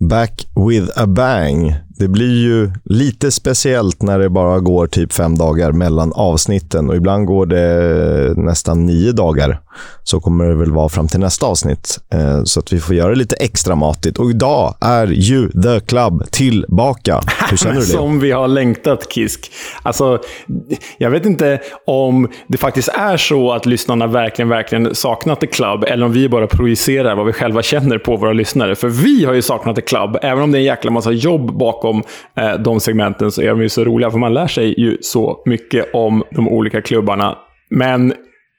Back 0.00 0.46
with 0.56 0.90
a 0.96 1.06
bang. 1.06 1.76
Det 2.00 2.08
blir 2.08 2.42
ju 2.42 2.70
lite 2.84 3.30
speciellt 3.30 4.02
när 4.02 4.18
det 4.18 4.28
bara 4.28 4.60
går 4.60 4.86
typ 4.86 5.12
fem 5.12 5.38
dagar 5.38 5.72
mellan 5.72 6.12
avsnitten 6.12 6.88
och 6.90 6.96
ibland 6.96 7.26
går 7.26 7.46
det 7.46 8.34
nästan 8.36 8.86
nio 8.86 9.12
dagar. 9.12 9.60
Så 10.02 10.20
kommer 10.20 10.44
det 10.44 10.54
väl 10.54 10.72
vara 10.72 10.88
fram 10.88 11.08
till 11.08 11.20
nästa 11.20 11.46
avsnitt. 11.46 11.98
Eh, 12.12 12.44
så 12.44 12.60
att 12.60 12.72
vi 12.72 12.80
får 12.80 12.94
göra 12.94 13.08
det 13.08 13.16
lite 13.16 13.36
extra 13.36 13.74
matigt. 13.74 14.18
Och 14.18 14.30
idag 14.30 14.74
är 14.80 15.06
ju 15.06 15.48
The 15.48 15.80
Club 15.80 16.30
tillbaka. 16.30 17.20
Hur 17.50 17.56
känner 17.56 17.74
du 17.74 17.80
det? 17.80 17.86
Som 17.86 18.20
vi 18.20 18.30
har 18.30 18.48
längtat, 18.48 19.12
Kisk. 19.12 19.52
Alltså, 19.82 20.18
jag 20.98 21.10
vet 21.10 21.26
inte 21.26 21.60
om 21.86 22.28
det 22.46 22.58
faktiskt 22.58 22.88
är 22.88 23.16
så 23.16 23.52
att 23.52 23.66
lyssnarna 23.66 24.06
verkligen, 24.06 24.48
verkligen 24.48 24.94
saknat 24.94 25.40
The 25.40 25.46
Club, 25.46 25.84
eller 25.84 26.06
om 26.06 26.12
vi 26.12 26.28
bara 26.28 26.46
projicerar 26.46 27.16
vad 27.16 27.26
vi 27.26 27.32
själva 27.32 27.62
känner 27.62 27.98
på 27.98 28.16
våra 28.16 28.32
lyssnare. 28.32 28.74
För 28.74 28.88
vi 28.88 29.24
har 29.24 29.32
ju 29.32 29.42
saknat 29.42 29.76
The 29.76 29.82
Club. 29.82 30.16
Även 30.22 30.42
om 30.42 30.52
det 30.52 30.58
är 30.58 30.60
en 30.60 30.64
jäkla 30.64 30.90
massa 30.90 31.12
jobb 31.12 31.58
bakom 31.58 31.89
eh, 32.36 32.52
de 32.64 32.80
segmenten 32.80 33.30
så 33.30 33.42
är 33.42 33.48
de 33.48 33.62
ju 33.62 33.68
så 33.68 33.84
roliga, 33.84 34.10
för 34.10 34.18
man 34.18 34.34
lär 34.34 34.46
sig 34.46 34.80
ju 34.80 34.98
så 35.00 35.42
mycket 35.44 35.94
om 35.94 36.24
de 36.30 36.48
olika 36.48 36.82
klubbarna. 36.82 37.38
Men 37.70 38.14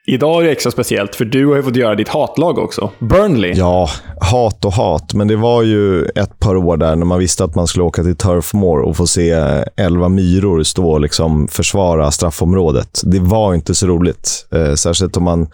Idag 0.07 0.41
är 0.41 0.45
det 0.45 0.52
extra 0.52 0.71
speciellt, 0.71 1.16
för 1.16 1.26
du 1.26 1.48
har 1.48 1.55
ju 1.55 1.63
fått 1.63 1.76
göra 1.76 1.95
ditt 1.95 2.09
hatlag 2.09 2.57
också. 2.57 2.90
Burnley. 2.99 3.54
Ja, 3.55 3.90
hat 4.21 4.66
och 4.66 4.73
hat. 4.73 5.13
Men 5.13 5.27
det 5.27 5.35
var 5.35 5.63
ju 5.63 6.05
ett 6.05 6.40
par 6.40 6.55
år 6.55 6.77
där 6.77 6.95
när 6.95 7.05
man 7.05 7.20
visste 7.20 7.44
att 7.44 7.55
man 7.55 7.67
skulle 7.67 7.84
åka 7.84 8.04
till 8.04 8.16
Turf 8.16 8.54
Moor 8.54 8.80
och 8.80 8.98
få 8.98 9.07
se 9.07 9.32
elva 9.77 10.09
myror 10.09 10.63
stå 10.63 10.91
och 10.91 11.02
liksom 11.02 11.48
försvara 11.48 12.12
straffområdet. 12.12 13.02
Det 13.04 13.20
var 13.20 13.54
inte 13.54 13.76
så 13.76 13.88
roligt. 13.88 14.48
Eh, 14.52 14.73
särskilt 14.73 15.18
om 15.18 15.23
man 15.23 15.48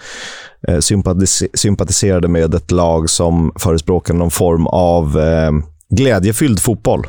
eh, 0.68 0.80
sympatis 0.80 1.44
sympatiserade 1.54 2.28
med 2.28 2.56
ett 2.56 2.72
lag 2.72 3.10
som 3.10 3.52
förespråkade 3.60 4.20
någon 4.20 4.32
form 4.32 4.68
av 4.68 5.20
eh, 5.20 5.52
glädjefylld 5.90 6.60
fotboll 6.60 7.08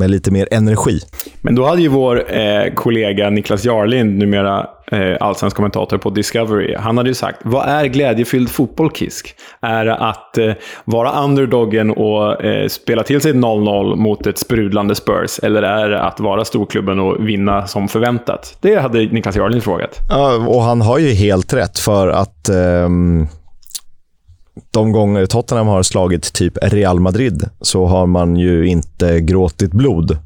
med 0.00 0.10
lite 0.10 0.30
mer 0.30 0.48
energi. 0.50 1.00
Men 1.40 1.54
då 1.54 1.66
hade 1.66 1.82
ju 1.82 1.88
vår 1.88 2.34
eh, 2.34 2.74
kollega 2.74 3.30
Niklas 3.30 3.64
Jarlind, 3.64 4.18
numera 4.18 4.66
eh, 4.92 5.16
allsvensk 5.20 5.56
kommentator 5.56 5.98
på 5.98 6.10
Discovery, 6.10 6.76
han 6.78 6.96
hade 6.96 7.08
ju 7.10 7.14
sagt 7.14 7.38
vad 7.42 7.68
är 7.68 7.84
glädjefylld 7.84 8.50
fotboll, 8.50 8.90
Kisk? 8.90 9.34
Är 9.60 9.84
det 9.84 9.96
att 9.96 10.38
eh, 10.38 10.52
vara 10.84 11.24
underdoggen 11.24 11.90
och 11.90 12.44
eh, 12.44 12.68
spela 12.68 13.02
till 13.02 13.20
sig 13.20 13.32
0-0 13.32 13.96
mot 13.96 14.26
ett 14.26 14.38
sprudlande 14.38 14.94
Spurs? 14.94 15.40
Eller 15.42 15.62
är 15.62 15.88
det 15.88 16.02
att 16.02 16.20
vara 16.20 16.44
storklubben 16.44 17.00
och 17.00 17.28
vinna 17.28 17.66
som 17.66 17.88
förväntat? 17.88 18.56
Det 18.60 18.76
hade 18.76 18.98
Niklas 18.98 19.36
Jarlind 19.36 19.62
frågat. 19.62 19.98
Ja, 20.08 20.34
och 20.46 20.62
han 20.62 20.80
har 20.80 20.98
ju 20.98 21.10
helt 21.12 21.52
rätt 21.54 21.78
för 21.78 22.08
att 22.08 22.48
ehm 22.48 23.28
de 24.70 24.92
gånger 24.92 25.26
Tottenham 25.26 25.66
har 25.66 25.82
slagit 25.82 26.32
typ 26.32 26.58
Real 26.62 27.00
Madrid 27.00 27.48
så 27.60 27.86
har 27.86 28.06
man 28.06 28.36
ju 28.36 28.66
inte 28.66 29.20
gråtit 29.20 29.72
blod. 29.72 30.18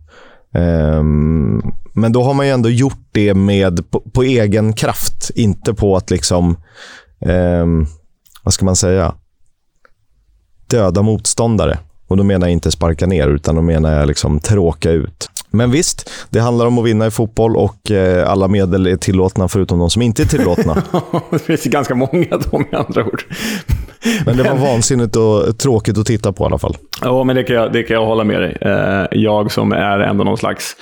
Um, 0.53 1.75
men 1.93 2.13
då 2.13 2.23
har 2.23 2.35
man 2.35 2.47
ju 2.47 2.53
ändå 2.53 2.71
gjort 2.71 3.09
det 3.13 3.35
med, 3.35 3.91
på, 3.91 4.01
på 4.01 4.23
egen 4.23 4.73
kraft, 4.73 5.31
inte 5.35 5.75
på 5.75 5.97
att 5.97 6.11
liksom, 6.11 6.57
um, 7.21 7.87
vad 8.43 8.55
ska 8.55 8.65
man 8.65 8.77
säga, 8.77 9.15
döda 10.67 11.03
motståndare. 11.03 11.79
Och 12.07 12.17
då 12.17 12.23
menar 12.23 12.47
jag 12.47 12.53
inte 12.53 12.71
sparka 12.71 13.07
ner, 13.07 13.29
utan 13.29 13.55
då 13.55 13.63
menar 13.63 13.93
jag 13.93 14.07
liksom 14.07 14.41
tråka 14.41 14.91
ut. 14.91 15.31
Men 15.51 15.71
visst, 15.71 16.11
det 16.31 16.41
handlar 16.41 16.67
om 16.67 16.79
att 16.79 16.85
vinna 16.85 17.07
i 17.07 17.11
fotboll 17.11 17.57
och 17.57 17.91
eh, 17.91 18.31
alla 18.31 18.49
medel 18.49 18.87
är 18.87 18.97
tillåtna 18.97 19.49
förutom 19.49 19.79
de 19.79 19.91
som 19.91 20.03
inte 20.03 20.23
är 20.23 20.27
tillåtna. 20.27 20.83
det 21.31 21.39
finns 21.39 21.67
ju 21.67 21.71
ganska 21.71 21.95
många 21.95 22.39
då 22.51 22.59
med 22.59 22.75
andra 22.75 23.05
ord. 23.05 23.25
Men 24.27 24.37
det 24.37 24.43
var 24.43 24.57
vansinnigt 24.57 25.17
och 25.17 25.59
tråkigt 25.59 25.99
att 25.99 26.07
titta 26.07 26.33
på 26.33 26.45
i 26.45 26.47
alla 26.47 26.59
fall. 26.59 26.77
Ja, 27.03 27.25
men 27.25 27.37
det 27.37 27.43
kan 27.43 27.57
jag, 27.57 27.73
det 27.73 27.83
kan 27.83 27.95
jag 27.95 28.07
hålla 28.07 28.25
med 28.25 28.41
dig. 28.41 28.57
Eh, 28.61 29.07
jag 29.11 29.53
som 29.53 29.73
är 29.73 29.99
ändå 29.99 30.25
någon 30.25 30.39
slags 30.39 30.77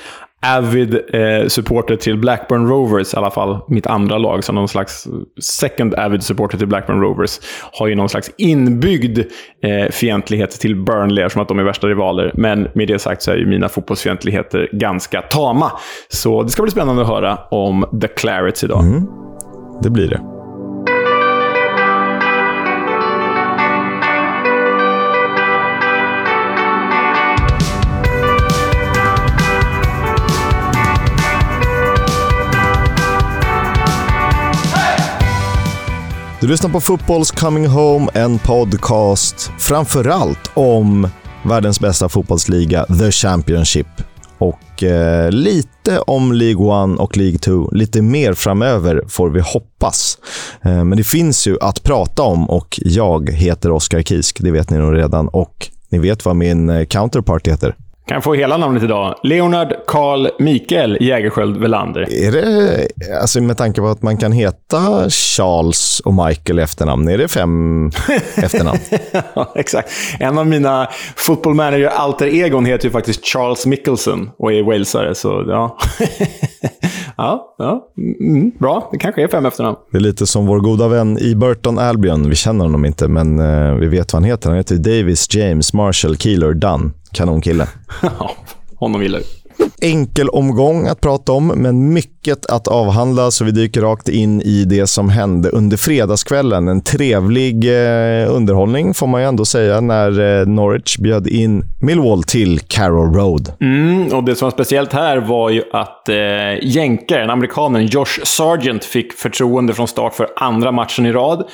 avid 0.46 0.94
eh, 0.94 1.46
supporter 1.48 1.96
till 1.96 2.18
Blackburn 2.18 2.68
Rovers, 2.68 3.14
i 3.14 3.16
alla 3.16 3.30
fall 3.30 3.60
mitt 3.68 3.86
andra 3.86 4.18
lag, 4.18 4.44
som 4.44 4.54
någon 4.54 4.68
slags 4.68 5.08
second 5.40 5.94
avid 5.94 6.22
supporter 6.22 6.58
till 6.58 6.66
Blackburn 6.66 7.00
Rovers, 7.00 7.40
har 7.72 7.86
ju 7.86 7.94
någon 7.94 8.08
slags 8.08 8.30
inbyggd 8.38 9.18
eh, 9.62 9.90
fientlighet 9.90 10.50
till 10.50 10.76
Burnley, 10.76 11.24
eftersom 11.24 11.42
att 11.42 11.48
de 11.48 11.58
är 11.58 11.62
värsta 11.62 11.86
rivaler. 11.86 12.32
Men 12.34 12.68
med 12.74 12.88
det 12.88 12.98
sagt 12.98 13.22
så 13.22 13.30
är 13.30 13.36
ju 13.36 13.46
mina 13.46 13.68
fotbollsfientligheter 13.68 14.68
ganska 14.72 15.22
tama. 15.22 15.72
Så 16.08 16.42
det 16.42 16.48
ska 16.48 16.62
bli 16.62 16.72
spännande 16.72 17.02
att 17.02 17.08
höra 17.08 17.38
om 17.50 17.98
The 18.00 18.08
Clarets 18.08 18.64
idag. 18.64 18.82
Mm, 18.82 19.06
det 19.82 19.90
blir 19.90 20.08
det. 20.08 20.41
Du 36.42 36.48
lyssnar 36.48 36.70
på 36.70 36.80
Fotbolls 36.80 37.30
Coming 37.30 37.66
Home, 37.66 38.10
en 38.14 38.38
podcast 38.38 39.50
framförallt 39.58 40.50
om 40.54 41.08
världens 41.44 41.80
bästa 41.80 42.08
fotbollsliga, 42.08 42.84
The 42.84 43.12
Championship. 43.12 43.86
Och 44.38 44.82
eh, 44.82 45.30
lite 45.30 45.98
om 45.98 46.32
League 46.32 46.92
1 46.94 47.00
och 47.00 47.16
League 47.16 47.38
2. 47.38 47.70
Lite 47.72 48.02
mer 48.02 48.34
framöver 48.34 49.04
får 49.08 49.30
vi 49.30 49.40
hoppas. 49.40 50.18
Eh, 50.62 50.84
men 50.84 50.96
det 50.96 51.04
finns 51.04 51.46
ju 51.46 51.56
att 51.60 51.82
prata 51.82 52.22
om 52.22 52.50
och 52.50 52.80
jag 52.82 53.30
heter 53.30 53.70
Oskar 53.70 54.02
Kisk, 54.02 54.38
det 54.40 54.50
vet 54.50 54.70
ni 54.70 54.78
nog 54.78 54.96
redan. 54.96 55.28
Och 55.28 55.70
ni 55.88 55.98
vet 55.98 56.24
vad 56.24 56.36
min 56.36 56.70
eh, 56.70 56.84
counterpart 56.84 57.48
heter. 57.48 57.74
Kan 58.12 58.16
jag 58.16 58.24
få 58.24 58.34
hela 58.34 58.56
namnet 58.56 58.82
idag? 58.82 59.14
Leonard 59.22 59.74
Karl 59.86 60.28
Mikael 60.38 60.98
Jägerskiöld 61.00 61.56
Welander. 61.56 62.12
Är 62.12 62.32
det, 62.32 62.86
alltså 63.20 63.40
med 63.40 63.56
tanke 63.56 63.80
på 63.80 63.86
att 63.86 64.02
man 64.02 64.16
kan 64.16 64.32
heta 64.32 65.10
Charles 65.10 66.00
och 66.00 66.14
Michael 66.14 66.58
i 66.58 66.62
efternamn, 66.62 67.08
är 67.08 67.18
det 67.18 67.28
fem 67.28 67.90
efternamn? 68.36 68.78
ja, 69.34 69.52
exakt. 69.54 69.90
En 70.20 70.38
av 70.38 70.46
mina 70.46 70.88
football 71.16 71.54
manager 71.54 71.86
alter 71.86 72.26
egon 72.26 72.64
heter 72.64 72.84
ju 72.84 72.90
faktiskt 72.90 73.24
Charles 73.24 73.66
Mickelson 73.66 74.30
och 74.38 74.52
är 74.52 74.62
walesare, 74.62 75.14
så 75.14 75.44
ja. 75.48 75.78
ja, 77.16 77.54
ja. 77.58 77.92
Mm, 78.20 78.50
bra. 78.58 78.88
Det 78.92 78.98
kanske 78.98 79.22
är 79.22 79.28
fem 79.28 79.46
efternamn. 79.46 79.76
Det 79.90 79.98
är 79.98 80.02
lite 80.02 80.26
som 80.26 80.46
vår 80.46 80.60
goda 80.60 80.88
vän 80.88 81.18
i 81.18 81.34
Burton 81.34 81.78
Albion. 81.78 82.28
Vi 82.28 82.36
känner 82.36 82.64
honom 82.64 82.84
inte, 82.84 83.08
men 83.08 83.40
uh, 83.40 83.74
vi 83.74 83.86
vet 83.86 84.12
vad 84.12 84.22
han 84.22 84.30
heter. 84.30 84.48
Han 84.48 84.56
heter 84.56 84.76
Davis 84.76 85.34
James 85.34 85.72
Marshall 85.72 86.16
Keeler 86.16 86.54
Dunn. 86.54 86.92
Kanonkille. 87.12 87.68
Ja, 88.02 88.30
honom 88.76 89.00
gillar 89.02 89.18
vi. 89.18 89.24
Enkel 89.82 90.28
omgång 90.28 90.86
att 90.86 91.00
prata 91.00 91.32
om, 91.32 91.46
men 91.46 91.92
mycket 91.92 92.46
att 92.46 92.68
avhandla, 92.68 93.30
så 93.30 93.44
vi 93.44 93.50
dyker 93.50 93.80
rakt 93.80 94.08
in 94.08 94.42
i 94.42 94.64
det 94.64 94.86
som 94.86 95.08
hände 95.08 95.48
under 95.48 95.76
fredagskvällen. 95.76 96.68
En 96.68 96.82
trevlig 96.82 97.64
eh, 97.64 98.34
underhållning, 98.34 98.94
får 98.94 99.06
man 99.06 99.20
ju 99.20 99.26
ändå 99.26 99.44
säga, 99.44 99.80
när 99.80 100.40
eh, 100.40 100.46
Norwich 100.46 100.98
bjöd 100.98 101.26
in 101.26 101.64
Millwall 101.80 102.22
till 102.22 102.60
Carroll 102.60 103.14
Road. 103.14 103.52
Mm, 103.60 104.12
och 104.12 104.24
Det 104.24 104.34
som 104.34 104.46
var 104.46 104.50
speciellt 104.50 104.92
här 104.92 105.16
var 105.16 105.50
ju 105.50 105.62
att 105.72 106.08
eh, 106.08 106.16
jänkaren, 106.62 107.30
amerikanen 107.30 107.86
Josh 107.86 108.20
Sargent, 108.24 108.84
fick 108.84 109.12
förtroende 109.12 109.74
från 109.74 109.88
start 109.88 110.14
för 110.14 110.28
andra 110.36 110.72
matchen 110.72 111.06
i 111.06 111.12
rad. 111.12 111.44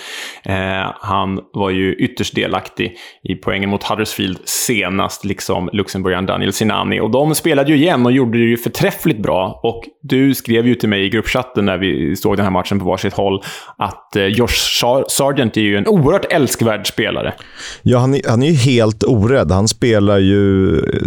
Eh, 0.42 0.54
han 1.00 1.40
var 1.52 1.70
ju 1.70 1.94
ytterst 1.94 2.34
delaktig 2.34 2.96
i 3.22 3.34
poängen 3.34 3.70
mot 3.70 3.82
Huddersfield 3.82 4.38
senast, 4.44 5.24
liksom 5.24 5.70
luxemburgaren 5.72 6.26
Daniel 6.26 6.52
Sinani. 6.52 7.00
Och 7.00 7.10
de 7.10 7.34
spelade 7.34 7.72
ju 7.72 7.76
igen 7.76 7.97
och 8.06 8.12
gjorde 8.12 8.38
det 8.38 8.44
ju 8.44 8.56
förträffligt 8.56 9.22
bra. 9.22 9.60
Och 9.62 9.82
du 10.02 10.34
skrev 10.34 10.66
ju 10.66 10.74
till 10.74 10.88
mig 10.88 11.06
i 11.06 11.08
gruppchatten 11.08 11.64
när 11.64 11.78
vi 11.78 12.16
såg 12.16 12.36
den 12.36 12.44
här 12.44 12.52
matchen 12.52 12.78
på 12.78 12.84
varsitt 12.84 13.14
håll 13.14 13.42
att 13.78 14.16
eh, 14.16 14.24
Josh 14.24 14.82
Sargent 15.08 15.56
är 15.56 15.60
ju 15.60 15.76
en 15.76 15.86
oerhört 15.86 16.32
älskvärd 16.32 16.86
spelare. 16.86 17.34
Ja, 17.82 17.98
han 17.98 18.14
är, 18.14 18.20
han 18.28 18.42
är 18.42 18.46
ju 18.46 18.54
helt 18.54 19.04
orädd. 19.04 19.52
Han 19.52 19.68
spelar 19.68 20.18
ju, 20.18 20.74
eh, 20.78 21.02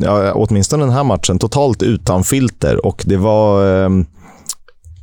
ja, 0.00 0.32
åtminstone 0.34 0.84
den 0.84 0.92
här 0.92 1.04
matchen, 1.04 1.38
totalt 1.38 1.82
utan 1.82 2.24
filter. 2.24 2.86
Och 2.86 3.02
det 3.06 3.16
var... 3.16 3.82
Eh, 3.84 3.90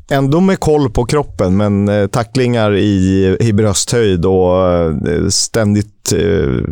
ändå 0.09 0.39
med 0.39 0.59
koll 0.59 0.89
på 0.89 1.05
kroppen, 1.05 1.57
men 1.57 1.89
eh, 1.89 2.07
tacklingar 2.07 2.75
i, 2.75 3.37
i 3.39 3.53
brösthöjd 3.53 4.25
och 4.25 4.69
eh, 4.71 5.27
ständigt 5.29 6.13
eh, 6.13 6.63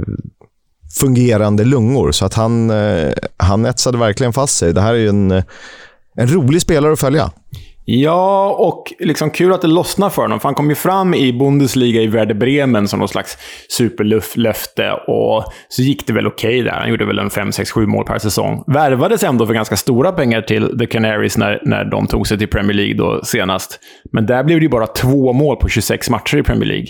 fungerande 0.96 1.64
lungor. 1.64 2.12
Så 2.12 2.26
att 2.26 2.34
han, 2.34 2.70
eh, 2.70 3.14
han 3.38 3.66
etsade 3.66 3.98
verkligen 3.98 4.34
fast 4.34 4.58
sig. 4.58 4.74
Det 4.74 4.82
här 4.82 4.94
är 4.94 4.98
ju 4.98 5.10
en, 5.10 5.32
eh, 5.32 5.44
en 6.18 6.34
rolig 6.34 6.62
spelare 6.62 6.94
att 6.94 7.00
följa. 7.00 7.32
Ja, 7.88 8.56
och 8.60 8.94
liksom 9.00 9.30
kul 9.30 9.54
att 9.54 9.62
det 9.62 9.68
lossnar 9.68 10.10
för 10.10 10.22
honom. 10.22 10.40
För 10.40 10.48
han 10.48 10.56
kom 10.56 10.70
ju 10.70 10.76
fram 10.76 11.14
i 11.14 11.34
Bundesliga 11.34 12.02
i 12.02 12.08
Werder 12.08 12.36
Bremen 12.36 12.88
som 12.88 13.00
någon 13.00 13.08
slags 13.08 13.38
superlöfte. 13.70 14.92
Och 15.08 15.44
så 15.68 15.82
gick 15.82 16.08
det 16.08 16.14
väl 16.14 16.28
okej 16.28 16.50
okay 16.50 16.72
där. 16.72 16.80
Han 16.80 16.90
gjorde 16.90 17.06
väl 17.06 17.20
en 17.20 17.30
5, 17.30 17.52
6, 17.52 17.72
7 17.72 17.86
mål 17.86 18.06
per 18.06 18.18
säsong. 18.18 18.64
Värvades 18.68 19.24
ändå 19.24 19.46
för 19.46 19.54
ganska 19.54 19.78
stora 19.78 20.12
pengar 20.12 20.42
till 20.42 20.80
The 20.80 20.86
Canaries 20.86 21.38
när, 21.38 21.62
när 21.66 21.86
de 21.86 22.08
tog 22.08 22.28
sig 22.28 22.38
till 22.38 22.48
Premier 22.48 22.74
League 22.74 22.94
då 22.94 23.22
senast. 23.24 23.80
Men 24.12 24.26
där 24.26 24.44
blev 24.44 24.60
det 24.60 24.64
ju 24.64 24.70
bara 24.70 24.88
två 24.88 25.34
mål 25.34 25.58
på 25.58 25.70
26 25.70 26.10
matcher 26.10 26.38
i 26.38 26.44
Premier 26.44 26.68
League. 26.68 26.88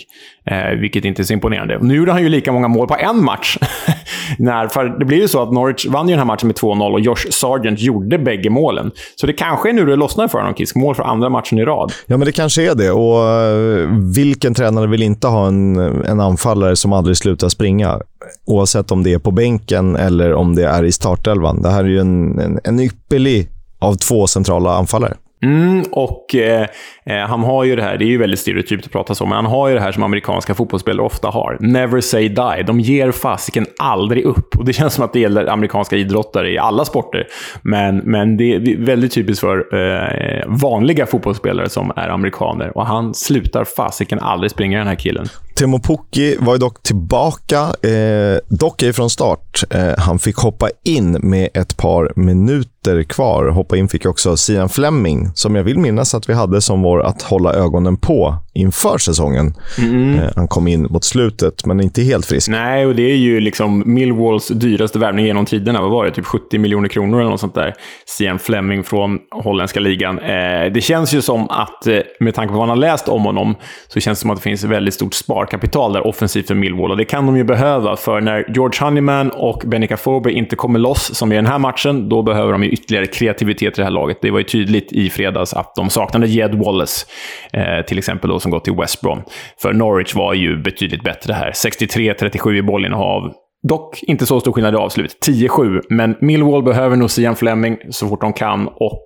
Eh, 0.50 0.78
vilket 0.78 1.04
inte 1.04 1.22
är 1.22 1.24
så 1.24 1.32
imponerande. 1.32 1.78
Nu 1.78 1.94
gjorde 1.94 2.12
han 2.12 2.22
ju 2.22 2.28
lika 2.28 2.52
många 2.52 2.68
mål 2.68 2.88
på 2.88 2.96
en 2.98 3.24
match. 3.24 3.58
när, 4.38 4.68
för 4.68 4.98
det 4.98 5.04
blir 5.04 5.18
ju 5.18 5.28
så 5.28 5.42
att 5.42 5.52
Norwich 5.52 5.86
vann 5.86 6.08
ju 6.08 6.12
den 6.12 6.18
här 6.18 6.26
matchen 6.26 6.46
med 6.46 6.56
2-0 6.56 6.92
och 6.92 7.00
Josh 7.00 7.30
Sargent 7.30 7.80
gjorde 7.80 8.18
bägge 8.18 8.50
målen. 8.50 8.90
Så 9.16 9.26
det 9.26 9.32
kanske 9.32 9.68
är 9.68 9.72
nu 9.72 9.86
det 9.86 9.96
lossnar 9.96 10.28
för 10.28 10.38
honom, 10.38 10.54
Kisk 10.54 10.76
mål 10.86 10.94
för 10.94 11.02
andra 11.02 11.28
matchen 11.28 11.58
i 11.58 11.64
rad. 11.64 11.92
Ja, 12.06 12.16
men 12.16 12.26
det 12.26 12.32
kanske 12.32 12.70
är 12.70 12.74
det. 12.74 12.90
Och 12.90 13.28
eh, 13.28 13.88
vilken 14.14 14.54
tränare 14.54 14.86
vill 14.86 15.02
inte 15.02 15.26
ha 15.26 15.46
en, 15.46 15.76
en 16.04 16.20
anfallare 16.20 16.76
som 16.76 16.92
aldrig 16.92 17.16
slutar 17.16 17.48
springa? 17.48 18.00
Oavsett 18.44 18.92
om 18.92 19.02
det 19.02 19.12
är 19.12 19.18
på 19.18 19.30
bänken 19.30 19.96
eller 19.96 20.34
om 20.34 20.54
det 20.54 20.66
är 20.66 20.82
i 20.84 20.92
startelvan. 20.92 21.62
Det 21.62 21.70
här 21.70 21.84
är 21.84 21.88
ju 21.88 22.00
en, 22.00 22.38
en, 22.38 22.60
en 22.64 22.80
ypperlig 22.80 23.48
av 23.78 23.94
två 23.94 24.26
centrala 24.26 24.76
anfallare. 24.76 25.14
Mm, 25.42 25.84
och 25.92 26.34
eh, 26.34 26.66
eh, 27.06 27.26
han 27.26 27.42
har 27.42 27.64
ju 27.64 27.76
det 27.76 27.82
här, 27.82 27.98
det 27.98 28.04
är 28.04 28.08
ju 28.08 28.18
väldigt 28.18 28.40
stereotypt 28.40 28.86
att 28.86 28.92
prata 28.92 29.14
så, 29.14 29.26
men 29.26 29.36
han 29.36 29.46
har 29.46 29.68
ju 29.68 29.74
det 29.74 29.80
här 29.80 29.92
som 29.92 30.02
amerikanska 30.02 30.54
fotbollsspelare 30.54 31.06
ofta 31.06 31.28
har. 31.28 31.56
Never 31.60 32.00
say 32.00 32.28
die. 32.28 32.62
De 32.66 32.80
ger 32.80 33.12
fasiken 33.12 33.66
aldrig 33.78 34.24
upp. 34.24 34.56
Och 34.56 34.64
det 34.64 34.72
känns 34.72 34.94
som 34.94 35.04
att 35.04 35.12
det 35.12 35.20
gäller 35.20 35.46
amerikanska 35.46 35.96
idrottare 35.96 36.50
i 36.50 36.58
alla 36.58 36.84
sporter. 36.84 37.26
Men, 37.62 37.96
men 37.96 38.36
det 38.36 38.54
är 38.54 38.84
väldigt 38.84 39.12
typiskt 39.12 39.40
för 39.40 39.74
eh, 39.74 40.44
vanliga 40.46 41.06
fotbollsspelare 41.06 41.68
som 41.68 41.92
är 41.96 42.08
amerikaner. 42.08 42.76
Och 42.76 42.86
han 42.86 43.14
slutar 43.14 43.64
fasiken 43.64 44.18
aldrig 44.18 44.50
springa, 44.50 44.78
den 44.78 44.88
här 44.88 44.94
killen. 44.94 45.26
Timo 45.56 45.78
Pukki 45.78 46.36
var 46.40 46.52
ju 46.52 46.58
dock 46.58 46.82
tillbaka, 46.82 47.60
eh, 47.82 48.38
dock 48.48 48.82
ej 48.82 48.92
från 48.92 49.10
start. 49.10 49.64
Eh, 49.70 49.98
han 49.98 50.18
fick 50.18 50.36
hoppa 50.36 50.70
in 50.84 51.12
med 51.12 51.48
ett 51.54 51.76
par 51.76 52.12
minuter 52.16 53.02
kvar. 53.02 53.48
Hoppa 53.48 53.76
in 53.76 53.88
fick 53.88 54.06
också 54.06 54.36
Sian 54.36 54.68
Fleming, 54.68 55.30
som 55.34 55.54
jag 55.54 55.64
vill 55.64 55.78
minnas 55.78 56.14
att 56.14 56.28
vi 56.28 56.34
hade 56.34 56.60
som 56.60 56.82
vår 56.82 57.02
att 57.02 57.22
hålla 57.22 57.54
ögonen 57.54 57.96
på 57.96 58.36
inför 58.56 58.98
säsongen. 58.98 59.54
Mm. 59.78 60.18
Eh, 60.18 60.30
han 60.36 60.48
kom 60.48 60.68
in 60.68 60.86
mot 60.90 61.04
slutet, 61.04 61.66
men 61.66 61.80
inte 61.80 62.02
helt 62.02 62.26
frisk. 62.26 62.48
Nej, 62.48 62.86
och 62.86 62.94
det 62.94 63.02
är 63.02 63.16
ju 63.16 63.40
liksom 63.40 63.82
Millwalls 63.86 64.48
dyraste 64.48 64.98
värvning 64.98 65.26
genom 65.26 65.46
tiderna. 65.46 65.80
Vad 65.80 65.90
var 65.90 66.04
det? 66.04 66.10
Typ 66.10 66.26
70 66.26 66.58
miljoner 66.58 66.88
kronor 66.88 67.20
eller 67.20 67.30
något 67.30 67.40
sånt 67.40 67.54
där. 67.54 67.74
Sian 68.06 68.38
Fleming 68.38 68.84
från 68.84 69.18
holländska 69.30 69.80
ligan. 69.80 70.18
Eh, 70.18 70.72
det 70.72 70.82
känns 70.82 71.14
ju 71.14 71.22
som 71.22 71.50
att, 71.50 71.86
eh, 71.86 71.98
med 72.20 72.34
tanke 72.34 72.52
på 72.52 72.58
vad 72.58 72.68
man 72.68 72.78
har 72.78 72.90
läst 72.90 73.08
om 73.08 73.22
honom, 73.22 73.54
så 73.88 74.00
känns 74.00 74.18
det 74.18 74.20
som 74.20 74.30
att 74.30 74.36
det 74.36 74.42
finns 74.42 74.64
väldigt 74.64 74.94
stort 74.94 75.14
sparkapital 75.14 75.92
där 75.92 76.06
offensivt 76.06 76.46
för 76.46 76.54
Millwall. 76.54 76.90
Och 76.90 76.96
det 76.96 77.04
kan 77.04 77.26
de 77.26 77.36
ju 77.36 77.44
behöva, 77.44 77.96
för 77.96 78.20
när 78.20 78.52
George 78.54 78.84
Honeyman 78.84 79.30
och 79.30 79.62
Benica 79.66 79.96
Fobe 79.96 80.32
inte 80.32 80.56
kommer 80.56 80.78
loss, 80.78 81.14
som 81.14 81.32
i 81.32 81.36
den 81.36 81.46
här 81.46 81.58
matchen, 81.58 82.08
då 82.08 82.22
behöver 82.22 82.52
de 82.52 82.62
ju 82.64 82.70
ytterligare 82.70 83.06
kreativitet 83.06 83.78
i 83.78 83.80
det 83.80 83.84
här 83.84 83.90
laget. 83.90 84.18
Det 84.22 84.30
var 84.30 84.38
ju 84.38 84.44
tydligt 84.44 84.92
i 84.92 85.10
fredags 85.10 85.54
att 85.54 85.74
de 85.74 85.90
saknade 85.90 86.26
Jed 86.26 86.54
Wallace, 86.54 87.06
eh, 87.52 87.86
till 87.86 87.98
exempel, 87.98 88.30
då, 88.30 88.40
som 88.46 88.50
gått 88.50 88.64
till 88.64 88.74
West 88.74 89.00
Brom. 89.00 89.22
För 89.62 89.72
Norwich 89.72 90.14
var 90.14 90.34
ju 90.34 90.62
betydligt 90.62 91.02
bättre 91.02 91.32
här. 91.32 91.50
63-37 91.50 92.54
i 92.54 92.62
bollinnehav. 92.62 93.32
Dock 93.68 94.02
inte 94.02 94.26
så 94.26 94.40
stor 94.40 94.52
skillnad 94.52 94.74
i 94.74 94.76
avslut. 94.76 95.16
10-7. 95.26 95.80
Men 95.90 96.16
Millwall 96.20 96.62
behöver 96.62 96.96
nog 96.96 97.10
Sian 97.10 97.36
Fleming 97.36 97.78
så 97.90 98.08
fort 98.08 98.20
de 98.20 98.32
kan. 98.32 98.68
Och 98.68 99.04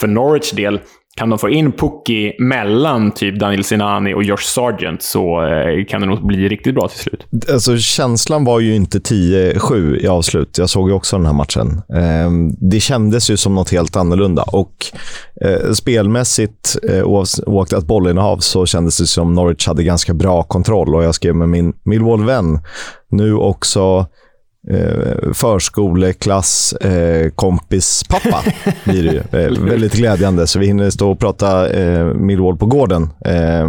för 0.00 0.06
Norwich 0.06 0.52
del, 0.52 0.80
kan 1.18 1.30
de 1.30 1.38
få 1.38 1.48
in 1.48 1.72
Pukki 1.72 2.32
mellan 2.38 3.10
typ 3.10 3.40
Daniel 3.40 3.64
Sinani 3.64 4.14
och 4.14 4.22
Josh 4.22 4.42
Sargent 4.42 5.02
så 5.02 5.44
eh, 5.46 5.84
kan 5.84 6.00
det 6.00 6.06
nog 6.06 6.26
bli 6.26 6.48
riktigt 6.48 6.74
bra 6.74 6.88
till 6.88 6.98
slut. 6.98 7.26
Alltså, 7.52 7.78
känslan 7.78 8.44
var 8.44 8.60
ju 8.60 8.74
inte 8.74 8.98
10-7 8.98 9.96
i 9.96 10.08
avslut. 10.08 10.58
Jag 10.58 10.70
såg 10.70 10.88
ju 10.88 10.94
också 10.94 11.16
den 11.16 11.26
här 11.26 11.32
matchen. 11.32 11.82
Ehm, 11.94 12.70
det 12.70 12.80
kändes 12.80 13.30
ju 13.30 13.36
som 13.36 13.54
något 13.54 13.70
helt 13.70 13.96
annorlunda. 13.96 14.42
Och 14.42 14.74
eh, 15.44 15.72
spelmässigt, 15.72 16.76
eh, 16.88 17.02
oavsett 17.02 17.48
oaktat 17.48 17.86
bollinnehav, 17.86 18.38
så 18.38 18.66
kändes 18.66 18.98
det 18.98 19.06
som 19.06 19.34
Norwich 19.34 19.66
hade 19.66 19.82
ganska 19.82 20.14
bra 20.14 20.42
kontroll. 20.42 20.94
Och 20.94 21.04
jag 21.04 21.14
skrev 21.14 21.34
med 21.34 21.48
min 21.48 21.72
Millwall-vän 21.84 22.58
nu 23.10 23.34
också 23.34 24.06
eh, 24.70 25.32
förskoleklass 25.34 26.72
eh, 26.72 27.30
kompis 27.30 28.04
pappa 28.08 28.42
blir 28.84 29.02
det 29.02 29.12
ju. 29.12 29.40
Eh, 29.40 29.50
väldigt 29.70 29.94
glädjande. 29.94 30.46
Så 30.46 30.58
vi 30.58 30.66
hinner 30.66 30.90
stå 30.90 31.10
och 31.10 31.18
prata 31.18 31.70
eh, 31.70 32.04
Millwall 32.04 32.56
på 32.56 32.66
gården. 32.66 33.10
Eh, 33.24 33.68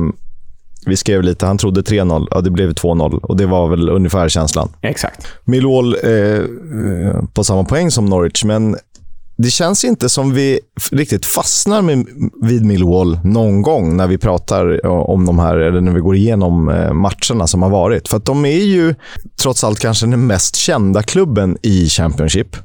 vi 0.85 0.95
skrev 0.97 1.23
lite, 1.23 1.45
han 1.45 1.57
trodde 1.57 1.81
3-0. 1.81 2.27
Ja, 2.31 2.41
det 2.41 2.49
blev 2.49 2.73
2-0 2.73 3.19
och 3.19 3.37
det 3.37 3.45
var 3.45 3.67
väl 3.67 3.89
ungefär 3.89 4.29
känslan. 4.29 4.69
Exakt. 4.81 5.27
Millwall 5.45 5.95
eh, 6.03 6.11
eh, 6.11 7.23
på 7.33 7.43
samma 7.43 7.63
poäng 7.63 7.91
som 7.91 8.05
Norwich, 8.05 8.43
men 8.43 8.75
det 9.41 9.49
känns 9.49 9.85
inte 9.85 10.09
som 10.09 10.33
vi 10.33 10.59
riktigt 10.91 11.25
fastnar 11.25 11.81
med, 11.81 12.05
vid 12.41 12.65
Millwall 12.65 13.19
någon 13.23 13.61
gång 13.61 13.97
när 13.97 14.07
vi 14.07 14.17
pratar 14.17 14.85
om 14.85 15.25
de 15.25 15.39
här, 15.39 15.57
eller 15.57 15.81
när 15.81 15.91
vi 15.91 15.99
går 15.99 16.15
igenom 16.15 16.69
eh, 16.69 16.93
matcherna 16.93 17.47
som 17.47 17.61
har 17.61 17.69
varit. 17.69 18.07
För 18.07 18.17
att 18.17 18.25
de 18.25 18.45
är 18.45 18.63
ju 18.63 18.95
trots 19.41 19.63
allt 19.63 19.79
kanske 19.79 20.05
den 20.05 20.27
mest 20.27 20.55
kända 20.55 21.03
klubben 21.03 21.57
i 21.61 21.89
Championship. 21.89 22.55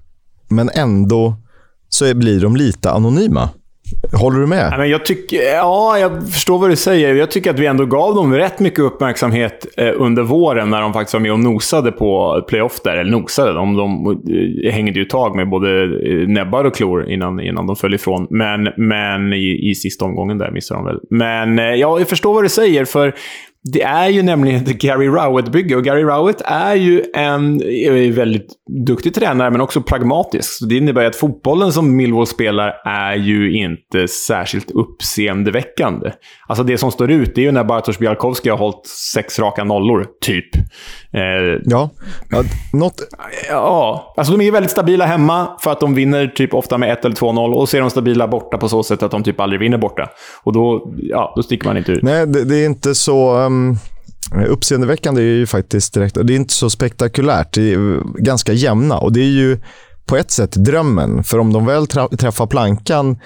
Men 0.49 0.71
ändå 0.75 1.37
så 1.89 2.15
blir 2.15 2.41
de 2.41 2.57
lite 2.57 2.91
anonyma. 2.91 3.49
Håller 4.13 4.41
du 4.41 4.47
med? 4.47 4.69
Ja, 4.73 4.79
men 4.79 4.91
jag 4.91 5.05
tycker, 5.05 5.43
ja, 5.43 5.99
jag 5.99 6.29
förstår 6.29 6.59
vad 6.59 6.71
du 6.71 6.77
säger. 6.77 7.15
Jag 7.15 7.31
tycker 7.31 7.51
att 7.51 7.59
vi 7.59 7.67
ändå 7.67 7.87
gav 7.87 8.15
dem 8.15 8.35
rätt 8.35 8.61
mycket 8.61 8.79
uppmärksamhet 8.79 9.67
eh, 9.77 9.93
under 9.97 10.23
våren 10.23 10.71
när 10.71 10.81
de 10.81 10.93
faktiskt 10.93 11.15
var 11.15 11.21
med 11.21 11.33
och 11.33 11.39
nosade 11.39 11.93
på 11.93 12.43
playoff 12.49 12.81
där. 12.85 12.97
Eller 12.97 13.11
nosade, 13.11 13.53
de, 13.53 13.77
de 13.77 14.07
eh, 14.65 14.73
hängde 14.73 14.99
ju 14.99 15.05
tag 15.05 15.37
med 15.37 15.49
både 15.49 15.83
eh, 15.83 16.29
näbbar 16.29 16.65
och 16.65 16.75
klor 16.75 17.09
innan, 17.11 17.41
innan 17.41 17.67
de 17.67 17.77
föll 17.77 17.95
ifrån. 17.95 18.27
Men, 18.31 18.69
men 18.77 19.33
i, 19.33 19.71
i 19.71 19.75
sista 19.75 20.05
omgången 20.05 20.39
där 20.39 20.51
missade 20.51 20.81
de 20.81 20.87
väl. 20.87 21.01
Men 21.11 21.59
eh, 21.59 21.65
ja, 21.65 21.99
jag 21.99 22.09
förstår 22.09 22.35
vad 22.35 22.45
du 22.45 22.49
säger, 22.49 22.85
för 22.85 23.15
det 23.73 23.83
är 23.83 24.09
ju 24.09 24.23
nämligen 24.23 24.63
ett 24.63 24.69
Gary 24.69 25.07
Rowett-bygge 25.07 25.77
och 25.77 25.85
Gary 25.85 26.03
Rowett 26.03 26.43
är 26.45 26.75
ju 26.75 27.05
en 27.15 27.63
är 27.63 28.13
väldigt 28.13 28.47
duktig 28.87 29.15
tränare 29.15 29.51
men 29.51 29.61
också 29.61 29.83
pragmatisk. 29.83 30.59
Så 30.59 30.65
det 30.65 30.77
innebär 30.77 31.05
att 31.05 31.17
fotbollen 31.17 31.73
som 31.73 31.97
Millwall 31.97 32.27
spelar 32.27 32.75
är 32.85 33.15
ju 33.15 33.53
inte 33.57 34.09
särskilt 34.09 34.71
uppseendeväckande. 34.71 36.13
Alltså 36.47 36.65
det 36.65 36.79
som 36.79 36.91
står 36.91 37.11
ut 37.11 37.35
det 37.35 37.41
är 37.41 37.45
ju 37.45 37.53
när 37.53 37.65
Bartosz 37.65 37.99
Bialkowski 37.99 38.49
har 38.49 38.59
hållit 38.59 38.87
sex 38.87 39.39
raka 39.39 39.65
nollor, 39.65 40.07
typ. 40.21 40.51
Eh, 41.15 41.61
ja, 41.65 41.91
ja, 42.29 42.45
något... 42.73 42.95
ja, 43.49 44.15
alltså 44.17 44.37
de 44.37 44.47
är 44.47 44.51
väldigt 44.51 44.71
stabila 44.71 45.07
hemma 45.07 45.49
för 45.61 45.71
att 45.71 45.81
de 45.81 45.95
vinner 45.95 46.27
typ 46.27 46.55
ofta 46.55 46.79
med 46.79 46.93
1 46.93 47.05
eller 47.05 47.17
2-0 47.17 47.53
och 47.53 47.69
så 47.69 47.77
är 47.77 47.81
de 47.81 47.91
stabila 47.91 48.29
borta 48.29 48.59
på 48.59 48.69
så 48.69 48.83
sätt 48.83 49.03
att 49.03 49.11
de 49.11 49.23
typ 49.23 49.41
aldrig 49.41 49.61
vinner 49.61 49.79
borta. 49.79 50.09
Och 50.43 50.53
då, 50.53 50.93
ja, 50.97 51.33
då 51.37 51.43
sticker 51.43 51.67
man 51.67 51.77
inte 51.77 51.93
ut. 51.93 52.03
Nej, 52.03 52.27
det, 52.27 52.45
det 52.45 52.57
är 52.57 52.67
inte 52.67 52.95
så... 52.95 53.37
Um... 53.37 53.77
Uppseendeväckande 54.49 55.23
är 55.23 55.25
ju 55.25 55.47
faktiskt 55.47 55.95
direkt, 55.95 56.19
det 56.23 56.33
är 56.33 56.37
inte 56.37 56.55
så 56.55 56.71
spektakulärt. 56.71 57.53
Det 57.53 57.73
är 57.73 58.01
ganska 58.23 58.53
jämna 58.53 58.99
och 58.99 59.13
det 59.13 59.21
är 59.21 59.31
ju 59.31 59.59
på 60.07 60.17
ett 60.17 60.31
sätt 60.31 60.53
drömmen. 60.53 61.25
För 61.25 61.39
om 61.39 61.53
de 61.53 61.67
väl 61.67 61.87
träffar 61.87 62.47
plankan 62.47 63.19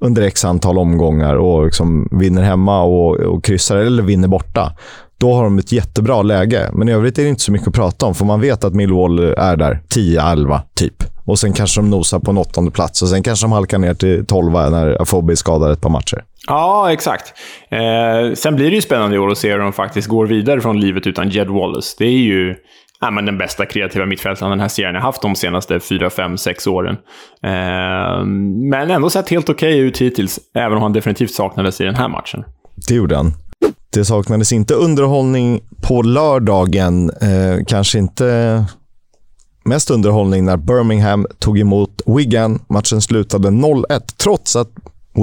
under 0.00 0.22
x 0.22 0.44
antal 0.44 0.78
omgångar 0.78 1.34
och 1.34 1.64
liksom 1.64 2.08
vinner 2.10 2.42
hemma 2.42 2.82
och, 2.82 3.16
och 3.16 3.44
kryssar 3.44 3.76
eller 3.76 4.02
vinner 4.02 4.28
borta, 4.28 4.72
då 5.20 5.34
har 5.34 5.44
de 5.44 5.58
ett 5.58 5.72
jättebra 5.72 6.22
läge. 6.22 6.70
Men 6.72 6.88
i 6.88 6.92
övrigt 6.92 7.18
är 7.18 7.22
det 7.22 7.28
inte 7.28 7.42
så 7.42 7.52
mycket 7.52 7.68
att 7.68 7.74
prata 7.74 8.06
om, 8.06 8.14
för 8.14 8.24
man 8.24 8.40
vet 8.40 8.64
att 8.64 8.74
Millwall 8.74 9.18
är 9.18 9.56
där 9.56 9.80
10-11 9.94 10.60
typ. 10.74 11.04
Och 11.24 11.38
sen 11.38 11.52
kanske 11.52 11.80
de 11.80 11.90
nosar 11.90 12.18
på 12.18 12.30
en 12.30 12.38
åttonde 12.38 12.70
plats 12.70 13.02
och 13.02 13.08
sen 13.08 13.22
kanske 13.22 13.44
de 13.44 13.52
halkar 13.52 13.78
ner 13.78 13.94
till 13.94 14.26
12 14.26 14.52
när 14.52 15.02
Afobe 15.02 15.32
är 15.32 15.34
skadad 15.34 15.72
ett 15.72 15.80
par 15.80 15.90
matcher. 15.90 16.24
Ja, 16.46 16.92
exakt. 16.92 17.34
Eh, 17.70 18.34
sen 18.34 18.56
blir 18.56 18.70
det 18.70 18.74
ju 18.76 18.82
spännande 18.82 19.16
i 19.16 19.18
år 19.18 19.30
att 19.30 19.38
se 19.38 19.52
hur 19.52 19.58
de 19.58 19.72
faktiskt 19.72 20.08
går 20.08 20.26
vidare 20.26 20.60
från 20.60 20.80
livet 20.80 21.06
utan 21.06 21.28
Jed 21.28 21.48
Wallace. 21.48 21.96
Det 21.98 22.04
är 22.04 22.18
ju 22.18 22.54
ja, 23.00 23.10
men 23.10 23.26
den 23.26 23.38
bästa 23.38 23.66
kreativa 23.66 24.06
mittfältaren 24.06 24.50
den 24.50 24.60
här 24.60 24.68
serien 24.68 24.94
har 24.94 25.02
haft 25.02 25.22
de 25.22 25.34
senaste 25.34 25.80
4, 25.80 26.10
5, 26.10 26.38
6 26.38 26.66
åren. 26.66 26.96
Eh, 27.42 28.24
men 28.70 28.90
ändå 28.90 29.10
sett 29.10 29.28
helt 29.28 29.48
okej 29.48 29.74
okay 29.74 29.80
ut 29.80 29.98
hittills, 29.98 30.40
även 30.54 30.76
om 30.76 30.82
han 30.82 30.92
definitivt 30.92 31.30
saknades 31.30 31.80
i 31.80 31.84
den 31.84 31.94
här 31.94 32.08
matchen. 32.08 32.44
Det 32.88 32.94
gjorde 32.94 33.16
han. 33.16 33.32
Det 33.90 34.04
saknades 34.04 34.52
inte 34.52 34.74
underhållning 34.74 35.60
på 35.82 36.02
lördagen. 36.02 37.10
Eh, 37.10 37.64
kanske 37.66 37.98
inte 37.98 38.64
mest 39.64 39.90
underhållning 39.90 40.44
när 40.44 40.56
Birmingham 40.56 41.26
tog 41.38 41.58
emot 41.58 42.02
Wigan. 42.06 42.58
Matchen 42.68 43.00
slutade 43.00 43.48
0-1, 43.48 44.00
trots 44.16 44.56
att 44.56 44.70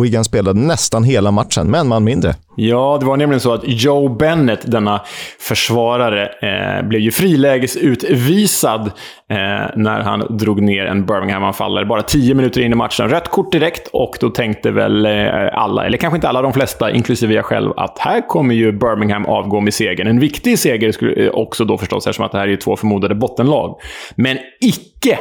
Wigan 0.02 0.24
spelade 0.24 0.60
nästan 0.60 1.04
hela 1.04 1.32
matchen, 1.32 1.72
med 1.72 1.80
en 1.80 1.88
man 1.88 2.04
mindre. 2.04 2.34
Ja, 2.58 2.98
det 3.00 3.06
var 3.06 3.18
nämligen 3.18 3.40
så 3.40 3.54
att 3.54 3.62
Joe 3.64 4.10
Bennett, 4.10 4.72
denna 4.72 5.02
försvarare, 5.40 6.25
eh, 6.25 6.88
blev 6.88 7.02
ju 7.02 7.12
frilägesutvisad 7.12 8.82
eh, 9.30 9.38
när 9.75 10.02
han 10.02 10.38
drog 10.38 10.62
ner 10.62 10.86
en 10.86 11.06
Birmingham-anfallare. 11.06 11.86
Bara 11.86 12.02
tio 12.02 12.34
minuter 12.36 12.62
in 12.62 12.72
i 12.72 12.75
matchen. 12.75 13.10
Rött 13.10 13.28
kort 13.28 13.52
direkt 13.52 13.88
och 13.94 14.18
då 14.20 14.30
tänkte 14.30 14.72
väl 14.72 15.06
eh, 15.06 15.12
alla, 15.54 15.86
eller 15.86 15.98
kanske 15.98 16.18
inte 16.18 16.30
alla, 16.30 16.42
de 16.42 16.54
flesta, 16.54 16.92
inklusive 16.92 17.34
jag 17.34 17.46
själv, 17.46 17.72
att 17.78 18.00
här 18.00 18.28
kommer 18.28 18.56
ju 18.56 18.72
Birmingham 18.72 19.25
avgå 19.25 19.62
med 19.62 19.74
segern. 19.74 20.08
En 20.08 20.20
viktig 20.20 20.60
seger 20.60 20.92
skulle, 20.92 21.25
eh, 21.25 21.30
också 21.30 21.66
då 21.66 21.78
förstås, 21.78 22.08
eftersom 22.08 22.25
att 22.25 22.32
det 22.32 22.38
här 22.38 22.48
är 22.48 22.58
två 22.58 22.75
förmodade 22.75 23.16
bottenlag. 23.16 23.80
Men 24.16 24.38
icke! 24.62 25.20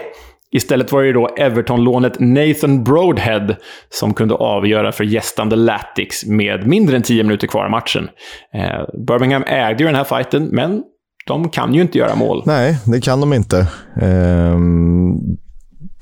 Istället 0.54 0.92
var 0.92 1.02
det 1.02 1.12
då 1.12 1.26
Everton-lånet 1.26 2.20
Nathan 2.20 2.84
Broadhead 2.84 3.56
som 3.88 4.14
kunde 4.14 4.34
avgöra 4.34 4.92
för 4.92 5.04
gästande 5.04 5.56
Latics 5.56 6.26
med 6.26 6.66
mindre 6.66 6.96
än 6.96 7.02
10 7.02 7.23
minuter 7.23 7.46
kvar 7.46 7.64
av 7.64 7.70
matchen. 7.70 8.08
Eh, 8.54 9.04
Birmingham 9.06 9.44
ägde 9.46 9.82
ju 9.82 9.87
den 9.87 9.96
här 9.96 10.04
fighten, 10.04 10.44
men 10.52 10.82
de 11.26 11.49
kan 11.49 11.75
ju 11.75 11.82
inte 11.82 11.99
göra 11.99 12.14
mål. 12.14 12.42
Nej, 12.46 12.78
det 12.87 13.00
kan 13.00 13.20
de 13.20 13.32
inte. 13.32 13.66
Ehm, 14.02 15.16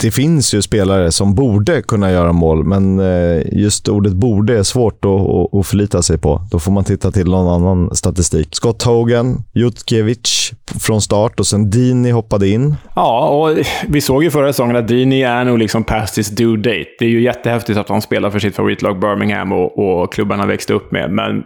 det 0.03 0.11
finns 0.11 0.55
ju 0.55 0.63
spelare 0.63 1.13
som 1.13 1.35
borde 1.35 1.83
kunna 1.83 2.11
göra 2.11 2.33
mål, 2.33 2.65
men 2.65 2.99
eh, 2.99 3.43
just 3.53 3.89
ordet 3.89 4.13
borde 4.13 4.59
är 4.59 4.63
svårt 4.63 5.05
att, 5.05 5.55
att 5.55 5.67
förlita 5.67 6.03
sig 6.03 6.19
på. 6.19 6.43
Då 6.51 6.59
får 6.59 6.73
man 6.73 6.85
titta 6.85 7.11
till 7.11 7.31
någon 7.31 7.63
annan 7.63 7.95
statistik. 7.95 8.49
Scott 8.53 8.83
Hogan, 8.83 9.45
Jutkiewicz 9.53 10.53
från 10.81 11.03
start 11.03 11.41
och 11.41 11.47
sen 11.47 11.71
Dini 11.71 12.11
hoppade 12.11 12.49
in. 12.49 12.75
Ja, 12.97 13.29
och 13.29 13.59
vi 13.89 14.01
såg 14.01 14.25
ju 14.25 14.31
förra 14.31 14.53
säsongen 14.53 14.77
att 14.77 14.89
Dini 14.89 15.23
är 15.23 15.45
nog 15.45 15.59
liksom 15.59 15.85
past 15.85 16.19
his 16.19 16.31
due 16.31 16.57
date. 16.57 16.91
Det 16.99 17.05
är 17.05 17.09
ju 17.09 17.23
jättehäftigt 17.23 17.79
att 17.79 17.89
han 17.89 18.03
spelar 18.03 18.31
för 18.31 18.39
sitt 18.39 18.57
favoritlag 18.57 19.01
Birmingham 19.01 19.53
och, 19.53 19.79
och 19.79 20.13
klubben 20.13 20.39
han 20.39 20.49
växte 20.49 20.75
upp 20.75 20.93
med, 20.93 21.11
men 21.11 21.43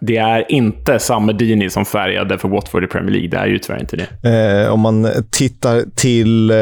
det 0.00 0.16
är 0.16 0.52
inte 0.52 0.98
samma 0.98 1.32
Dini 1.32 1.70
som 1.70 1.84
färgade 1.84 2.38
för 2.38 2.48
Watford 2.48 2.84
i 2.84 2.86
Premier 2.86 3.10
League. 3.10 3.28
Det 3.28 3.36
är 3.36 3.46
ju 3.46 3.58
tyvärr 3.58 3.80
inte 3.80 3.96
det. 3.96 4.64
Eh, 4.64 4.72
om 4.72 4.80
man 4.80 5.08
tittar 5.30 5.84
till 5.94 6.50
eh, 6.50 6.56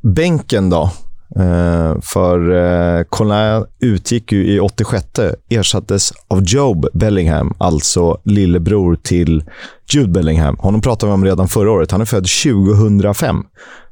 bänken 0.00 0.70
då. 0.70 0.90
Eh, 1.36 2.00
för 2.02 2.50
eh, 2.50 3.04
Colin 3.04 3.64
utgick 3.80 4.32
ju 4.32 4.46
i 4.46 4.60
86 4.60 5.04
ersattes 5.50 6.12
av 6.28 6.42
Job 6.44 6.86
Bellingham, 6.92 7.54
alltså 7.58 8.20
lillebror 8.24 8.96
till 8.96 9.44
Jude 9.92 10.08
Bellingham. 10.08 10.56
Honom 10.58 10.80
pratade 10.80 11.10
vi 11.10 11.14
om 11.14 11.24
redan 11.24 11.48
förra 11.48 11.70
året. 11.70 11.90
Han 11.90 12.00
är 12.00 12.04
född 12.04 12.26
2005. 12.44 13.44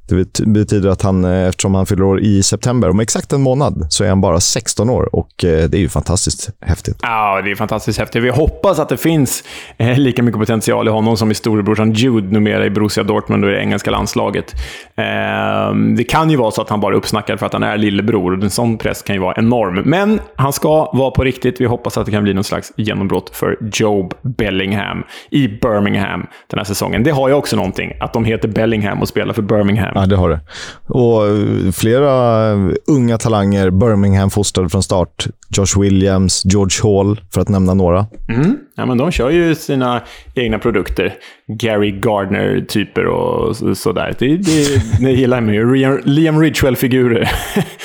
Det 0.09 0.47
betyder 0.47 0.89
att 0.89 1.03
han, 1.03 1.25
eh, 1.25 1.49
eftersom 1.49 1.75
han 1.75 1.87
fyller 1.87 2.05
år 2.05 2.21
i 2.21 2.43
september, 2.43 2.91
om 2.91 3.01
exakt 3.01 3.33
en 3.33 3.41
månad, 3.41 3.87
så 3.91 4.05
är 4.05 4.09
han 4.09 4.21
bara 4.21 4.41
16 4.41 4.91
år. 4.91 5.09
Och 5.13 5.45
eh, 5.45 5.69
det 5.69 5.77
är 5.77 5.81
ju 5.81 5.89
fantastiskt 5.89 6.51
häftigt. 6.61 6.99
Ja, 7.03 7.43
det 7.43 7.51
är 7.51 7.55
fantastiskt 7.55 7.99
häftigt. 7.99 8.23
Vi 8.23 8.31
hoppas 8.31 8.79
att 8.79 8.89
det 8.89 8.97
finns 8.97 9.45
eh, 9.77 9.99
lika 9.99 10.23
mycket 10.23 10.41
potential 10.41 10.89
i 10.89 10.91
honom 10.91 11.17
som 11.17 11.31
i 11.31 11.35
storebrorsan 11.35 11.93
Jude, 11.93 12.33
numera 12.33 12.67
i 12.67 12.71
Borussia 12.71 13.05
Dortmund 13.05 13.45
och 13.45 13.51
i 13.51 13.55
det 13.55 13.61
engelska 13.61 13.91
landslaget. 13.91 14.55
Ehm, 14.97 15.97
det 15.97 16.05
kan 16.05 16.31
ju 16.31 16.37
vara 16.37 16.51
så 16.51 16.63
att 16.63 16.69
han 16.69 16.81
bara 16.81 16.95
är 16.95 16.97
uppsnackad 16.97 17.39
för 17.39 17.47
att 17.47 17.53
han 17.53 17.63
är 17.63 17.77
lillebror. 17.79 18.45
En 18.45 18.51
sån 18.51 18.79
press 18.79 19.03
kan 19.03 19.17
ju 19.17 19.23
vara 19.23 19.35
enorm. 19.37 19.83
Men 19.85 20.21
han 20.37 20.53
ska 20.53 20.91
vara 20.93 21.11
på 21.11 21.25
riktigt. 21.25 21.61
Vi 21.61 21.65
hoppas 21.65 21.99
att 21.99 22.07
det 22.07 22.13
kan 22.13 22.23
bli 22.23 22.35
någon 22.35 22.45
slags 22.45 22.73
genombrott 22.77 23.37
för 23.37 23.59
Job 23.73 24.15
Bellingham 24.23 25.05
i 25.31 25.49
Birmingham 25.49 26.27
den 26.47 26.59
här 26.59 26.65
säsongen. 26.65 27.03
Det 27.03 27.11
har 27.11 27.29
ju 27.29 27.35
också 27.35 27.57
någonting, 27.57 27.93
att 28.01 28.13
de 28.13 28.25
heter 28.25 28.49
Bellingham 28.49 29.01
och 29.03 29.09
spelar 29.09 29.35
för 29.35 29.43
Birmingham. 29.43 29.96
Ja, 29.97 30.07
det 30.07 30.17
har 30.17 30.29
det. 30.29 30.41
Och 30.87 31.27
eh, 31.27 31.73
flera 31.73 32.47
eh, 32.51 32.59
unga 32.87 33.19
talanger 33.19 33.71
Birmingham 33.71 34.31
fostrade 34.31 34.69
från 34.69 34.83
start. 34.83 35.27
Josh 35.49 35.81
Williams, 35.81 36.43
George 36.45 36.79
Hall, 36.83 37.21
för 37.35 37.41
att 37.41 37.49
nämna 37.49 37.75
några. 37.75 38.07
Mm. 38.29 38.57
Ja, 38.77 38.87
men 38.87 38.99
de 38.99 39.11
kör 39.11 39.31
ju 39.31 39.55
sina 39.55 40.03
egna 40.35 40.59
produkter. 40.59 41.15
Gary 41.49 41.91
Gardner-typer 41.91 43.07
och 43.07 43.57
sådär. 43.77 44.15
Det, 44.19 44.37
det, 44.37 44.83
det 45.01 45.13
gillar 45.13 45.41
man 45.41 45.55
ju. 45.55 46.03
Liam 46.05 46.41
Ridgewell-figurer. 46.41 47.31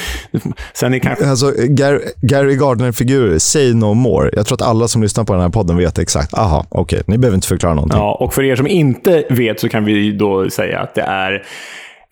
Sen 0.73 0.93
är 0.93 0.99
kanske... 0.99 1.29
Alltså, 1.29 1.53
Gary, 1.57 1.99
Gary 2.21 2.55
Gardner-figurer, 2.55 3.39
say 3.39 3.73
no 3.73 3.93
more. 3.93 4.29
Jag 4.33 4.45
tror 4.45 4.55
att 4.55 4.67
alla 4.67 4.87
som 4.87 5.01
lyssnar 5.03 5.23
på 5.23 5.33
den 5.33 5.41
här 5.41 5.49
podden 5.49 5.77
vet 5.77 5.99
exakt. 5.99 6.33
Aha, 6.33 6.65
okej. 6.69 6.99
Okay. 6.99 7.03
Ni 7.07 7.17
behöver 7.17 7.35
inte 7.35 7.47
förklara 7.47 7.73
någonting. 7.73 7.99
Ja, 7.99 8.17
och 8.19 8.33
för 8.33 8.43
er 8.43 8.55
som 8.55 8.67
inte 8.67 9.23
vet 9.29 9.59
så 9.59 9.69
kan 9.69 9.85
vi 9.85 10.11
då 10.11 10.49
säga 10.49 10.79
att 10.79 10.95
det 10.95 11.01
är 11.01 11.43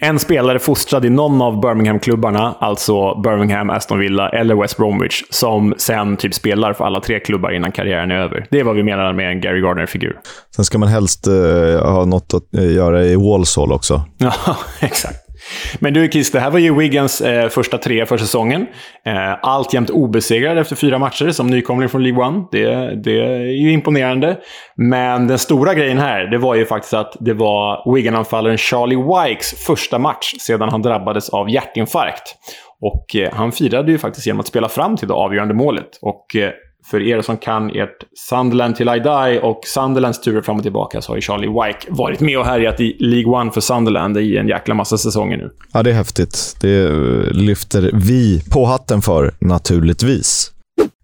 en 0.02 0.20
spelare 0.20 0.60
fostrad 0.60 1.06
i 1.06 1.10
någon 1.10 1.42
av 1.42 1.62
Birmingham-klubbarna, 1.62 2.56
alltså 2.60 3.22
Birmingham, 3.22 3.70
Aston 3.70 4.00
Villa 4.00 4.30
eller 4.30 4.56
West 4.56 4.78
Bromwich, 4.78 5.24
som 5.30 5.74
sen 5.78 6.18
typ 6.18 6.34
spelar 6.34 6.74
för 6.74 6.86
alla 6.86 7.02
tre 7.02 7.20
klubbar 7.20 7.52
innan 7.52 7.72
karriären 7.72 8.12
är 8.12 8.16
över. 8.16 8.48
Det 8.52 8.60
är 8.60 8.64
vad 8.64 8.76
vi 8.76 8.84
menar 8.84 9.14
med 9.14 9.32
en 9.32 9.42
Gary 9.42 9.62
Gardner-figur. 9.62 10.20
Sen 10.56 10.66
ska 10.66 10.78
man 10.78 10.90
helst 10.90 11.28
uh, 11.28 11.34
ha 11.82 12.06
något 12.06 12.34
att 12.34 12.60
uh, 12.60 12.74
göra 12.74 13.04
i 13.04 13.16
Walsall 13.16 13.72
också. 13.72 14.04
Ja, 14.18 14.58
exakt. 14.80 15.29
Men 15.80 15.94
du 15.94 16.08
Kiss, 16.08 16.32
det 16.32 16.40
här 16.40 16.52
var 16.52 16.60
ju 16.60 16.76
Wiggins 16.76 17.22
eh, 17.22 17.50
första 17.50 17.78
tre 17.78 18.06
för 18.06 18.18
säsongen. 18.18 18.68
Eh, 19.06 19.36
alltjämt 19.42 19.90
obesegrad 19.90 20.58
efter 20.58 20.76
fyra 20.76 21.00
matcher 21.00 21.30
som 21.30 21.48
nykomling 21.48 21.90
från 21.90 22.04
League 22.04 22.26
One. 22.26 22.46
Det, 22.52 22.96
det 23.04 23.22
är 23.22 23.40
ju 23.40 23.72
imponerande. 23.72 24.38
Men 24.76 25.28
den 25.28 25.40
stora 25.40 25.74
grejen 25.74 25.98
här, 25.98 26.26
det 26.26 26.38
var 26.38 26.56
ju 26.56 26.66
faktiskt 26.66 26.94
att 26.94 27.16
det 27.20 27.34
var 27.34 27.94
Wigan-anfallaren 27.96 28.58
Charlie 28.58 28.96
Wykes 28.96 29.66
första 29.66 30.00
match 30.00 30.34
sedan 30.40 30.70
han 30.70 30.82
drabbades 30.82 31.30
av 31.30 31.50
hjärtinfarkt. 31.50 32.36
Och 32.82 33.16
eh, 33.16 33.34
han 33.34 33.52
firade 33.52 33.92
ju 33.92 33.98
faktiskt 33.98 34.28
genom 34.28 34.40
att 34.40 34.48
spela 34.48 34.70
fram 34.70 34.98
till 34.98 35.08
det 35.08 35.14
avgörande 35.14 35.54
målet. 35.54 36.00
Och 36.02 36.36
eh, 36.36 36.52
för 36.86 37.02
er 37.02 37.22
som 37.22 37.38
kan 37.38 37.70
ert 37.70 38.04
Sunderland 38.30 38.76
till 38.76 38.90
I 38.90 39.00
Die 39.00 39.40
och 39.40 39.62
Sunderlands 39.66 40.22
turer 40.22 40.42
fram 40.42 40.58
och 40.58 40.64
tillbaka 40.64 41.02
så 41.02 41.12
har 41.12 41.16
ju 41.18 41.22
Charlie 41.22 41.48
Wyke 41.48 41.88
varit 41.90 42.20
med 42.20 42.38
och 42.40 42.46
härjat 42.46 42.80
i 42.80 42.98
League 43.00 43.34
One 43.34 43.52
för 43.52 43.62
Sunderland 43.62 44.18
i 44.18 44.38
en 44.38 44.48
jäkla 44.48 44.74
massa 44.74 44.98
säsonger 44.98 45.38
nu. 45.38 45.50
Ja, 45.74 45.84
det 45.84 45.90
är 45.90 45.94
häftigt. 45.94 46.58
Det 46.62 46.86
eh, 46.86 47.32
lyfter 47.32 47.92
vi 47.94 48.44
på 48.52 48.66
hatten 48.66 49.02
för, 49.02 49.34
naturligtvis. 49.40 50.52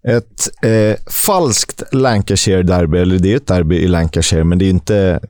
Ett 0.08 0.64
eh, 0.64 0.96
falskt 1.26 1.82
Lancashire-derby, 1.92 2.98
eller 2.98 3.18
det 3.18 3.32
är 3.32 3.36
ett 3.36 3.46
derby 3.46 3.76
i 3.76 3.88
Lancashire, 3.88 4.44
men 4.44 4.58
det 4.58 4.64
är 4.64 4.70
inte 4.70 5.20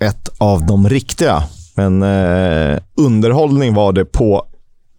ett 0.00 0.28
av 0.38 0.66
de 0.66 0.88
riktiga. 0.88 1.42
Men 1.76 2.02
eh, 2.02 2.78
underhållning 2.96 3.74
var 3.74 3.92
det 3.92 4.04
på 4.04 4.46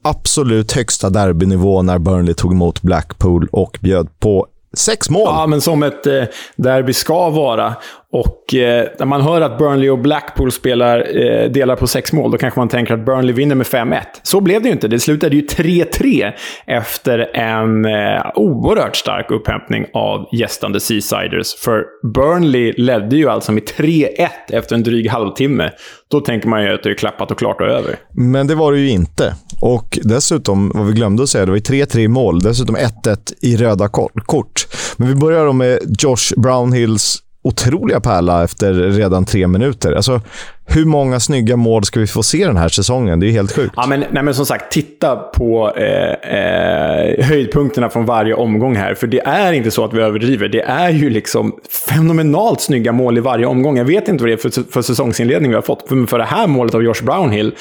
absolut 0.04 0.72
högsta 0.72 1.10
derbynivå 1.10 1.82
när 1.82 2.00
Burnley 2.00 2.34
tog 2.34 2.52
emot 2.52 2.82
Blackpool 2.82 3.48
och 3.52 3.78
bjöd 3.82 4.20
på 4.20 4.48
Sex 4.78 5.10
mål? 5.10 5.24
Ja, 5.26 5.48
men 5.48 5.62
som 5.62 5.84
ett 5.84 6.08
eh, 6.08 6.24
derby 6.56 6.94
ska 6.94 7.30
vara. 7.30 7.76
Och 8.14 8.56
eh, 8.56 8.88
när 9.00 9.06
man 9.06 9.22
hör 9.22 9.42
att 9.42 9.58
Burnley 9.58 9.90
och 9.90 10.00
Blackpool 10.00 10.52
spelar, 10.52 11.18
eh, 11.18 11.52
delar 11.52 11.76
på 11.76 11.88
sex 11.88 12.14
mål, 12.14 12.32
då 12.32 12.38
kanske 12.38 12.60
man 12.60 12.70
tänker 12.70 12.94
att 12.94 13.06
Burnley 13.06 13.34
vinner 13.34 13.56
med 13.56 13.68
5-1. 13.68 14.00
Så 14.24 14.42
blev 14.42 14.62
det 14.62 14.68
ju 14.68 14.74
inte. 14.74 14.88
Det 14.88 15.00
slutade 15.00 15.36
ju 15.36 15.42
3-3 15.42 16.32
efter 16.66 17.38
en 17.38 17.86
eh, 17.86 18.22
oerhört 18.36 18.96
stark 18.96 19.32
upphämtning 19.32 19.86
av 19.94 20.30
gästande 20.32 20.80
Seasiders. 20.80 21.56
För 21.56 21.86
Burnley 22.14 22.74
ledde 22.78 23.16
ju 23.16 23.30
alltså 23.30 23.52
med 23.52 23.64
3-1 23.64 24.28
efter 24.50 24.76
en 24.76 24.84
dryg 24.84 25.10
halvtimme. 25.10 25.72
Då 26.12 26.20
tänker 26.20 26.48
man 26.48 26.64
ju 26.64 26.74
att 26.74 26.84
det 26.84 26.90
är 26.90 26.94
klappat 26.94 27.32
och 27.32 27.40
klart 27.40 27.62
och 27.62 27.68
över. 27.68 27.96
Men 28.14 28.48
det 28.48 28.56
var 28.56 28.72
det 28.72 28.80
ju 28.80 28.90
inte. 28.90 29.34
Och 29.62 30.00
dessutom, 30.04 30.72
vad 30.76 30.88
vi 30.88 30.94
glömde 30.94 31.24
att 31.24 31.30
säga, 31.30 31.46
det 31.46 31.52
var 31.52 31.58
3-3 31.58 32.00
i 32.00 32.08
mål. 32.08 32.40
Dessutom 32.40 32.78
1-1 32.78 33.18
i 33.42 33.58
röda 33.58 33.88
kort. 33.88 34.68
Men 34.98 35.08
vi 35.08 35.16
börjar 35.16 35.46
då 35.46 35.54
med 35.54 35.80
Josh 36.00 36.42
Brownhills 36.42 37.24
otroliga 37.44 38.00
pärla 38.00 38.44
efter 38.44 38.74
redan 38.74 39.26
tre 39.26 39.48
minuter. 39.48 39.94
Alltså, 39.94 40.22
hur 40.66 40.86
många 40.86 41.20
snygga 41.20 41.56
mål 41.56 41.84
ska 41.84 42.00
vi 42.00 42.08
få 42.08 42.24
se 42.24 42.46
den 42.46 42.58
här 42.58 42.70
säsongen? 42.70 43.20
Det 43.20 43.28
är 43.28 43.32
helt 43.32 43.56
sjukt. 43.56 43.74
Ja, 43.78 43.86
men, 43.88 44.04
nej, 44.12 44.24
men 44.24 44.34
som 44.34 44.46
sagt, 44.46 44.72
titta 44.72 45.16
på 45.16 45.72
eh, 45.76 46.36
eh, 46.38 47.26
höjdpunkterna 47.26 47.90
från 47.90 48.06
varje 48.06 48.34
omgång 48.34 48.76
här. 48.76 48.94
För 48.94 49.08
det 49.08 49.20
är 49.20 49.54
inte 49.54 49.72
så 49.72 49.86
att 49.86 49.94
vi 49.94 50.02
överdriver. 50.02 50.50
Det 50.50 50.62
är 50.62 50.90
ju 50.90 51.10
liksom 51.10 51.56
fenomenalt 51.90 52.62
snygga 52.62 52.92
mål 52.92 53.18
i 53.18 53.22
varje 53.22 53.46
omgång. 53.46 53.78
Jag 53.78 53.86
vet 53.86 54.08
inte 54.08 54.24
vad 54.24 54.30
det 54.30 54.34
är 54.34 54.50
för, 54.50 54.72
för 54.72 54.82
säsongsinledning 54.82 55.52
vi 55.52 55.56
har 55.56 55.62
fått. 55.62 55.90
För, 55.90 56.06
för 56.06 56.18
det 56.18 56.26
här 56.26 56.48
målet 56.48 56.76
av 56.76 56.84
Josh 56.84 57.04
Brownhill, 57.04 57.56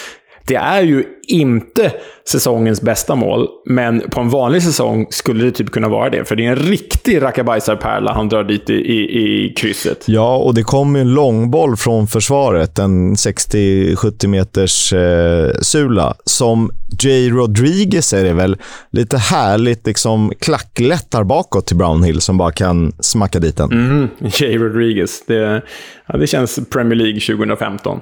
det 0.47 0.55
är 0.55 0.83
ju 0.83 1.05
inte 1.29 1.93
säsongens 2.29 2.83
bästa 2.83 3.15
mål, 3.15 3.49
men 3.67 4.01
på 4.11 4.21
en 4.21 4.31
vanlig 4.31 4.63
säsong 4.63 5.07
skulle 5.11 5.45
det 5.45 5.51
typ 5.51 5.71
kunna 5.71 5.89
vara 5.89 6.11
det. 6.11 6.25
För 6.25 6.37
det 6.37 6.47
är 6.47 6.51
en 6.51 6.57
riktig 6.57 7.23
rackabajsarpärla 7.23 8.13
han 8.13 8.29
drar 8.29 8.45
dit 8.45 8.71
i, 8.71 8.75
i, 8.75 9.47
i 9.47 9.55
krysset. 9.55 10.05
Ja, 10.07 10.37
och 10.37 10.55
det 10.55 10.63
kom 10.63 10.97
en 10.97 11.15
långboll 11.15 11.77
från 11.77 12.07
försvaret, 12.07 12.79
en 12.79 13.15
60-70 13.15 14.27
meters 14.27 14.93
eh, 14.93 15.51
sula, 15.63 16.15
som 16.25 16.71
Jay 17.03 17.31
Rodriguez 17.31 18.13
är 18.13 18.25
det 18.25 18.33
väl, 18.33 18.57
lite 18.91 19.19
härligt 19.19 19.87
liksom 19.87 20.33
klacklättar 20.41 21.25
bakåt 21.25 21.67
till 21.67 21.77
Brownhill 21.77 22.21
som 22.21 22.39
bara 22.39 22.53
kan 22.53 22.93
smacka 23.01 23.39
dit 23.39 23.57
den. 23.57 23.73
Mm, 23.73 24.09
Jay 24.19 24.59
Rodriguez. 24.59 25.23
Det, 25.27 25.63
ja, 26.13 26.19
det 26.19 26.27
känns 26.27 26.69
Premier 26.71 26.97
League 26.97 27.21
2015. 27.21 28.01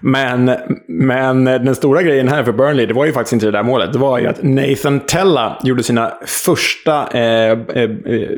Men, 0.00 0.50
men 0.88 1.44
den 1.44 1.74
stora 1.74 2.02
grejen 2.02 2.28
här 2.28 2.44
för 2.44 2.52
Burnley 2.52 2.86
det 2.86 2.94
var 2.94 3.04
ju 3.04 3.12
faktiskt 3.12 3.32
inte 3.32 3.46
det 3.46 3.52
där 3.52 3.62
målet. 3.62 3.92
Det 3.92 3.98
var 3.98 4.18
ju 4.18 4.26
att 4.26 4.42
Nathan 4.42 5.00
Tella 5.00 5.60
gjorde 5.62 5.82
sina 5.82 6.12
första, 6.26 7.08
eh, 7.12 7.50
eh, 7.50 7.90
eh 8.06 8.30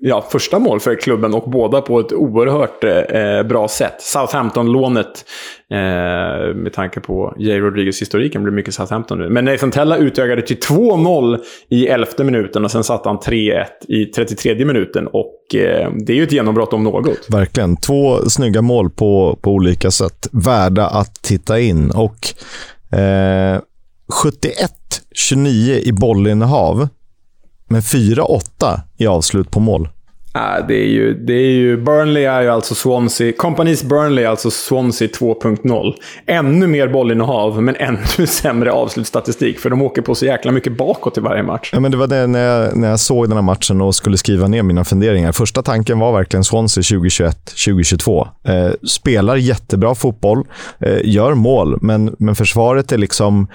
ja, 0.00 0.26
första 0.32 0.58
mål 0.58 0.80
för 0.80 0.94
klubben 0.94 1.34
och 1.34 1.50
båda 1.50 1.80
på 1.80 2.00
ett 2.00 2.12
oerhört 2.12 2.84
eh, 2.84 3.42
bra 3.42 3.68
sätt. 3.68 4.02
Southampton-lånet, 4.02 5.24
eh, 5.70 6.54
med 6.54 6.72
tanke 6.72 7.00
på 7.00 7.34
J. 7.38 7.60
Rodriguez-historiken, 7.60 8.42
blir 8.42 8.52
mycket 8.52 8.74
Southampton 8.74 9.18
nu. 9.18 9.28
Men 9.28 9.44
Nathan 9.44 9.70
Tella 9.70 9.96
utökade 9.96 10.42
till 10.42 10.58
2-0 10.58 11.38
i 11.68 11.86
elfte 11.86 12.24
minuten 12.24 12.64
och 12.64 12.70
sen 12.70 12.84
satte 12.84 13.08
han 13.08 13.18
3-1 13.18 13.64
i 13.88 14.04
33 14.04 14.64
minuten. 14.64 15.06
Och 15.06 15.54
eh, 15.54 15.90
det 15.94 16.12
är 16.12 16.16
ju 16.16 16.22
ett 16.22 16.32
genombrott 16.32 16.72
om 16.72 16.84
något. 16.84 17.26
Verkligen. 17.30 17.76
Två 17.76 18.16
snygga 18.16 18.62
mål 18.62 18.90
på, 18.90 19.38
på 19.42 19.50
olika 19.50 19.90
sätt. 19.90 20.28
Värda 20.32 20.86
att 20.86 21.22
titta 21.22 21.60
in. 21.60 21.90
Och 21.90 22.28
eh, 22.98 23.60
71-29 24.10 25.80
i 25.82 25.92
bollinnehav, 25.92 26.88
men 27.68 27.80
4-8 27.80 28.80
i 28.98 29.06
avslut 29.06 29.50
på 29.50 29.60
mål. 29.60 29.88
Äh, 30.34 30.66
det, 30.68 30.74
är 30.74 30.86
ju, 30.86 31.14
det 31.14 31.32
är 31.32 31.52
ju... 31.52 31.76
Burnley 31.76 32.24
är 32.24 32.42
ju 32.42 32.48
alltså 32.48 32.74
Swansea... 32.74 33.32
Companies 33.32 33.82
Burnley 33.82 34.24
är 34.24 34.28
alltså 34.28 34.50
Swansea 34.50 35.08
2.0. 35.08 35.94
Ännu 36.26 36.66
mer 36.66 36.88
bollinnehav, 36.88 37.62
men 37.62 37.76
ännu 37.76 38.26
sämre 38.26 38.72
avslutsstatistik. 38.72 39.58
För 39.58 39.70
de 39.70 39.82
åker 39.82 40.02
på 40.02 40.14
så 40.14 40.26
jäkla 40.26 40.52
mycket 40.52 40.76
bakåt 40.76 41.18
i 41.18 41.20
varje 41.20 41.42
match. 41.42 41.70
Ja, 41.72 41.80
men 41.80 41.90
det 41.90 41.96
var 41.96 42.06
det 42.06 42.26
när 42.26 42.40
jag, 42.40 42.76
när 42.76 42.88
jag 42.88 43.00
såg 43.00 43.28
den 43.28 43.36
här 43.36 43.42
matchen 43.42 43.80
och 43.80 43.94
skulle 43.94 44.16
skriva 44.16 44.48
ner 44.48 44.62
mina 44.62 44.84
funderingar. 44.84 45.32
Första 45.32 45.62
tanken 45.62 45.98
var 45.98 46.12
verkligen 46.12 46.44
Swansea 46.44 46.82
2021-2022. 46.82 48.28
Eh, 48.44 48.72
spelar 48.88 49.36
jättebra 49.36 49.94
fotboll, 49.94 50.46
eh, 50.80 50.98
gör 51.04 51.34
mål, 51.34 51.78
men, 51.80 52.16
men 52.18 52.34
försvaret 52.34 52.92
är 52.92 52.98
liksom... 52.98 53.48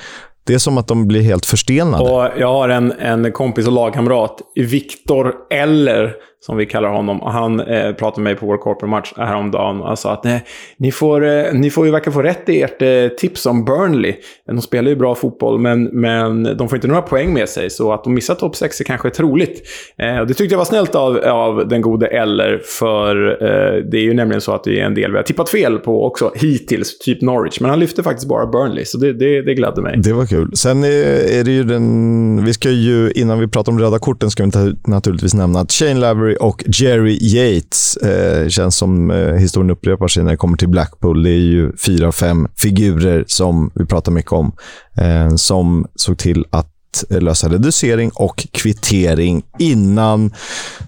Det 0.48 0.54
är 0.54 0.58
som 0.58 0.78
att 0.78 0.88
de 0.88 1.08
blir 1.08 1.22
helt 1.22 1.46
förstelnade. 1.46 2.04
Och 2.04 2.30
jag 2.38 2.48
har 2.48 2.70
en, 2.70 2.92
en 2.92 3.32
kompis 3.32 3.68
och 3.68 3.74
lagkamrat, 3.74 4.42
Viktor 4.56 5.34
Eller, 5.50 6.14
som 6.46 6.58
vi 6.58 6.66
kallar 6.66 6.90
honom. 6.90 7.22
Han 7.22 7.60
eh, 7.60 7.94
pratade 7.94 8.24
med 8.24 8.32
mig 8.32 8.40
på 8.40 8.46
vår 8.46 8.58
corporate-match 8.58 9.14
häromdagen 9.18 9.82
och 9.82 10.00
sa 10.00 10.14
att 10.14 10.24
nej, 10.24 10.44
ni, 10.78 10.92
får, 10.92 11.26
eh, 11.26 11.54
ni 11.54 11.70
får 11.70 11.86
ju 11.86 11.92
verkligen 11.92 12.14
få 12.14 12.22
rätt 12.22 12.50
i 12.50 12.62
ert 12.62 12.82
eh, 12.82 13.18
tips 13.18 13.46
om 13.46 13.66
Burnley. 13.66 14.16
De 14.48 14.62
spelar 14.62 14.90
ju 14.90 14.96
bra 14.96 15.16
fotboll, 15.16 15.60
men, 15.60 15.84
men 15.84 16.44
de 16.44 16.70
får 16.70 16.76
inte 16.76 16.88
några 16.88 17.02
poäng 17.02 17.34
med 17.34 17.50
sig. 17.50 17.70
Så 17.70 17.94
att 17.94 18.04
de 18.04 18.14
missar 18.14 18.36
topp 18.36 18.56
6 18.56 18.80
är 18.80 18.86
kanske 18.86 19.10
troligt. 19.10 19.62
Eh, 19.98 20.20
och 20.20 20.28
det 20.28 20.34
tyckte 20.34 20.54
jag 20.54 20.58
var 20.58 20.66
snällt 20.66 20.96
av, 20.96 21.18
av 21.18 21.68
den 21.68 21.82
gode 21.82 22.08
Eller, 22.08 22.62
för 22.80 23.32
eh, 23.32 23.84
det 23.92 23.98
är 23.98 24.04
ju 24.04 24.14
nämligen 24.14 24.42
så 24.42 24.54
att 24.54 24.64
det 24.64 24.80
är 24.80 24.86
en 24.86 24.96
del 24.96 25.12
vi 25.12 25.18
har 25.18 25.24
tippat 25.24 25.50
fel 25.50 25.78
på 25.78 26.06
också, 26.06 26.32
hittills. 26.36 27.00
Typ 27.00 27.22
Norwich. 27.22 27.60
Men 27.60 27.70
han 27.70 27.80
lyfte 27.80 28.04
faktiskt 28.04 28.28
bara 28.28 28.48
Burnley, 28.48 28.86
så 28.86 28.98
det, 28.98 29.14
det, 29.14 29.42
det 29.42 29.54
gladde 29.54 29.82
mig. 29.82 29.98
Det 29.98 30.14
var 30.14 30.26
kul. 30.26 30.52
Sen 30.56 30.84
är 30.84 31.44
det 31.44 31.52
ju 31.52 31.64
den... 31.64 32.46
Vi 32.46 32.54
ska 32.54 32.70
ju, 32.70 33.12
innan 33.12 33.40
vi 33.40 33.48
pratar 33.48 33.72
om 33.72 33.80
röda 33.80 34.00
korten, 34.00 34.30
ska 34.30 34.44
vi 34.46 34.76
naturligtvis 34.88 35.34
nämna 35.34 35.60
att 35.60 35.72
Shane 35.72 35.94
Lavery 36.00 36.35
och 36.40 36.64
Jerry 36.68 37.18
Yates. 37.22 37.98
Eh, 37.98 38.48
känns 38.48 38.76
som 38.76 39.12
eh, 39.12 39.34
historien 39.34 39.70
upprepar 39.70 40.08
sig 40.08 40.24
när 40.24 40.32
det 40.32 40.38
kommer 40.38 40.58
till 40.58 40.70
Blackpool. 40.70 41.24
Det 41.24 41.30
är 41.30 41.40
ju 41.40 41.78
fyra, 41.78 42.12
fem 42.12 42.48
figurer 42.56 43.26
som 43.28 43.72
vi 43.76 43.86
pratar 43.86 44.12
mycket 44.12 44.32
om, 44.32 44.52
eh, 44.98 45.36
som 45.36 45.88
såg 45.96 46.18
till 46.18 46.46
att 46.50 46.72
lösa 47.10 47.50
reducering 47.50 48.12
och 48.14 48.48
kvittering 48.52 49.44
innan 49.60 50.34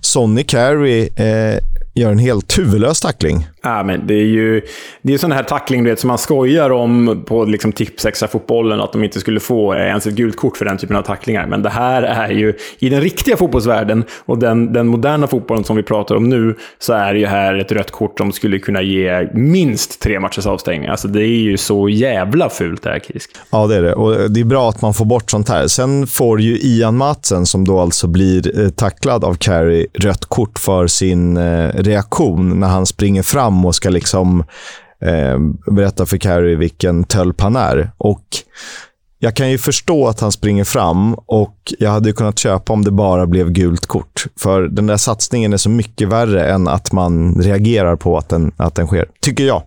Sonny 0.01 0.43
Carey 0.43 1.09
eh, 1.15 1.59
gör 1.95 2.11
en 2.11 2.19
helt 2.19 2.57
huvudlös 2.57 3.01
tackling. 3.01 3.47
Ja, 3.67 3.83
men 3.83 4.07
det 4.07 4.13
är 4.13 4.25
ju 4.25 4.61
det 5.01 5.13
är 5.13 5.17
sån 5.17 5.31
här 5.31 5.43
tackling 5.43 5.83
vet, 5.83 5.99
som 5.99 6.07
man 6.07 6.17
skojar 6.17 6.69
om 6.69 7.23
på 7.27 7.45
liksom, 7.45 7.71
tipsextra-fotbollen, 7.71 8.81
att 8.81 8.93
de 8.93 9.03
inte 9.03 9.19
skulle 9.19 9.39
få 9.39 9.75
ens 9.75 10.07
ett 10.07 10.13
gult 10.13 10.35
kort 10.35 10.57
för 10.57 10.65
den 10.65 10.77
typen 10.77 10.95
av 10.95 11.01
tacklingar. 11.01 11.47
Men 11.47 11.61
det 11.61 11.69
här 11.69 12.03
är 12.03 12.29
ju, 12.29 12.53
i 12.79 12.89
den 12.89 13.01
riktiga 13.01 13.37
fotbollsvärlden 13.37 14.03
och 14.25 14.37
den, 14.37 14.73
den 14.73 14.87
moderna 14.87 15.27
fotbollen 15.27 15.63
som 15.63 15.75
vi 15.75 15.83
pratar 15.83 16.15
om 16.15 16.29
nu, 16.29 16.55
så 16.79 16.93
är 16.93 17.13
det 17.13 17.19
ju 17.19 17.25
här 17.25 17.55
ett 17.55 17.71
rött 17.71 17.91
kort 17.91 18.17
som 18.17 18.31
skulle 18.31 18.59
kunna 18.59 18.81
ge 18.81 19.29
minst 19.33 20.01
tre 20.01 20.19
matchers 20.19 20.45
avstängning. 20.47 20.89
Alltså 20.89 21.07
det 21.07 21.21
är 21.21 21.39
ju 21.39 21.57
så 21.57 21.89
jävla 21.89 22.49
fult 22.49 22.83
det 22.83 22.89
här, 22.89 22.99
Kisk. 22.99 23.31
Ja, 23.49 23.67
det 23.67 23.75
är 23.75 23.81
det. 23.81 23.93
Och 23.93 24.31
det 24.31 24.39
är 24.39 24.45
bra 24.45 24.69
att 24.69 24.81
man 24.81 24.93
får 24.93 25.05
bort 25.05 25.31
sånt 25.31 25.49
här. 25.49 25.67
Sen 25.67 26.07
får 26.07 26.41
ju 26.41 26.57
Ian 26.57 26.97
Matsen, 26.97 27.45
som 27.45 27.65
då 27.65 27.79
alltså 27.79 28.07
blir 28.07 28.59
eh, 28.59 28.69
tacklad 28.69 29.23
av 29.23 29.33
Carey, 29.33 29.87
rött 29.93 30.25
kort 30.25 30.59
för 30.59 30.87
sin 30.87 31.37
eh, 31.37 31.69
reaktion 31.73 32.59
när 32.59 32.67
han 32.67 32.85
springer 32.85 33.23
fram 33.23 33.56
fram 33.57 33.65
och 33.65 33.75
ska 33.75 33.89
liksom 33.89 34.43
eh, 35.01 35.39
berätta 35.73 36.05
för 36.05 36.17
Carrie 36.17 36.55
vilken 36.55 37.03
tölp 37.03 37.41
han 37.41 37.55
är. 37.55 37.91
Och 37.97 38.25
jag 39.19 39.35
kan 39.35 39.49
ju 39.49 39.57
förstå 39.57 40.07
att 40.07 40.19
han 40.19 40.31
springer 40.31 40.63
fram 40.63 41.15
och 41.27 41.73
jag 41.79 41.91
hade 41.91 42.13
kunnat 42.13 42.39
köpa 42.39 42.73
om 42.73 42.83
det 42.83 42.91
bara 42.91 43.25
blev 43.25 43.51
gult 43.51 43.85
kort. 43.85 44.25
För 44.39 44.67
den 44.69 44.87
där 44.87 44.97
satsningen 44.97 45.53
är 45.53 45.57
så 45.57 45.69
mycket 45.69 46.07
värre 46.07 46.45
än 46.53 46.67
att 46.67 46.91
man 46.91 47.35
reagerar 47.41 47.95
på 47.95 48.17
att 48.17 48.29
den, 48.29 48.51
att 48.57 48.75
den 48.75 48.87
sker. 48.87 49.05
Tycker 49.21 49.43
jag. 49.43 49.63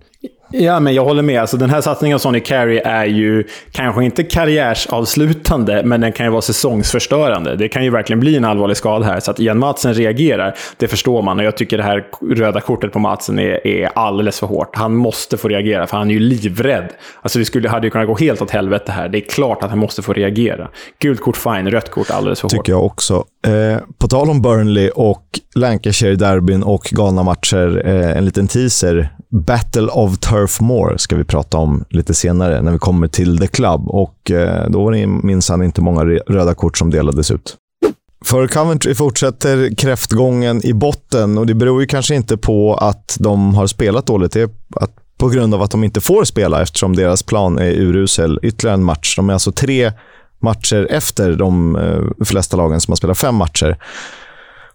Ja, 0.53 0.81
men 0.81 0.95
jag 0.95 1.05
håller 1.05 1.23
med. 1.23 1.41
Alltså, 1.41 1.57
den 1.57 1.71
här 1.71 1.81
satsningen 1.81 2.15
av 2.15 2.19
Sonny 2.19 2.41
Carey 2.41 2.81
är 2.85 3.05
ju 3.05 3.45
kanske 3.73 4.05
inte 4.05 4.23
karriärsavslutande, 4.23 5.83
men 5.85 6.01
den 6.01 6.13
kan 6.13 6.27
ju 6.27 6.31
vara 6.33 6.43
säsongsförstörande. 6.43 7.57
Det 7.57 7.69
kan 7.69 7.85
ju 7.85 7.91
verkligen 7.91 8.21
bli 8.21 8.37
en 8.37 8.45
allvarlig 8.45 8.77
skada 8.77 9.05
här. 9.05 9.21
Så 9.21 9.31
att 9.31 9.41
Ian 9.41 9.59
Madsen 9.59 9.95
reagerar, 9.95 10.55
det 10.77 10.89
förstår 10.89 11.23
man. 11.23 11.39
Och 11.39 11.45
jag 11.45 11.57
tycker 11.57 11.77
det 11.77 11.83
här 11.83 12.07
röda 12.35 12.61
kortet 12.61 12.93
på 12.93 12.99
Madsen 12.99 13.39
är, 13.39 13.67
är 13.67 13.91
alldeles 13.95 14.41
för 14.41 14.47
hårt. 14.47 14.77
Han 14.77 14.95
måste 14.95 15.37
få 15.37 15.49
reagera, 15.49 15.87
för 15.87 15.97
han 15.97 16.11
är 16.11 16.15
ju 16.15 16.21
livrädd. 16.21 16.89
Alltså, 17.23 17.39
det 17.39 17.45
skulle, 17.45 17.69
hade 17.69 17.87
ju 17.87 17.91
kunnat 17.91 18.07
gå 18.07 18.17
helt 18.17 18.43
åt 18.43 18.51
helvete 18.51 18.93
här. 18.93 19.09
Det 19.09 19.19
är 19.19 19.29
klart 19.29 19.63
att 19.63 19.71
han 19.71 19.79
måste 19.79 20.03
få 20.03 20.13
reagera. 20.13 20.69
Gult 20.99 21.21
kort 21.21 21.37
fine, 21.37 21.71
rött 21.71 21.91
kort 21.91 22.11
alldeles 22.11 22.41
för 22.41 22.49
tycker 22.49 22.57
hårt. 22.57 22.67
Tycker 22.67 22.73
jag 22.73 22.85
också. 22.85 23.25
Eh, 23.47 23.79
på 23.99 24.09
tal 24.09 24.31
om 24.31 24.43
Burnley 24.43 24.91
och 24.91 25.25
Lancashire-derbyn 25.55 26.63
och 26.63 26.83
galna 26.91 27.23
matcher, 27.23 27.83
eh, 27.85 28.17
en 28.17 28.25
liten 28.25 28.49
teaser. 28.49 29.17
Battle 29.31 29.87
of 29.87 30.19
Turf 30.19 30.61
Moor 30.61 30.97
ska 30.97 31.17
vi 31.17 31.25
prata 31.25 31.59
om 31.59 31.85
lite 31.91 32.15
senare 32.15 32.63
när 32.63 32.73
vi 32.73 32.79
kommer 32.79 33.09
till 33.09 33.39
The 33.39 33.47
Club. 33.47 33.89
Och 33.89 34.31
eh, 34.31 34.71
Då 34.71 34.85
var 34.85 34.93
det 34.93 35.07
minsann 35.07 35.63
inte 35.63 35.81
många 35.81 36.05
röda 36.05 36.55
kort 36.55 36.79
som 36.79 36.91
delades 36.91 37.31
ut. 37.31 37.57
För 38.25 38.47
Coventry 38.47 38.95
fortsätter 38.95 39.75
kräftgången 39.75 40.67
i 40.67 40.73
botten 40.73 41.39
och 41.39 41.47
det 41.47 41.55
beror 41.55 41.81
ju 41.81 41.87
kanske 41.87 42.15
inte 42.15 42.37
på 42.37 42.75
att 42.75 43.17
de 43.21 43.55
har 43.55 43.67
spelat 43.67 44.07
dåligt. 44.07 44.33
Det 44.33 44.41
är 44.41 44.51
att 44.77 44.91
på 45.19 45.29
grund 45.29 45.55
av 45.55 45.63
att 45.63 45.71
de 45.71 45.85
inte 45.85 46.01
får 46.01 46.25
spela 46.25 46.63
eftersom 46.63 46.97
deras 46.97 47.23
plan 47.23 47.59
är 47.59 47.71
urusel. 47.71 48.39
Ytterligare 48.43 48.75
en 48.75 48.85
match. 48.85 49.17
De 49.17 49.29
är 49.29 49.33
alltså 49.33 49.53
tre 49.53 49.93
matcher 50.43 50.87
efter 50.91 51.33
de 51.33 51.77
eh, 51.77 52.25
flesta 52.25 52.57
lagen 52.57 52.81
som 52.81 52.93
har 52.93 52.97
spelat 52.97 53.19
fem 53.19 53.35
matcher 53.35 53.77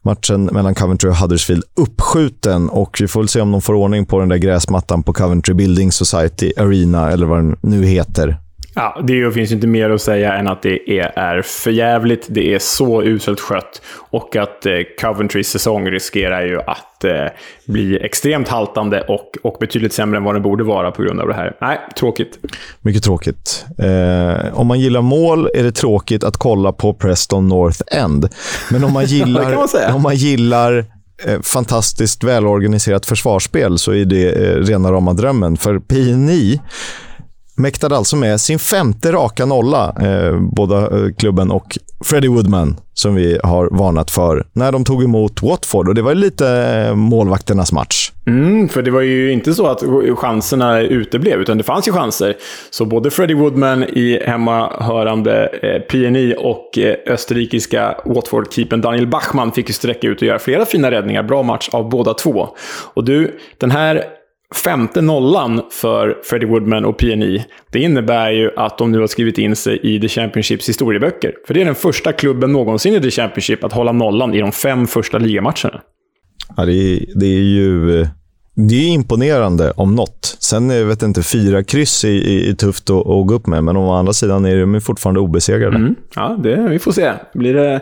matchen 0.05 0.45
mellan 0.45 0.75
Coventry 0.75 1.09
och 1.09 1.15
Huddersfield 1.15 1.63
uppskjuten 1.75 2.69
och 2.69 2.97
vi 3.01 3.07
får 3.07 3.19
väl 3.19 3.27
se 3.27 3.41
om 3.41 3.51
de 3.51 3.61
får 3.61 3.73
ordning 3.73 4.05
på 4.05 4.19
den 4.19 4.29
där 4.29 4.37
gräsmattan 4.37 5.03
på 5.03 5.13
Coventry 5.13 5.53
Building 5.53 5.91
Society 5.91 6.51
Arena 6.57 7.11
eller 7.11 7.25
vad 7.25 7.37
den 7.37 7.57
nu 7.61 7.85
heter. 7.85 8.37
Ja, 8.77 9.01
det 9.03 9.31
finns 9.31 9.51
inte 9.51 9.67
mer 9.67 9.89
att 9.89 10.01
säga 10.01 10.33
än 10.33 10.47
att 10.47 10.61
det 10.61 10.99
är, 10.99 11.11
är 11.15 11.41
förjävligt. 11.41 12.25
Det 12.29 12.53
är 12.53 12.59
så 12.59 13.03
uselt 13.03 13.39
skött 13.39 13.81
och 13.97 14.35
att 14.35 14.65
eh, 14.65 14.73
Coventrys 15.01 15.49
säsong 15.49 15.87
riskerar 15.87 16.45
ju 16.45 16.61
att 16.61 17.03
eh, 17.03 17.25
bli 17.67 17.99
extremt 18.05 18.47
haltande 18.47 19.01
och, 19.01 19.37
och 19.43 19.57
betydligt 19.59 19.93
sämre 19.93 20.17
än 20.17 20.23
vad 20.23 20.35
den 20.35 20.41
borde 20.41 20.63
vara 20.63 20.91
på 20.91 21.03
grund 21.03 21.19
av 21.19 21.27
det 21.27 21.33
här. 21.33 21.57
Nej, 21.61 21.79
tråkigt. 21.99 22.39
Mycket 22.81 23.03
tråkigt. 23.03 23.65
Eh, 23.77 24.59
om 24.59 24.67
man 24.67 24.79
gillar 24.79 25.01
mål 25.01 25.49
är 25.53 25.63
det 25.63 25.71
tråkigt 25.71 26.23
att 26.23 26.37
kolla 26.37 26.71
på 26.71 26.93
Preston 26.93 27.47
North 27.47 27.81
End. 27.87 28.29
Men 28.71 28.83
om 28.83 28.93
man 28.93 29.05
gillar, 29.05 29.55
man 29.55 29.95
om 29.95 30.01
man 30.01 30.15
gillar 30.15 30.85
eh, 31.25 31.41
fantastiskt 31.41 32.23
välorganiserat 32.23 33.05
försvarsspel 33.05 33.77
så 33.77 33.91
är 33.91 34.05
det 34.05 34.31
eh, 34.31 34.55
rena 34.55 34.91
rama 34.91 35.13
drömmen. 35.13 35.57
För 35.57 35.79
PNI 35.79 36.59
mäktade 37.55 37.97
alltså 37.97 38.15
med 38.15 38.41
sin 38.41 38.59
femte 38.59 39.11
raka 39.11 39.45
nolla, 39.45 39.95
eh, 40.01 40.39
båda 40.39 40.81
eh, 40.81 41.13
klubben 41.17 41.51
och 41.51 41.77
Freddie 42.03 42.27
Woodman, 42.27 42.77
som 42.93 43.15
vi 43.15 43.39
har 43.43 43.69
varnat 43.71 44.11
för, 44.11 44.47
när 44.53 44.71
de 44.71 44.83
tog 44.83 45.03
emot 45.03 45.41
Watford. 45.41 45.87
Och 45.87 45.95
Det 45.95 46.01
var 46.01 46.15
lite 46.15 46.47
eh, 46.49 46.95
målvakternas 46.95 47.71
match. 47.71 48.11
Mm, 48.27 48.69
för 48.69 48.81
det 48.81 48.91
var 48.91 49.01
ju 49.01 49.31
inte 49.31 49.53
så 49.53 49.67
att 49.67 49.83
chanserna 50.17 50.81
uteblev, 50.81 51.41
utan 51.41 51.57
det 51.57 51.63
fanns 51.63 51.87
ju 51.87 51.91
chanser. 51.91 52.35
Så 52.69 52.85
både 52.85 53.11
Freddie 53.11 53.33
Woodman 53.33 53.83
i 53.83 54.19
hemmahörande 54.25 55.49
eh, 55.61 55.81
PNI 55.81 56.35
och 56.37 56.77
eh, 56.77 56.95
österrikiska 57.07 57.95
Watford-keepern 58.05 58.81
Daniel 58.81 59.07
Bachmann 59.07 59.51
fick 59.51 59.67
ju 59.67 59.73
sträcka 59.73 60.07
ut 60.07 60.21
och 60.21 60.27
göra 60.27 60.39
flera 60.39 60.65
fina 60.65 60.91
räddningar. 60.91 61.23
Bra 61.23 61.43
match 61.43 61.69
av 61.71 61.89
båda 61.89 62.13
två. 62.13 62.49
Och 62.93 63.03
du, 63.03 63.39
den 63.57 63.71
här 63.71 64.03
femte 64.55 65.01
nollan 65.01 65.61
för 65.71 66.17
Freddie 66.23 66.45
Woodman 66.45 66.85
och 66.85 66.97
PNI, 66.97 67.45
det 67.71 67.79
innebär 67.79 68.31
ju 68.31 68.51
att 68.57 68.77
de 68.77 68.91
nu 68.91 68.99
har 68.99 69.07
skrivit 69.07 69.37
in 69.37 69.55
sig 69.55 69.79
i 69.83 69.99
The 69.99 70.07
Championships 70.07 70.69
historieböcker. 70.69 71.33
För 71.47 71.53
det 71.53 71.61
är 71.61 71.65
den 71.65 71.75
första 71.75 72.11
klubben 72.11 72.51
någonsin 72.51 72.93
i 72.93 73.01
The 73.01 73.11
Championship 73.11 73.63
att 73.63 73.73
hålla 73.73 73.91
nollan 73.91 74.33
i 74.33 74.39
de 74.39 74.51
fem 74.51 74.87
första 74.87 75.17
ligamatcherna. 75.17 75.81
Ja, 76.57 76.65
det, 76.65 76.73
är, 76.73 77.05
det 77.15 77.25
är 77.25 77.41
ju 77.41 78.07
Det 78.55 78.75
är 78.75 78.87
imponerande 78.87 79.71
om 79.71 79.95
något. 79.95 80.37
Sen 80.39 80.69
jag 80.69 80.85
vet 80.85 81.03
inte, 81.03 81.23
fyra 81.23 81.63
kryss 81.63 82.03
är, 82.03 82.09
är, 82.09 82.49
är 82.49 82.53
tufft 82.53 82.89
att, 82.89 83.07
att, 83.07 83.27
gå 83.27 83.33
upp 83.33 83.47
med, 83.47 83.63
men 83.63 83.77
å 83.77 83.93
andra 83.93 84.13
sidan 84.13 84.45
är 84.45 84.59
de 84.59 84.81
fortfarande 84.81 85.19
obesegrade. 85.19 85.75
Mm. 85.75 85.95
Ja, 86.15 86.37
det, 86.43 86.67
vi 86.69 86.79
får 86.79 86.91
se. 86.91 87.13
Blir 87.33 87.53
det 87.53 87.81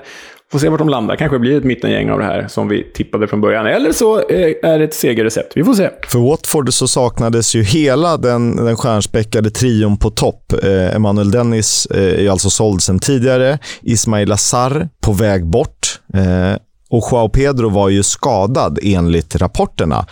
Får 0.53 0.59
se 0.59 0.69
vart 0.69 0.79
de 0.79 0.89
landar. 0.89 1.15
Kanske 1.15 1.39
blir 1.39 1.57
ett 1.57 1.63
mittengäng 1.63 2.09
av 2.09 2.19
det 2.19 2.25
här 2.25 2.47
som 2.47 2.67
vi 2.67 2.91
tippade 2.93 3.27
från 3.27 3.41
början. 3.41 3.65
Eller 3.65 3.91
så 3.91 4.19
eh, 4.19 4.53
är 4.63 4.79
det 4.79 4.83
ett 4.85 4.93
segerrecept. 4.93 5.51
Vi 5.55 5.63
får 5.63 5.73
se. 5.73 5.89
För 6.07 6.19
Watford 6.19 6.73
så 6.73 6.87
saknades 6.87 7.55
ju 7.55 7.63
hela 7.63 8.17
den, 8.17 8.55
den 8.55 8.75
stjärnspäckade 8.75 9.49
trion 9.49 9.97
på 9.97 10.09
topp. 10.09 10.53
Eh, 10.63 10.95
Emanuel 10.95 11.31
Dennis 11.31 11.85
eh, 11.85 12.25
är 12.25 12.29
alltså 12.29 12.49
såld 12.49 12.81
sedan 12.81 12.99
tidigare. 12.99 13.59
Ismail 13.81 14.31
Azar 14.31 14.89
på 15.01 15.11
väg 15.11 15.45
bort. 15.45 15.99
Eh, 16.13 16.57
och 16.89 17.03
Joao 17.11 17.29
Pedro 17.29 17.69
var 17.69 17.89
ju 17.89 18.03
skadad 18.03 18.79
enligt 18.81 19.35
rapporterna. 19.35 20.05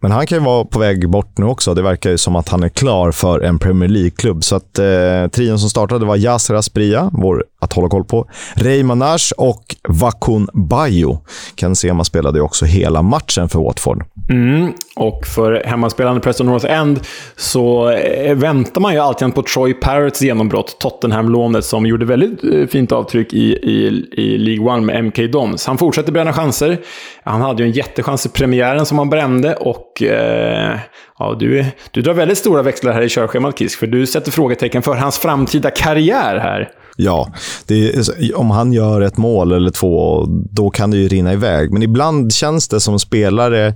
Men 0.00 0.10
han 0.10 0.26
kan 0.26 0.38
ju 0.38 0.44
vara 0.44 0.64
på 0.64 0.78
väg 0.78 1.10
bort 1.10 1.38
nu 1.38 1.46
också. 1.46 1.74
Det 1.74 1.82
verkar 1.82 2.10
ju 2.10 2.18
som 2.18 2.36
att 2.36 2.48
han 2.48 2.62
är 2.62 2.68
klar 2.68 3.12
för 3.12 3.40
en 3.40 3.58
Premier 3.58 3.88
League-klubb. 3.88 4.44
Så 4.44 4.56
att 4.56 4.78
eh, 4.78 5.26
trion 5.32 5.58
som 5.58 5.70
startade 5.70 6.06
var 6.06 6.16
Yasser 6.16 6.54
Asprilla, 6.54 7.10
vår 7.12 7.44
att 7.66 7.72
hålla 7.72 7.88
koll 7.88 8.04
på, 8.04 8.28
Ray 8.54 8.82
Manage 8.82 9.32
och 9.38 9.76
Vakun 9.88 10.48
Bayo. 10.52 11.18
Ken 11.54 11.76
Sema 11.76 12.04
spelade 12.04 12.38
ju 12.38 12.42
också 12.42 12.64
hela 12.64 13.02
matchen 13.02 13.48
för 13.48 13.58
Watford. 13.58 14.04
Mm, 14.28 14.72
och 14.96 15.26
för 15.26 15.62
hemmaspelande 15.64 16.20
Preston 16.20 16.46
North 16.46 16.72
End 16.72 17.00
så 17.36 17.90
eh, 17.90 18.34
väntar 18.34 18.80
man 18.80 18.92
ju 18.92 19.00
alltid 19.00 19.34
på 19.34 19.42
Troy 19.42 19.74
Parrots 19.74 20.22
genombrott, 20.22 20.76
Tottenham-lånet, 20.80 21.64
som 21.64 21.86
gjorde 21.86 22.04
väldigt 22.04 22.44
eh, 22.44 22.66
fint 22.66 22.92
avtryck 22.92 23.32
i, 23.32 23.52
i, 23.52 24.06
i 24.12 24.38
League 24.38 24.74
One 24.74 24.86
med 24.86 25.04
MK 25.04 25.32
Dons. 25.32 25.66
Han 25.66 25.78
fortsätter 25.78 26.12
bränna 26.12 26.32
chanser. 26.32 26.78
Han 27.24 27.40
hade 27.40 27.62
ju 27.62 27.68
en 27.68 27.74
jättechans 27.74 28.26
i 28.26 28.28
premiären 28.28 28.86
som 28.86 28.98
han 28.98 29.10
brände 29.10 29.54
och 29.54 30.02
eh, 30.02 30.78
ja, 31.18 31.36
du, 31.38 31.64
du 31.90 32.02
drar 32.02 32.14
väldigt 32.14 32.38
stora 32.38 32.62
växlar 32.62 32.92
här 32.92 33.02
i 33.02 33.08
körschemat, 33.08 33.58
Kisk, 33.58 33.78
för 33.78 33.86
du 33.86 34.06
sätter 34.06 34.30
frågetecken 34.30 34.82
för 34.82 34.94
hans 34.94 35.18
framtida 35.18 35.70
karriär 35.70 36.38
här. 36.38 36.70
Ja, 36.96 37.32
är, 37.68 38.36
om 38.36 38.50
han 38.50 38.72
gör 38.72 39.00
ett 39.00 39.16
mål 39.16 39.52
eller 39.52 39.70
två, 39.70 40.24
då 40.28 40.70
kan 40.70 40.90
det 40.90 40.96
ju 40.96 41.08
rinna 41.08 41.32
iväg. 41.32 41.72
Men 41.72 41.82
ibland 41.82 42.32
känns 42.32 42.68
det 42.68 42.80
som 42.80 42.98
spelare 42.98 43.74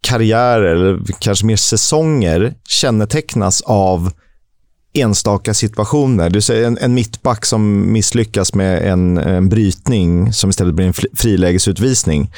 karriärer, 0.00 0.74
eller 0.74 1.00
kanske 1.18 1.46
mer 1.46 1.56
säsonger, 1.56 2.54
kännetecknas 2.68 3.60
av 3.60 4.10
enstaka 4.94 5.54
situationer. 5.54 6.30
Du 6.30 6.40
säger 6.40 6.66
en, 6.66 6.78
en 6.78 6.94
mittback 6.94 7.46
som 7.46 7.92
misslyckas 7.92 8.54
med 8.54 8.92
en, 8.92 9.18
en 9.18 9.48
brytning 9.48 10.32
som 10.32 10.50
istället 10.50 10.74
blir 10.74 10.86
en 10.86 10.94
frilägesutvisning. 11.16 12.32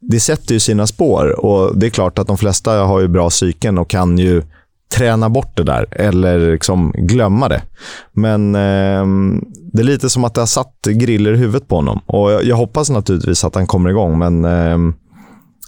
Det 0.00 0.20
sätter 0.20 0.54
ju 0.54 0.60
sina 0.60 0.86
spår 0.86 1.44
och 1.44 1.78
det 1.78 1.86
är 1.86 1.90
klart 1.90 2.18
att 2.18 2.26
de 2.26 2.38
flesta 2.38 2.72
har 2.72 3.00
ju 3.00 3.08
bra 3.08 3.30
psyken 3.30 3.78
och 3.78 3.90
kan 3.90 4.18
ju 4.18 4.42
träna 4.94 5.28
bort 5.28 5.56
det 5.56 5.62
där 5.62 5.86
eller 5.90 6.52
liksom 6.52 6.92
glömma 6.96 7.48
det. 7.48 7.62
Men 8.12 8.54
eh, 8.54 9.06
det 9.72 9.82
är 9.82 9.84
lite 9.84 10.10
som 10.10 10.24
att 10.24 10.34
det 10.34 10.40
har 10.40 10.46
satt 10.46 10.80
griller 10.86 11.32
i 11.32 11.36
huvudet 11.36 11.68
på 11.68 11.76
honom. 11.76 12.00
Och 12.06 12.32
jag, 12.32 12.44
jag 12.44 12.56
hoppas 12.56 12.90
naturligtvis 12.90 13.44
att 13.44 13.54
han 13.54 13.66
kommer 13.66 13.90
igång, 13.90 14.18
men 14.18 14.44
eh, 14.44 14.94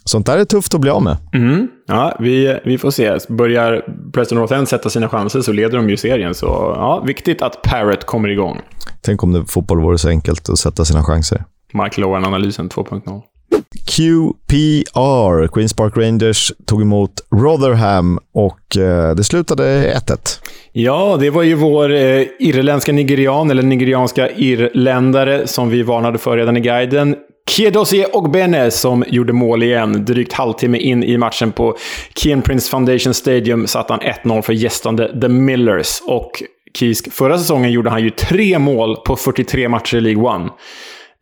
sånt 0.05 0.27
där 0.27 0.39
är 0.39 0.45
tufft 0.45 0.75
att 0.75 0.81
bli 0.81 0.91
av 0.91 1.03
med. 1.03 1.17
Mm. 1.33 1.69
Ja, 1.87 2.17
vi, 2.21 2.61
vi 2.65 2.79
får 2.79 2.91
se. 2.91 3.19
Börjar 3.29 3.85
Preston 4.13 4.39
North 4.39 4.55
End 4.55 4.69
sätta 4.69 4.91
sina 4.91 5.09
chanser 5.09 5.41
så 5.41 5.53
leder 5.53 5.77
de 5.77 5.91
ju 5.91 5.97
serien. 5.97 6.35
Så 6.35 6.47
ja, 6.77 7.03
viktigt 7.07 7.43
att 7.43 7.63
Parrot 7.63 8.05
kommer 8.05 8.29
igång. 8.29 8.61
Tänk 9.01 9.23
om 9.23 9.33
det 9.33 9.45
fotboll 9.45 9.81
vore 9.81 9.99
så 9.99 10.09
enkelt 10.09 10.49
att 10.49 10.59
sätta 10.59 10.85
sina 10.85 11.03
chanser. 11.03 11.45
Michael 11.73 12.05
Owen-analysen 12.05 12.69
2.0. 12.69 13.23
QPR, 13.97 15.49
Queens 15.49 15.75
Park 15.75 15.97
Rangers, 15.97 16.53
tog 16.67 16.83
emot 16.83 17.13
Rotherham 17.33 18.19
och 18.35 18.77
eh, 18.77 19.15
det 19.15 19.25
slutade 19.25 19.95
1-1. 19.95 20.41
Ja, 20.73 21.17
det 21.21 21.31
var 21.31 21.43
ju 21.43 21.55
vår 21.55 21.93
eh, 21.93 22.23
irländska 22.39 22.93
nigerian, 22.93 23.51
eller 23.51 23.63
nigerianska 23.63 24.31
irländare, 24.31 25.47
som 25.47 25.69
vi 25.69 25.83
varnade 25.83 26.19
för 26.19 26.37
redan 26.37 26.57
i 26.57 26.61
guiden. 26.61 27.17
Kiedosie 27.51 28.07
Ogbene 28.13 28.71
som 28.71 29.05
gjorde 29.07 29.33
mål 29.33 29.63
igen. 29.63 30.05
Drygt 30.05 30.33
halvtimme 30.33 30.79
in 30.79 31.05
i 31.05 31.19
matchen 31.19 31.53
på 31.53 31.77
Kian 32.15 32.43
Prince 32.43 32.71
Foundation 32.71 33.15
Stadium 33.15 33.67
satte 33.67 33.93
han 33.93 34.03
1-0 34.03 34.43
för 34.43 34.53
gästande 34.53 35.21
The 35.21 35.29
Millers. 35.29 36.03
Och 36.07 36.43
Kisk, 36.79 37.13
förra 37.13 37.39
säsongen 37.39 37.73
gjorde 37.73 37.91
han 37.91 38.03
ju 38.03 38.11
tre 38.11 38.59
mål 38.59 38.97
på 38.97 39.17
43 39.17 39.69
matcher 39.69 39.97
i 39.97 40.01
League 40.01 40.25
One. 40.25 40.51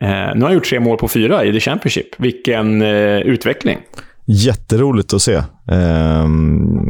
Eh, 0.05 0.11
nu 0.11 0.41
har 0.41 0.49
han 0.49 0.55
gjort 0.55 0.65
tre 0.65 0.81
mål 0.81 0.99
på 0.99 1.09
fyra 1.09 1.45
i 1.45 1.53
The 1.53 1.61
Championship. 1.61 2.07
Vilken 2.19 2.83
eh, 2.83 3.19
utveckling! 3.19 3.79
Jätteroligt 4.27 5.15
att 5.15 5.23
se. 5.23 5.35
Eh, 5.71 6.27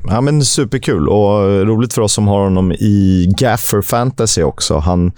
ja, 0.08 0.20
men 0.20 0.44
superkul 0.44 1.08
och 1.08 1.66
roligt 1.66 1.92
för 1.92 2.02
oss 2.02 2.12
som 2.12 2.28
har 2.28 2.40
honom 2.40 2.72
i 2.72 3.26
Gaffer 3.38 3.82
Fantasy 3.82 4.42
också. 4.42 4.78
Han 4.78 5.12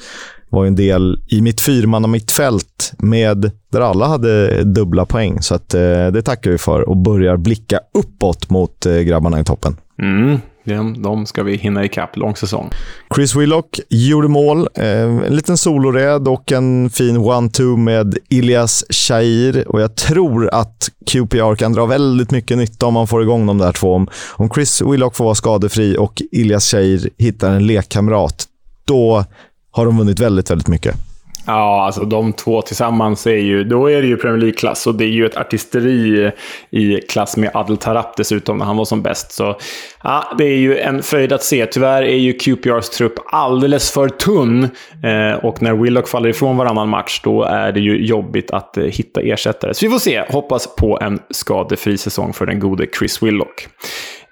var 0.49 0.67
en 0.67 0.77
del 0.77 1.21
i 1.29 1.41
mitt 1.41 1.61
fyrmanna 1.61 2.09
mittfält 2.09 2.93
med, 2.99 3.51
där 3.73 3.81
alla 3.81 4.07
hade 4.07 4.65
dubbla 4.65 5.07
poäng. 5.07 5.43
Så 5.43 5.55
att, 5.55 5.75
eh, 5.75 6.07
det 6.07 6.23
tackar 6.23 6.51
vi 6.51 6.59
för 6.59 6.89
och 6.89 6.97
börjar 6.97 7.37
blicka 7.37 7.81
uppåt 7.95 8.51
mot 8.51 8.87
eh, 8.87 8.99
grabbarna 8.99 9.41
i 9.41 9.45
toppen. 9.45 9.77
Mm, 10.03 10.39
de, 10.75 11.03
de 11.03 11.27
ska 11.27 11.43
vi 11.43 11.57
hinna 11.57 11.85
ikapp. 11.85 12.17
Lång 12.17 12.37
säsong. 12.37 12.71
Chris 13.15 13.35
Willock 13.35 13.81
gjorde 13.89 14.29
mål. 14.29 14.69
Eh, 14.75 15.01
en 15.01 15.37
liten 15.37 15.57
soloräd 15.57 16.29
och 16.29 16.53
en 16.53 16.91
fin 16.91 17.17
one-two 17.17 17.77
med 17.77 18.19
Ilias 18.29 18.85
Shair. 18.91 19.69
Och 19.69 19.81
jag 19.81 19.97
tror 19.97 20.55
att 20.55 20.91
QPR 21.07 21.55
kan 21.55 21.73
dra 21.73 21.87
väldigt 21.87 22.31
mycket 22.31 22.59
nytta 22.59 22.87
om 22.87 22.95
man 22.95 23.07
får 23.07 23.23
igång 23.23 23.47
de 23.47 23.59
där 23.59 23.73
två. 23.73 24.07
Om 24.33 24.51
Chris 24.55 24.83
Willock 24.83 25.17
får 25.17 25.25
vara 25.25 25.35
skadefri 25.35 25.97
och 25.99 26.23
Ilias 26.33 26.71
Shair 26.71 27.11
hittar 27.19 27.51
en 27.51 27.67
lekkamrat, 27.67 28.45
då 28.85 29.25
har 29.71 29.87
de 29.87 29.99
vunnit 29.99 30.21
väldigt, 30.21 30.51
väldigt 30.51 30.69
mycket. 30.69 31.06
Ja, 31.47 31.85
alltså 31.85 32.05
de 32.05 32.33
två 32.33 32.63
tillsammans 32.63 33.27
är 33.27 33.37
ju, 33.37 33.65
då 33.65 33.91
är 33.91 34.03
det 34.03 34.09
ju 34.09 34.17
Premier 34.17 34.41
League-klass 34.41 34.87
och 34.87 34.95
det 34.95 35.05
är 35.05 35.09
ju 35.09 35.27
ett 35.27 35.37
artisteri 35.37 36.33
i 36.71 37.01
klass 37.01 37.37
med 37.37 37.51
Adel 37.55 37.77
Tarap 37.77 38.17
dessutom 38.17 38.59
när 38.59 38.65
han 38.65 38.77
var 38.77 38.85
som 38.85 39.03
bäst. 39.03 39.33
Så 39.33 39.57
ja, 40.03 40.35
det 40.39 40.45
är 40.45 40.57
ju 40.57 40.79
en 40.79 41.03
fröjd 41.03 41.33
att 41.33 41.43
se. 41.43 41.67
Tyvärr 41.67 42.03
är 42.03 42.17
ju 42.17 42.33
QPRs 42.33 42.91
trupp 42.91 43.15
alldeles 43.27 43.91
för 43.91 44.09
tunn 44.09 44.65
eh, 45.03 45.45
och 45.45 45.63
när 45.63 45.75
Willock 45.75 46.09
faller 46.09 46.29
ifrån 46.29 46.57
varannan 46.57 46.89
match 46.89 47.21
då 47.25 47.43
är 47.43 47.73
det 47.73 47.81
ju 47.81 48.07
jobbigt 48.07 48.51
att 48.51 48.77
eh, 48.77 48.85
hitta 48.85 49.21
ersättare. 49.21 49.75
Så 49.75 49.87
vi 49.87 49.93
får 49.93 49.99
se. 49.99 50.25
Hoppas 50.29 50.77
på 50.77 50.99
en 51.01 51.19
skadefri 51.31 51.99
säsong 51.99 52.33
för 52.33 52.47
den 52.47 52.61
gode 52.61 52.87
Chris 52.99 53.23
Willock. 53.23 53.69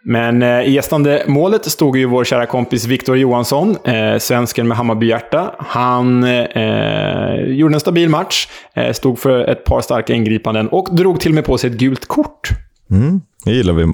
Men 0.07 0.43
eh, 0.43 0.61
i 0.61 0.71
gästande 0.71 1.25
målet 1.27 1.65
stod 1.65 1.97
ju 1.97 2.07
vår 2.07 2.25
kära 2.25 2.47
kompis 2.47 2.87
Viktor 2.87 3.17
Johansson, 3.17 3.77
eh, 3.85 4.19
svensken 4.19 4.69
med 4.69 4.77
Hammarbyhjärta. 4.77 5.55
Han 5.59 6.25
eh, 6.25 7.35
gjorde 7.47 7.75
en 7.75 7.81
stabil 7.81 8.09
match, 8.09 8.49
eh, 8.75 8.93
stod 8.93 9.19
för 9.19 9.45
ett 9.45 9.65
par 9.65 9.81
starka 9.81 10.13
ingripanden 10.13 10.69
och 10.69 10.89
drog 10.97 11.21
till 11.21 11.31
och 11.31 11.35
med 11.35 11.45
på 11.45 11.59
sig 11.59 11.71
ett 11.71 11.77
gult 11.77 12.07
kort. 12.07 12.49
Mm. 12.91 13.21
Det 13.45 13.53
gillar 13.53 13.73
vi. 13.73 13.87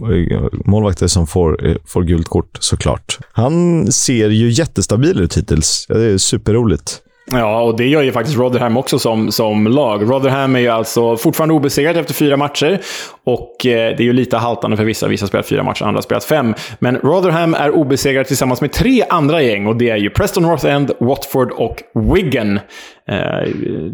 Målvakter 0.64 1.06
som 1.06 1.26
får, 1.26 1.66
eh, 1.66 1.76
får 1.86 2.02
gult 2.02 2.28
kort, 2.28 2.58
såklart. 2.60 3.18
Han 3.32 3.86
ser 3.92 4.28
ju 4.28 4.50
jättestabil 4.50 5.20
ut 5.20 5.36
hittills. 5.36 5.86
Det 5.88 6.04
är 6.04 6.18
superroligt. 6.18 7.02
Ja, 7.32 7.62
och 7.62 7.76
det 7.76 7.86
gör 7.86 8.02
ju 8.02 8.12
faktiskt 8.12 8.38
Rotherham 8.38 8.76
också 8.76 8.98
som, 8.98 9.32
som 9.32 9.66
lag. 9.66 10.02
Rotherham 10.02 10.56
är 10.56 10.60
ju 10.60 10.68
alltså 10.68 11.16
fortfarande 11.16 11.54
obesegrat 11.54 11.96
efter 11.96 12.14
fyra 12.14 12.36
matcher. 12.36 12.80
Och 13.24 13.66
eh, 13.66 13.96
det 13.96 14.02
är 14.02 14.04
ju 14.04 14.12
lite 14.12 14.36
haltande 14.36 14.76
för 14.76 14.84
vissa. 14.84 15.08
Vissa 15.08 15.24
har 15.24 15.28
spelat 15.28 15.46
fyra 15.46 15.62
matcher, 15.62 15.84
andra 15.84 15.96
har 15.96 16.02
spelat 16.02 16.24
fem. 16.24 16.54
Men 16.78 16.96
Rotherham 16.96 17.54
är 17.54 17.70
obesegrat 17.70 18.26
tillsammans 18.26 18.60
med 18.60 18.72
tre 18.72 19.04
andra 19.08 19.42
gäng. 19.42 19.66
Och 19.66 19.76
det 19.76 19.90
är 19.90 19.96
ju 19.96 20.10
Preston 20.10 20.42
North 20.42 20.66
End, 20.66 20.90
Watford 21.00 21.50
och 21.50 21.82
Wigan. 21.94 22.60
Eh, 23.08 23.46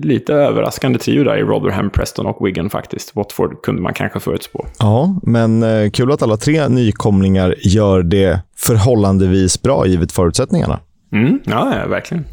lite 0.03 0.35
överraskande 0.35 0.99
trio 0.99 1.25
där 1.25 1.37
i 1.37 1.43
Rotherham, 1.43 1.91
Preston 1.91 2.27
och 2.27 2.47
Wigan 2.47 2.71
faktiskt. 2.71 3.17
Watford 3.17 3.63
kunde 3.63 3.83
man 3.83 3.95
kanske 3.95 4.21
förutspå. 4.21 4.67
Ja, 4.79 5.21
men 5.23 5.63
eh, 5.63 5.91
kul 5.91 6.13
att 6.13 6.23
alla 6.23 6.37
tre 6.37 6.69
nykomlingar 6.69 7.55
gör 7.59 8.03
det 8.03 8.41
förhållandevis 8.57 9.63
bra 9.63 9.87
givet 9.87 10.13
förutsättningarna. 10.13 10.81
Mm, 11.13 11.41
ja, 11.45 11.85
verkligen. 11.89 12.25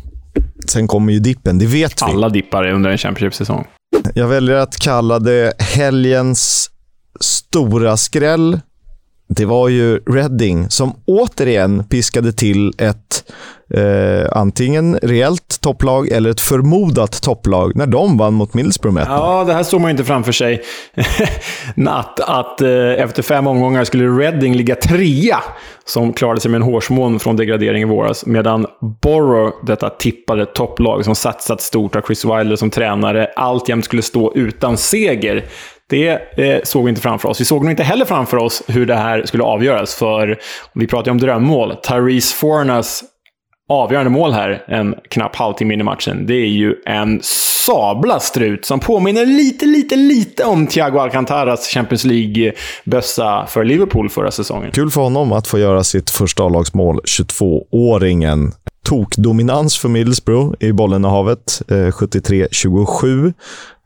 Sen 0.69 0.88
kommer 0.88 1.13
ju 1.13 1.19
dippen, 1.19 1.60
det 1.60 1.65
vet 1.65 2.02
vi. 2.02 2.06
Alla 2.06 2.30
dippar 2.30 2.71
under 2.71 2.89
en 2.89 2.97
Championship-säsong. 2.97 3.67
Jag 4.15 4.28
väljer 4.28 4.56
att 4.56 4.76
kalla 4.76 5.19
det 5.19 5.54
helgens 5.62 6.69
stora 7.19 7.97
skräll. 7.97 8.60
Det 9.28 9.45
var 9.45 9.69
ju 9.69 9.97
Reading 9.97 10.69
som 10.69 10.95
återigen 11.06 11.84
piskade 11.84 12.34
till 12.34 12.73
ett 12.78 13.23
eh, 13.77 14.27
antingen 14.31 14.99
reellt 15.01 15.62
topplag 15.62 16.12
eller 16.12 16.29
ett 16.29 16.41
förmodat 16.41 17.21
topplag 17.21 17.75
när 17.75 17.88
de 17.88 18.17
vann 18.17 18.33
mot 18.33 18.53
Middlesbrough 18.53 18.93
med 18.93 19.05
Ja, 19.09 19.43
det 19.47 19.53
här 19.53 19.63
såg 19.63 19.81
man 19.81 19.91
inte 19.91 20.03
framför 20.03 20.31
sig. 20.31 20.62
att 21.88 22.19
att 22.19 22.62
eh, 22.62 23.03
efter 23.03 23.23
fem 23.23 23.47
omgångar 23.47 23.83
skulle 23.83 24.07
Reading 24.07 24.55
ligga 24.55 24.75
trea, 24.75 25.38
som 25.86 26.13
klarade 26.13 26.39
sig 26.39 26.51
med 26.51 26.55
en 26.55 26.63
hårsmån 26.63 27.19
från 27.19 27.36
degradering 27.36 27.81
i 27.81 27.86
våras, 27.86 28.25
medan 28.25 28.67
Borough, 29.01 29.65
detta 29.65 29.89
tippade 29.89 30.45
topplag 30.45 31.05
som 31.05 31.15
satsat 31.15 31.62
stort, 31.62 31.95
av 31.95 32.01
Chris 32.01 32.25
Wilder 32.25 32.55
som 32.55 32.69
tränare, 32.69 33.27
alltjämt 33.36 33.86
skulle 33.86 34.01
stå 34.01 34.33
utan 34.36 34.77
seger. 34.77 35.45
Det 35.89 36.39
eh, 36.39 36.62
såg 36.63 36.83
vi 36.83 36.89
inte 36.89 37.01
framför 37.01 37.29
oss. 37.29 37.41
Vi 37.41 37.45
såg 37.45 37.62
nog 37.63 37.71
inte 37.71 37.83
heller 37.83 38.05
framför 38.05 38.38
oss 38.38 38.63
hur 38.67 38.86
det 38.86 38.95
här 38.95 39.25
skulle 39.25 39.43
avgöras. 39.43 39.95
För 39.95 40.39
vi 40.73 40.88
pratar 40.88 41.07
ju 41.07 41.12
om 41.12 41.17
drömmål. 41.17 41.75
Therese 41.75 42.33
Fornas 42.33 43.03
avgörande 43.69 44.10
mål 44.10 44.34
här, 44.34 44.63
en 44.67 44.95
knapp 45.10 45.36
halvtimme 45.36 45.73
in 45.73 45.80
i 45.80 45.84
matchen, 45.84 46.26
det 46.26 46.34
är 46.34 46.47
ju 46.47 46.76
en 46.86 47.19
sabla 47.65 48.19
strut 48.19 48.65
som 48.65 48.80
påminner 48.80 49.26
lite, 49.26 49.65
lite, 49.65 49.95
lite 49.95 50.43
om 50.43 50.67
Thiago 50.67 50.99
Alcantaras 50.99 51.67
Champions 51.67 52.04
League-bössa 52.04 53.45
för 53.47 53.63
Liverpool 53.63 54.10
förra 54.10 54.32
säsongen. 54.32 54.71
Kul 54.71 54.89
för 54.89 55.02
honom 55.02 55.32
att 55.32 55.47
få 55.47 55.60
göra 55.60 55.84
sitt 55.84 56.10
första 56.10 56.43
A-lagsmål, 56.43 56.99
22-åringen. 57.06 58.52
Tokdominans 58.86 59.78
för 59.78 59.89
Middlesbrough 59.89 60.56
i 60.60 60.71
bollen 60.71 61.04
havet, 61.04 61.62
eh, 61.67 61.91
73-27. 61.91 63.34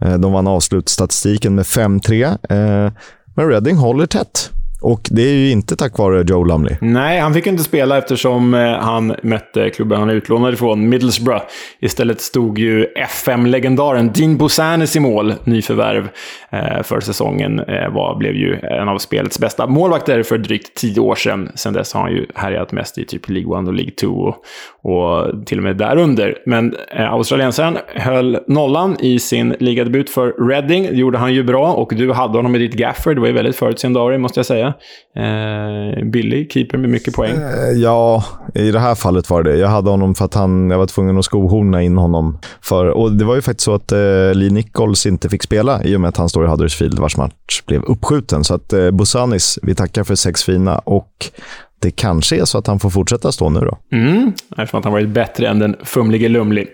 Eh, 0.02 0.13
de 0.13 0.34
vann 0.34 0.48
avslutsstatistiken 0.48 1.56
med 1.56 1.66
5-3, 1.66 2.24
eh, 2.24 2.92
men 3.36 3.50
Reading 3.50 3.76
håller 3.76 4.06
tätt. 4.06 4.52
Och 4.82 5.02
det 5.12 5.22
är 5.22 5.34
ju 5.34 5.52
inte 5.52 5.76
tack 5.76 5.98
vare 5.98 6.24
Joe 6.28 6.44
Lumley. 6.44 6.76
Nej, 6.82 7.20
han 7.20 7.34
fick 7.34 7.48
inte 7.48 7.63
spela 7.63 7.98
eftersom 7.98 8.54
eh, 8.54 8.72
han 8.72 9.16
mötte 9.24 9.70
klubben 9.70 10.00
han 10.00 10.10
är 10.10 10.13
utlånad 10.13 10.54
ifrån, 10.54 10.90
Middlesbrough. 10.90 11.44
Istället 11.80 12.22
stod 12.22 12.60
ju 12.60 12.84
FM-legendaren 12.84 14.12
Dean 14.13 14.38
Bosanis 14.38 14.96
i 14.96 15.00
mål, 15.00 15.34
nyförvärv 15.44 16.10
eh, 16.50 16.84
för 16.84 17.00
säsongen. 17.00 17.60
Eh, 17.60 17.90
var, 17.90 18.18
blev 18.18 18.36
ju 18.36 18.60
en 18.62 18.90
av 18.90 18.98
spelets 18.98 19.40
bästa 19.40 19.68
målvakter 19.68 20.24
för 20.24 20.38
drygt 20.38 20.78
tio 20.78 21.00
år 21.00 21.16
sedan. 21.16 21.52
Sen 21.56 21.74
dess 21.74 21.94
har 21.94 22.02
han 22.02 22.12
ju 22.12 22.26
härjat 22.36 22.72
mest 22.72 22.98
i 22.98 23.06
typ 23.06 23.30
League 23.30 23.62
1 23.62 23.68
och 23.68 23.74
League 23.74 23.92
2 23.92 24.08
och, 24.08 24.46
och 24.82 25.46
till 25.46 25.58
och 25.58 25.63
med 25.63 25.78
därunder. 25.78 26.38
Men 26.46 26.76
eh, 26.92 27.13
australiensaren 27.13 27.78
höll 27.96 28.40
nollan 28.48 28.98
i 29.00 29.20
sin 29.20 29.56
ligadebut 29.60 30.10
för 30.10 30.50
Reading. 30.50 30.84
Det 30.84 30.96
gjorde 30.96 31.18
han 31.18 31.34
ju 31.34 31.44
bra 31.44 31.74
och 31.74 31.92
du 31.96 32.12
hade 32.12 32.38
honom 32.38 32.56
i 32.56 32.60
ditt 32.60 32.74
gaffer. 32.74 33.13
Det 33.13 33.22
var 33.22 33.28
ju 33.28 33.34
väldigt 33.34 33.56
förutseende 33.56 34.00
av 34.00 34.10
dig, 34.10 34.18
måste 34.18 34.40
jag 34.40 34.46
säga. 34.46 34.67
Eh, 35.16 36.06
billig 36.06 36.52
keeper 36.52 36.78
med 36.78 36.90
mycket 36.90 37.14
poäng. 37.14 37.36
Eh, 37.36 37.72
ja, 37.76 38.24
i 38.56 38.72
det 38.72 38.80
här 38.80 38.96
fallet 38.96 39.30
var 39.30 39.44
det 39.44 39.58
Jag 39.58 39.68
hade 39.68 39.90
honom 39.90 40.16
för 40.16 40.26
att 40.26 40.34
han, 40.34 40.70
jag 40.70 40.78
var 40.78 40.86
tvungen 40.86 41.18
att 41.18 41.26
skohorna 41.26 41.84
in 41.84 41.98
honom. 41.98 42.40
För, 42.62 42.86
och 42.86 43.12
det 43.12 43.26
var 43.26 43.36
ju 43.36 43.42
faktiskt 43.42 43.66
så 43.66 43.74
att 43.74 43.92
eh, 43.92 44.34
Lee 44.34 44.50
Nichols 44.50 45.06
inte 45.06 45.30
fick 45.30 45.44
spela 45.44 45.84
i 45.84 45.96
och 45.96 46.02
med 46.02 46.08
att 46.08 46.18
han 46.18 46.30
står 46.30 46.46
i 46.46 46.48
Huddersfield 46.48 47.00
vars 47.00 47.18
match 47.18 47.62
blev 47.66 47.84
uppskjuten. 47.84 48.44
Så 48.44 48.54
att 48.54 48.74
eh, 48.74 48.92
Busanis, 48.92 49.60
vi 49.62 49.76
tackar 49.76 50.04
för 50.04 50.16
sex 50.16 50.44
fina 50.44 50.80
och 50.80 51.32
det 51.80 51.92
kanske 51.92 52.42
är 52.42 52.46
så 52.46 52.58
att 52.58 52.68
han 52.68 52.80
får 52.80 52.90
fortsätta 52.90 53.32
stå 53.32 53.50
nu 53.50 53.60
då. 53.60 53.78
Mm, 53.92 54.34
eftersom 54.58 54.78
att 54.80 54.84
han 54.84 54.94
varit 54.94 55.10
bättre 55.10 55.48
än 55.48 55.60
den 55.60 55.76
fumlige 55.84 56.30
Lumley. 56.30 56.68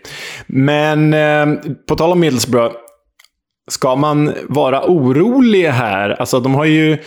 Men 0.47 1.13
eh, 1.13 1.61
på 1.87 1.95
tal 1.95 2.11
om 2.11 2.19
Middlesbrough, 2.19 2.75
ska 3.71 3.95
man 3.95 4.33
vara 4.49 4.83
orolig 4.85 5.67
här? 5.67 6.09
Alltså, 6.09 6.39
de 6.39 6.55
har 6.55 6.65
ju 6.65 6.97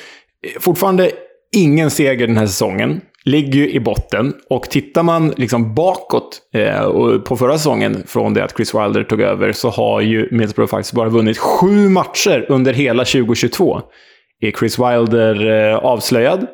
fortfarande 0.60 1.10
ingen 1.52 1.90
seger 1.90 2.26
den 2.26 2.36
här 2.36 2.46
säsongen. 2.46 3.00
Ligger 3.24 3.60
ju 3.60 3.70
i 3.70 3.80
botten. 3.80 4.34
Och 4.50 4.70
tittar 4.70 5.02
man 5.02 5.34
liksom 5.36 5.74
bakåt 5.74 6.40
eh, 6.54 7.18
på 7.18 7.36
förra 7.36 7.58
säsongen, 7.58 8.02
från 8.06 8.34
det 8.34 8.44
att 8.44 8.56
Chris 8.56 8.74
Wilder 8.74 9.04
tog 9.04 9.20
över, 9.20 9.52
så 9.52 9.70
har 9.70 10.00
ju 10.00 10.28
Middlesbrough 10.30 10.70
faktiskt 10.70 10.94
bara 10.94 11.08
vunnit 11.08 11.38
sju 11.38 11.88
matcher 11.88 12.46
under 12.48 12.72
hela 12.72 13.04
2022. 13.04 13.80
Är 14.40 14.50
Chris 14.50 14.78
Wilder 14.78 15.70
eh, 15.70 15.76
avslöjad? 15.76 16.46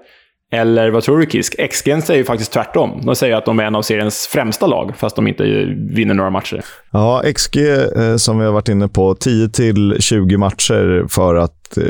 Eller 0.53 0.91
vad 0.91 1.03
tror 1.03 1.19
du 1.19 1.27
Kisk? 1.27 1.55
XG'n 1.59 2.01
säger 2.01 2.19
ju 2.19 2.25
faktiskt 2.25 2.53
tvärtom. 2.53 3.01
De 3.05 3.17
säger 3.17 3.37
att 3.37 3.45
de 3.45 3.59
är 3.59 3.65
en 3.65 3.75
av 3.75 3.83
seriens 3.83 4.27
främsta 4.27 4.67
lag, 4.67 4.93
fast 4.97 5.17
de 5.17 5.29
inte 5.29 5.45
eh, 5.45 5.67
vinner 5.95 6.15
några 6.15 6.31
matcher. 6.31 6.65
Ja, 6.91 7.23
XG 7.35 7.57
eh, 7.57 8.17
som 8.17 8.39
vi 8.39 8.45
har 8.45 8.53
varit 8.53 8.69
inne 8.69 8.89
på, 8.89 9.15
10-20 9.15 10.37
matcher 10.37 11.07
för 11.09 11.35
att 11.35 11.77
eh, 11.77 11.85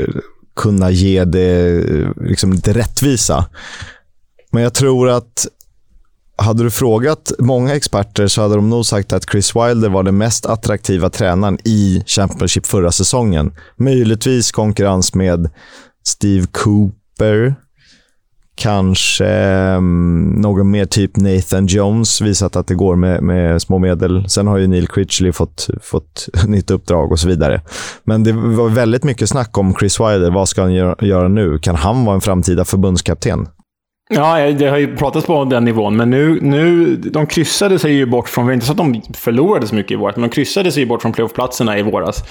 kunna 0.55 0.91
ge 0.91 1.25
det 1.25 1.69
eh, 1.69 2.09
liksom 2.21 2.53
lite 2.53 2.73
rättvisa. 2.73 3.45
Men 4.51 4.63
jag 4.63 4.73
tror 4.73 5.09
att 5.09 5.47
hade 6.37 6.63
du 6.63 6.71
frågat 6.71 7.31
många 7.39 7.75
experter 7.75 8.27
så 8.27 8.41
hade 8.41 8.55
de 8.55 8.69
nog 8.69 8.85
sagt 8.85 9.13
att 9.13 9.29
Chris 9.31 9.55
Wilder 9.55 9.89
var 9.89 10.03
den 10.03 10.17
mest 10.17 10.45
attraktiva 10.45 11.09
tränaren 11.09 11.57
i 11.63 12.03
Championship 12.05 12.65
förra 12.65 12.91
säsongen. 12.91 13.53
Möjligtvis 13.77 14.51
konkurrens 14.51 15.15
med 15.15 15.49
Steve 16.03 16.47
Cooper, 16.51 17.55
Kanske 18.55 19.27
eh, 19.27 19.81
någon 19.81 20.71
mer 20.71 20.85
typ 20.85 21.17
Nathan 21.17 21.65
Jones 21.65 22.21
visat 22.21 22.55
att 22.55 22.67
det 22.67 22.75
går 22.75 22.95
med, 22.95 23.23
med 23.23 23.61
små 23.61 23.79
medel. 23.79 24.29
Sen 24.29 24.47
har 24.47 24.57
ju 24.57 24.67
Neil 24.67 24.87
Critchley 24.87 25.31
fått, 25.31 25.67
fått 25.81 26.29
nytt 26.47 26.71
uppdrag 26.71 27.11
och 27.11 27.19
så 27.19 27.27
vidare. 27.27 27.61
Men 28.03 28.23
det 28.23 28.31
var 28.31 28.69
väldigt 28.69 29.03
mycket 29.03 29.29
snack 29.29 29.57
om 29.57 29.75
Chris 29.75 29.99
Wilder. 29.99 30.31
Vad 30.31 30.49
ska 30.49 30.61
han 30.61 30.73
göra, 30.73 30.95
göra 31.05 31.27
nu? 31.27 31.59
Kan 31.59 31.75
han 31.75 32.05
vara 32.05 32.15
en 32.15 32.21
framtida 32.21 32.65
förbundskapten? 32.65 33.47
Ja, 34.09 34.51
det 34.51 34.67
har 34.67 34.77
ju 34.77 34.95
pratats 34.95 35.25
på 35.25 35.45
den 35.45 35.65
nivån, 35.65 35.95
men 35.95 36.09
nu, 36.09 36.39
nu 36.41 36.95
de 36.95 37.27
kryssade 37.27 37.79
sig 37.79 37.93
ju 37.93 38.05
bort 38.05 38.29
från, 38.29 38.53
inte 38.53 38.65
så 38.65 38.71
att 38.71 38.77
de 38.77 39.01
förlorade 39.13 39.67
så 39.67 39.75
mycket 39.75 39.91
i 39.91 39.95
våras, 39.95 40.15
men 40.15 40.29
de 40.29 40.35
kryssade 40.35 40.71
sig 40.71 40.83
ju 40.83 40.89
bort 40.89 41.01
från 41.01 41.11
playoffplatserna 41.11 41.77
i 41.77 41.81
våras. 41.81 42.23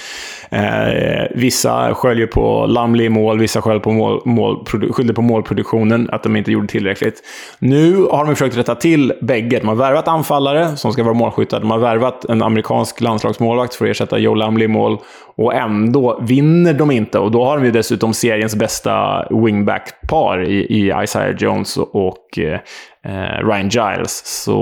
Eh, 0.50 1.26
vissa 1.34 1.94
sköljde 1.94 2.26
på 2.26 2.66
Lamley 2.66 3.06
i 3.06 3.08
mål, 3.08 3.38
vissa 3.38 3.62
sköljde 3.62 3.80
på, 3.80 3.92
mål, 3.92 4.22
mål, 4.24 4.64
skyllde 4.66 5.14
på 5.14 5.22
målproduktionen, 5.22 6.08
att 6.12 6.22
de 6.22 6.36
inte 6.36 6.52
gjorde 6.52 6.68
tillräckligt. 6.68 7.22
Nu 7.58 7.96
har 7.96 8.24
de 8.24 8.36
försökt 8.36 8.56
rätta 8.56 8.74
till 8.74 9.12
bägge. 9.22 9.58
De 9.58 9.68
har 9.68 9.74
värvat 9.74 10.08
anfallare 10.08 10.76
som 10.76 10.92
ska 10.92 11.02
vara 11.02 11.14
målskyttar. 11.14 11.60
De 11.60 11.70
har 11.70 11.78
värvat 11.78 12.24
en 12.24 12.42
amerikansk 12.42 13.00
landslagsmålvakt 13.00 13.74
för 13.74 13.84
att 13.84 13.90
ersätta 13.90 14.18
Joe 14.18 14.34
Lamley 14.34 14.64
i 14.64 14.68
mål. 14.68 14.98
Och 15.36 15.54
ändå 15.54 16.20
vinner 16.22 16.74
de 16.74 16.90
inte. 16.90 17.18
Och 17.18 17.30
då 17.30 17.44
har 17.44 17.56
de 17.56 17.64
ju 17.64 17.70
dessutom 17.70 18.14
seriens 18.14 18.56
bästa 18.56 19.26
wingback-par 19.30 20.44
i, 20.44 20.58
i 20.58 20.92
Isaiah 21.02 21.36
Jones 21.38 21.76
och 21.76 22.38
eh, 22.38 22.60
eh 23.04 23.46
Ryan 23.46 23.68
Giles. 23.68 24.22
Så 24.24 24.60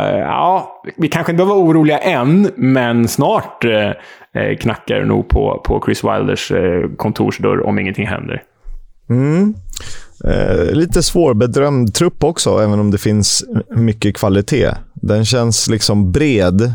eh, 0.00 0.18
ja, 0.18 0.82
vi 0.96 1.08
kanske 1.08 1.32
inte 1.32 1.44
behöver 1.44 1.54
vara 1.54 1.70
oroliga 1.70 1.98
än, 1.98 2.50
men 2.56 3.08
snart 3.08 3.64
eh, 3.64 3.90
eh, 4.42 4.56
knackar 4.60 4.94
det 4.94 5.06
nog 5.06 5.28
på, 5.28 5.62
på 5.64 5.82
Chris 5.86 6.04
Wilders 6.04 6.50
eh, 6.50 6.88
kontorsdörr 6.96 7.66
om 7.66 7.78
ingenting 7.78 8.06
händer. 8.06 8.42
Mm. 9.10 9.54
Eh, 10.24 10.72
lite 10.72 11.02
svårbedömd 11.02 11.94
trupp 11.94 12.24
också, 12.24 12.58
även 12.58 12.80
om 12.80 12.90
det 12.90 12.98
finns 12.98 13.44
mycket 13.70 14.16
kvalitet. 14.16 14.70
Den 14.94 15.24
känns 15.24 15.68
liksom 15.68 16.12
bred 16.12 16.74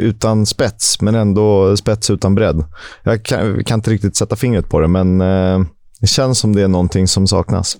utan 0.00 0.46
spets, 0.46 1.00
men 1.00 1.14
ändå 1.14 1.76
spets 1.76 2.10
utan 2.10 2.34
bredd. 2.34 2.64
Jag 3.02 3.22
kan, 3.22 3.64
kan, 3.64 3.78
inte 3.78 3.90
riktigt 3.90 4.16
sätta 4.16 4.36
fingret 4.36 4.68
på 4.68 4.80
det, 4.80 4.88
men 4.88 5.20
eh, 5.20 5.60
det 6.00 6.06
känns 6.06 6.38
som 6.38 6.54
det 6.54 6.62
är 6.62 6.68
någonting 6.68 7.08
som 7.08 7.26
saknas. 7.26 7.76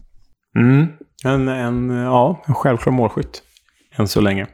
Mm. 0.58 0.86
En, 1.24 1.48
en, 1.48 1.90
ja, 1.90 2.42
en 2.46 2.54
självklar 2.54 2.92
målskytt, 2.92 3.42
än 3.96 4.08
så 4.08 4.20
länge. 4.20 4.46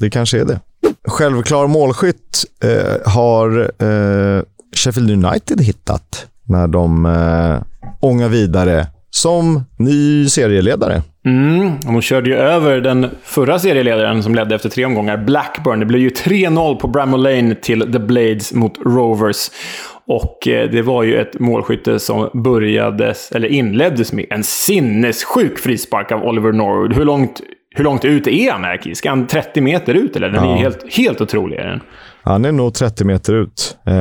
Det 0.00 0.10
kanske 0.10 0.40
är 0.40 0.44
det. 0.44 0.60
Självklar 1.08 1.66
målskytt 1.66 2.44
eh, 2.64 3.12
har 3.12 3.60
eh, 3.82 4.42
Sheffield 4.76 5.10
United 5.10 5.60
hittat 5.60 6.26
när 6.44 6.66
de 6.66 7.06
eh, 7.06 7.62
ångar 8.00 8.28
vidare 8.28 8.86
som 9.18 9.64
ny 9.78 10.28
serieledare. 10.28 11.02
Mm, 11.26 11.70
de 11.80 12.02
körde 12.02 12.30
ju 12.30 12.36
över 12.36 12.80
den 12.80 13.06
förra 13.22 13.58
serieledaren 13.58 14.22
som 14.22 14.34
ledde 14.34 14.54
efter 14.54 14.68
tre 14.68 14.84
omgångar, 14.84 15.16
Blackburn. 15.16 15.80
Det 15.80 15.86
blev 15.86 16.00
ju 16.00 16.08
3-0 16.08 16.76
på 16.76 16.88
Bramall 16.88 17.22
Lane 17.22 17.54
till 17.54 17.92
The 17.92 17.98
Blades 17.98 18.52
mot 18.52 18.78
Rovers. 18.86 19.50
Och 20.06 20.48
eh, 20.48 20.70
det 20.70 20.82
var 20.82 21.02
ju 21.02 21.16
ett 21.16 21.40
målskytte 21.40 21.98
som 21.98 22.30
började, 22.34 23.14
eller 23.34 23.48
inleddes 23.48 24.12
med 24.12 24.26
en 24.30 24.44
sinnessjuk 24.44 25.58
frispark 25.58 26.12
av 26.12 26.24
Oliver 26.24 26.52
Norwood. 26.52 26.92
Hur 26.92 27.04
långt, 27.04 27.40
hur 27.74 27.84
långt 27.84 28.04
ut 28.04 28.26
är 28.26 28.52
han, 28.52 28.64
Erkis? 28.64 28.98
Ska 28.98 29.08
han 29.10 29.26
30 29.26 29.60
meter 29.60 29.94
ut, 29.94 30.16
eller? 30.16 30.28
Den 30.28 30.44
ja. 30.44 30.54
är 30.54 30.58
helt, 30.58 30.94
helt 30.94 31.20
otrolig. 31.20 31.56
Är 31.56 31.66
den. 31.66 31.80
Han 32.22 32.44
är 32.44 32.52
nog 32.52 32.74
30 32.74 33.04
meter 33.04 33.34
ut. 33.34 33.76
Eh, 33.86 33.94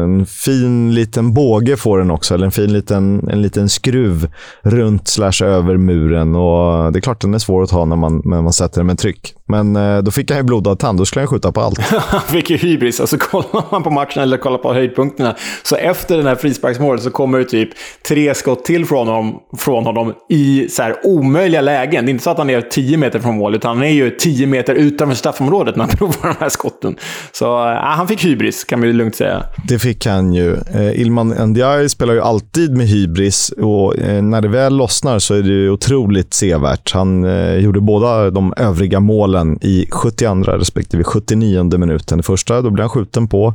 en 0.00 0.26
fin 0.26 0.94
liten 0.94 1.34
båge 1.34 1.76
får 1.76 1.98
den 1.98 2.10
också, 2.10 2.34
eller 2.34 2.46
en 2.46 2.52
fin 2.52 2.72
liten, 2.72 3.28
en 3.28 3.42
liten 3.42 3.68
skruv 3.68 4.28
runt 4.62 5.08
slash 5.08 5.44
över 5.44 5.76
muren. 5.76 6.34
Och 6.34 6.92
det 6.92 6.98
är 6.98 7.00
klart 7.00 7.20
den 7.20 7.34
är 7.34 7.38
svår 7.38 7.62
att 7.62 7.70
ta 7.70 7.84
när 7.84 7.96
man, 7.96 8.22
när 8.24 8.42
man 8.42 8.52
sätter 8.52 8.80
den 8.80 8.86
med 8.86 8.98
tryck. 8.98 9.34
Men 9.48 9.76
eh, 9.76 9.98
då 9.98 10.10
fick 10.10 10.30
han 10.30 10.38
ju 10.38 10.44
blodad 10.44 10.78
tand. 10.78 10.98
Då 10.98 11.04
skulle 11.04 11.20
han 11.20 11.28
skjuta 11.28 11.52
på 11.52 11.60
allt. 11.60 11.78
han 11.90 12.20
fick 12.20 12.50
ju 12.50 12.56
hybris. 12.56 13.00
Alltså 13.00 13.18
kollar 13.18 13.70
man 13.70 13.82
på 13.82 13.90
matchen 13.90 14.22
eller 14.22 14.36
kollar 14.36 14.58
på 14.58 14.72
höjdpunkterna. 14.72 15.36
Så 15.62 15.76
efter 15.76 16.16
den 16.16 16.26
här 16.26 16.34
frisparksmålet 16.34 17.02
så 17.02 17.10
kommer 17.10 17.38
det 17.38 17.44
typ 17.44 17.70
tre 18.08 18.34
skott 18.34 18.64
till 18.64 18.86
från 18.86 19.08
honom, 19.08 19.38
från 19.58 19.86
honom 19.86 20.14
i 20.28 20.68
så 20.70 20.82
här 20.82 20.96
omöjliga 21.04 21.60
lägen. 21.60 22.04
Det 22.04 22.10
är 22.10 22.12
inte 22.12 22.24
så 22.24 22.30
att 22.30 22.38
han 22.38 22.50
är 22.50 22.60
10 22.60 22.96
meter 22.96 23.18
från 23.18 23.36
mål, 23.36 23.54
utan 23.54 23.76
han 23.76 23.86
är 23.86 23.90
ju 23.90 24.10
10 24.10 24.46
meter 24.46 24.74
utanför 24.74 25.16
straffområdet 25.16 25.76
när 25.76 25.84
han 25.84 25.96
provar 25.96 26.14
de 26.22 26.34
här 26.40 26.48
skotten. 26.48 26.96
Så 27.32 27.68
äh, 27.68 27.74
han 27.74 28.08
fick 28.08 28.24
hybris, 28.24 28.64
kan 28.64 28.78
man 28.78 28.88
ju 28.88 28.92
lugnt 28.92 29.16
säga. 29.16 29.42
Det 29.68 29.78
fick 29.78 30.06
han 30.06 30.32
ju. 30.32 30.56
Eh, 30.74 31.00
Ilman 31.00 31.28
Ndiaye 31.28 31.88
spelar 31.88 32.14
ju 32.14 32.20
alltid 32.20 32.76
med 32.76 32.86
hybris 32.86 33.48
och 33.48 33.98
eh, 33.98 34.22
när 34.22 34.40
det 34.40 34.48
väl 34.48 34.76
lossnar 34.76 35.18
så 35.18 35.34
är 35.34 35.42
det 35.42 35.48
ju 35.48 35.70
otroligt 35.70 36.34
sevärt. 36.34 36.92
Han 36.92 37.24
eh, 37.24 37.54
gjorde 37.54 37.80
båda 37.80 38.30
de 38.30 38.54
övriga 38.56 39.00
målen 39.00 39.20
målen 39.20 39.58
i 39.62 39.86
72 39.90 40.34
respektive 40.52 41.04
79 41.04 41.78
minuten. 41.78 42.18
Det 42.18 42.24
första 42.24 42.62
då 42.62 42.70
blir 42.70 42.82
han 42.82 42.90
skjuten 42.90 43.28
på. 43.28 43.54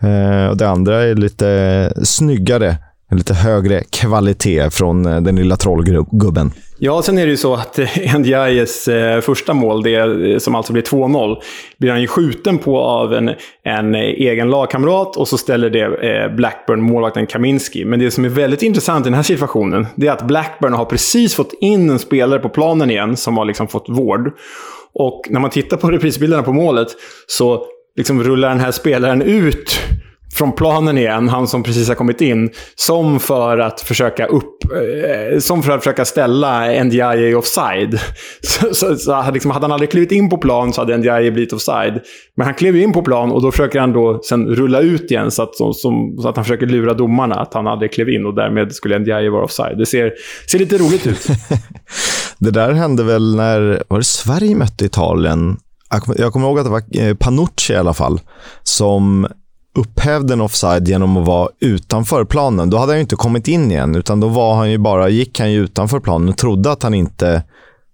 Eh, 0.00 0.46
och 0.46 0.56
det 0.56 0.68
andra 0.68 1.02
är 1.02 1.14
lite 1.14 1.92
snyggare 2.02 2.76
en 3.08 3.18
lite 3.18 3.34
högre 3.34 3.82
kvalitet 3.90 4.70
från 4.70 5.06
eh, 5.06 5.20
den 5.20 5.36
lilla 5.36 5.56
trollgubben. 5.56 6.52
Ja, 6.78 7.02
sen 7.02 7.18
är 7.18 7.24
det 7.24 7.30
ju 7.30 7.36
så 7.36 7.54
att 7.54 7.78
eh, 7.78 8.18
Ndiayes 8.18 8.88
eh, 8.88 9.20
första 9.20 9.54
mål, 9.54 9.82
det 9.82 10.42
som 10.42 10.54
alltså 10.54 10.72
blir 10.72 10.82
2-0, 10.82 11.36
blir 11.78 11.90
han 11.90 12.00
ju 12.00 12.06
skjuten 12.06 12.58
på 12.58 12.78
av 12.78 13.14
en, 13.14 13.30
en 13.64 13.94
egen 13.94 14.50
lagkamrat 14.50 15.16
och 15.16 15.28
så 15.28 15.38
ställer 15.38 15.70
det 15.70 16.36
Blackburn 16.36 16.82
målvakten 16.82 17.26
Kaminski. 17.26 17.84
Men 17.84 17.98
det 17.98 18.10
som 18.10 18.24
är 18.24 18.28
väldigt 18.28 18.62
intressant 18.62 19.06
i 19.06 19.08
den 19.08 19.14
här 19.14 19.22
situationen, 19.22 19.86
det 19.96 20.06
är 20.06 20.12
att 20.12 20.26
Blackburn 20.26 20.72
har 20.72 20.84
precis 20.84 21.34
fått 21.34 21.52
in 21.60 21.90
en 21.90 21.98
spelare 21.98 22.40
på 22.40 22.48
planen 22.48 22.90
igen 22.90 23.16
som 23.16 23.36
har 23.36 23.44
liksom 23.44 23.68
fått 23.68 23.88
vård. 23.88 24.32
Och 24.94 25.26
när 25.30 25.40
man 25.40 25.50
tittar 25.50 25.76
på 25.76 25.90
reprisbilderna 25.90 26.42
på 26.42 26.52
målet 26.52 26.88
så 27.26 27.66
liksom 27.96 28.22
rullar 28.22 28.48
den 28.48 28.60
här 28.60 28.72
spelaren 28.72 29.22
ut 29.22 29.80
från 30.36 30.52
planen 30.52 30.98
igen, 30.98 31.28
han 31.28 31.48
som 31.48 31.62
precis 31.62 31.88
har 31.88 31.94
kommit 31.94 32.20
in, 32.20 32.50
som 32.74 33.20
för 33.20 33.58
att 33.58 33.80
försöka 33.80 34.26
upp... 34.26 34.64
Eh, 34.64 35.38
som 35.38 35.62
för 35.62 35.72
att 35.72 35.80
försöka 35.80 36.04
ställa 36.04 36.84
NDI 36.84 37.34
offside. 37.34 38.00
Så, 38.42 38.74
så, 38.74 38.96
så 38.96 39.30
liksom, 39.32 39.50
hade 39.50 39.64
han 39.64 39.72
aldrig 39.72 39.90
klivit 39.90 40.12
in 40.12 40.28
på 40.28 40.38
plan 40.38 40.72
så 40.72 40.80
hade 40.80 40.96
NDI 40.96 41.30
blivit 41.30 41.52
offside. 41.52 42.00
Men 42.36 42.46
han 42.46 42.54
klev 42.54 42.76
in 42.76 42.92
på 42.92 43.02
plan 43.02 43.32
och 43.32 43.42
då 43.42 43.50
försöker 43.50 43.80
han 43.80 43.92
då 43.92 44.20
sen 44.22 44.46
rulla 44.46 44.80
ut 44.80 45.10
igen 45.10 45.30
så 45.30 45.42
att, 45.42 45.56
så, 45.56 45.72
som, 45.72 46.18
så 46.22 46.28
att 46.28 46.36
han 46.36 46.44
försöker 46.44 46.66
lura 46.66 46.94
domarna 46.94 47.34
att 47.34 47.54
han 47.54 47.66
aldrig 47.66 47.92
klev 47.92 48.08
in 48.08 48.26
och 48.26 48.34
därmed 48.34 48.72
skulle 48.72 48.98
NDI 48.98 49.28
vara 49.28 49.44
offside. 49.44 49.78
Det 49.78 49.86
ser, 49.86 50.12
ser 50.50 50.58
lite 50.58 50.78
roligt 50.78 51.06
ut. 51.06 51.26
det 52.38 52.50
där 52.50 52.72
hände 52.72 53.04
väl 53.04 53.36
när 53.36 53.82
var 53.88 53.98
det 53.98 54.04
Sverige 54.04 54.56
mötte 54.56 54.84
Italien? 54.84 55.56
Jag 56.16 56.32
kommer 56.32 56.46
ihåg 56.46 56.58
att 56.58 56.64
det 56.64 56.70
var 56.70 56.82
eh, 56.98 57.14
Panucci 57.14 57.72
i 57.72 57.76
alla 57.76 57.94
fall, 57.94 58.20
som 58.62 59.26
upphävde 59.76 60.32
en 60.32 60.40
offside 60.40 60.88
genom 60.88 61.16
att 61.16 61.26
vara 61.26 61.48
utanför 61.60 62.24
planen. 62.24 62.70
Då 62.70 62.76
hade 62.76 62.92
han 62.92 62.98
ju 62.98 63.02
inte 63.02 63.16
kommit 63.16 63.48
in 63.48 63.70
igen, 63.70 63.94
utan 63.94 64.20
då 64.20 64.28
var 64.28 64.54
han 64.54 64.70
ju 64.70 64.78
bara, 64.78 65.08
gick 65.08 65.40
han 65.40 65.52
ju 65.52 65.64
utanför 65.64 66.00
planen 66.00 66.28
och 66.28 66.36
trodde 66.36 66.70
att 66.72 66.82
han 66.82 66.94
inte 66.94 67.42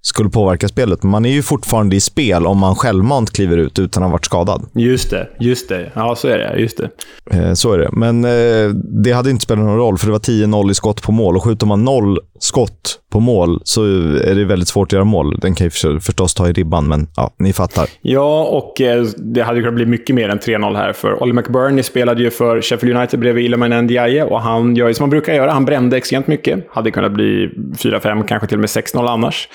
skulle 0.02 0.30
påverka 0.30 0.68
spelet. 0.68 1.02
Men 1.02 1.10
man 1.10 1.24
är 1.24 1.30
ju 1.30 1.42
fortfarande 1.42 1.96
i 1.96 2.00
spel 2.00 2.46
om 2.46 2.58
man 2.58 2.74
självmant 2.74 3.30
kliver 3.30 3.56
ut 3.56 3.78
utan 3.78 4.02
att 4.02 4.08
ha 4.08 4.12
varit 4.12 4.24
skadad. 4.24 4.66
Just 4.74 5.10
det, 5.10 5.28
just 5.40 5.68
det. 5.68 5.90
Ja, 5.94 6.14
så 6.16 6.28
är 6.28 6.38
det. 6.38 6.60
Just 6.60 6.78
det. 6.78 6.90
Eh, 7.30 7.52
så 7.52 7.72
är 7.72 7.78
det. 7.78 7.88
Men 7.92 8.24
eh, 8.24 8.74
det 9.04 9.12
hade 9.12 9.30
inte 9.30 9.42
spelat 9.42 9.64
någon 9.64 9.76
roll, 9.76 9.98
för 9.98 10.06
det 10.06 10.12
var 10.12 10.18
10-0 10.18 10.70
i 10.70 10.74
skott 10.74 11.02
på 11.02 11.12
mål. 11.12 11.36
Och 11.36 11.44
skjuter 11.44 11.66
man 11.66 11.84
noll 11.84 12.18
skott 12.38 12.98
på 13.12 13.20
mål 13.20 13.60
så 13.64 13.84
är 13.84 14.34
det 14.34 14.44
väldigt 14.44 14.68
svårt 14.68 14.88
att 14.88 14.92
göra 14.92 15.04
mål. 15.04 15.38
Den 15.40 15.54
kan 15.54 15.66
ju 15.66 16.00
förstås 16.00 16.34
ta 16.34 16.48
i 16.48 16.52
ribban, 16.52 16.88
men 16.88 17.06
ja, 17.16 17.34
ni 17.38 17.52
fattar. 17.52 17.88
Ja, 18.00 18.44
och 18.44 18.80
eh, 18.80 19.04
det 19.16 19.42
hade 19.42 19.60
kunnat 19.60 19.74
bli 19.74 19.86
mycket 19.86 20.14
mer 20.14 20.28
än 20.28 20.38
3-0 20.38 20.76
här. 20.76 20.92
För 20.92 21.22
Ollie 21.22 21.32
McBurney 21.32 21.82
spelade 21.82 22.22
ju 22.22 22.30
för 22.30 22.60
Sheffield 22.62 22.96
United 22.96 23.20
bredvid 23.20 23.44
Ilman 23.44 23.84
Ndiaye 23.84 24.24
och 24.24 24.40
han 24.40 24.76
gör 24.76 24.88
ju 24.88 24.94
som 24.94 25.02
han 25.02 25.10
brukar 25.10 25.34
göra. 25.34 25.50
Han 25.50 25.64
brände 25.64 25.96
extremt 25.96 26.26
mycket. 26.26 26.66
Hade 26.70 26.90
kunnat 26.90 27.12
bli 27.12 27.50
4-5, 27.78 28.26
kanske 28.26 28.48
till 28.48 28.56
och 28.56 28.60
med 28.60 28.68
6-0 28.68 29.08
annars. 29.08 29.48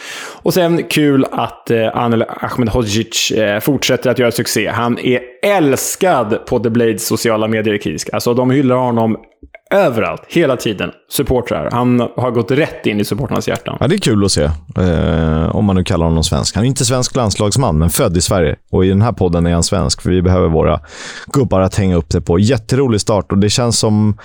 Och 0.48 0.54
sen 0.54 0.84
kul 0.84 1.26
att 1.32 1.72
eh, 1.72 1.88
Anel 1.94 2.26
Ahmedhodzic 2.28 3.32
eh, 3.32 3.60
fortsätter 3.60 4.10
att 4.10 4.20
göra 4.20 4.32
succé. 4.32 4.68
Han 4.68 5.00
är 5.00 5.22
älskad 5.44 6.46
på 6.46 6.60
The 6.60 6.70
Blades 6.70 7.08
sociala 7.08 7.48
medier 7.48 7.74
i 7.74 7.80
Kisk. 7.80 8.10
Alltså, 8.14 8.34
de 8.34 8.52
hyllar 8.52 8.76
honom 8.76 9.18
överallt, 9.72 10.22
hela 10.28 10.58
tiden. 10.58 10.92
Supportrar. 11.10 11.70
Han 11.72 12.00
har 12.00 12.32
gått 12.32 12.52
rätt 12.52 12.86
in 12.86 13.00
i 13.00 13.06
supportrarnas 13.06 13.48
hjärtan. 13.48 13.78
Ja, 13.80 13.88
det 13.88 13.96
är 13.96 14.00
kul 14.00 14.26
att 14.26 14.32
se. 14.32 14.44
Eh, 14.78 15.56
om 15.56 15.66
man 15.66 15.76
nu 15.76 15.84
kallar 15.84 16.06
honom 16.06 16.24
svensk. 16.24 16.56
Han 16.56 16.64
är 16.64 16.68
inte 16.68 16.86
svensk 16.86 17.16
landslagsman, 17.16 17.78
men 17.78 17.90
född 17.90 18.18
i 18.18 18.22
Sverige. 18.22 18.56
Och 18.72 18.86
i 18.86 18.90
den 18.90 19.02
här 19.02 19.12
podden 19.12 19.46
är 19.46 19.54
han 19.54 19.64
svensk, 19.64 20.02
för 20.02 20.10
vi 20.10 20.22
behöver 20.22 20.48
våra 20.48 20.80
gubbar 21.34 21.62
att 21.62 21.76
hänga 21.76 21.96
upp 21.96 22.10
det 22.10 22.22
på. 22.22 22.40
Jätterolig 22.40 23.02
start 23.02 23.32
och 23.32 23.38
det 23.38 23.50
känns 23.50 23.80
som 23.80 24.18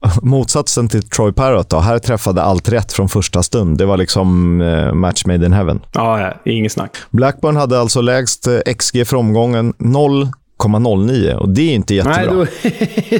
motsatsen 0.22 0.88
till 0.88 1.02
Troy 1.02 1.32
Parrott. 1.32 1.70
Då. 1.70 1.78
Här 1.78 1.98
träffade 1.98 2.42
allt 2.42 2.68
rätt 2.68 2.92
från 2.92 3.08
första 3.08 3.42
stund. 3.42 3.78
Det 3.78 3.86
var 3.86 3.96
liksom 3.96 4.60
eh, 4.60 4.92
match 4.92 5.24
made 5.26 5.46
in 5.46 5.52
heaven. 5.52 5.80
Ja, 5.92 6.20
ja, 6.20 6.52
inget 6.52 6.72
snack. 6.72 6.96
Blackburn 7.10 7.56
hade 7.56 7.80
alltså 7.80 8.00
lägst 8.00 8.48
XG 8.78 9.06
för 9.06 9.16
omgången. 9.16 9.74
0,09 9.78 11.34
och 11.34 11.48
det 11.48 11.62
är 11.62 11.74
inte 11.74 11.94
jättebra. 11.94 12.16
Nej, 12.16 12.48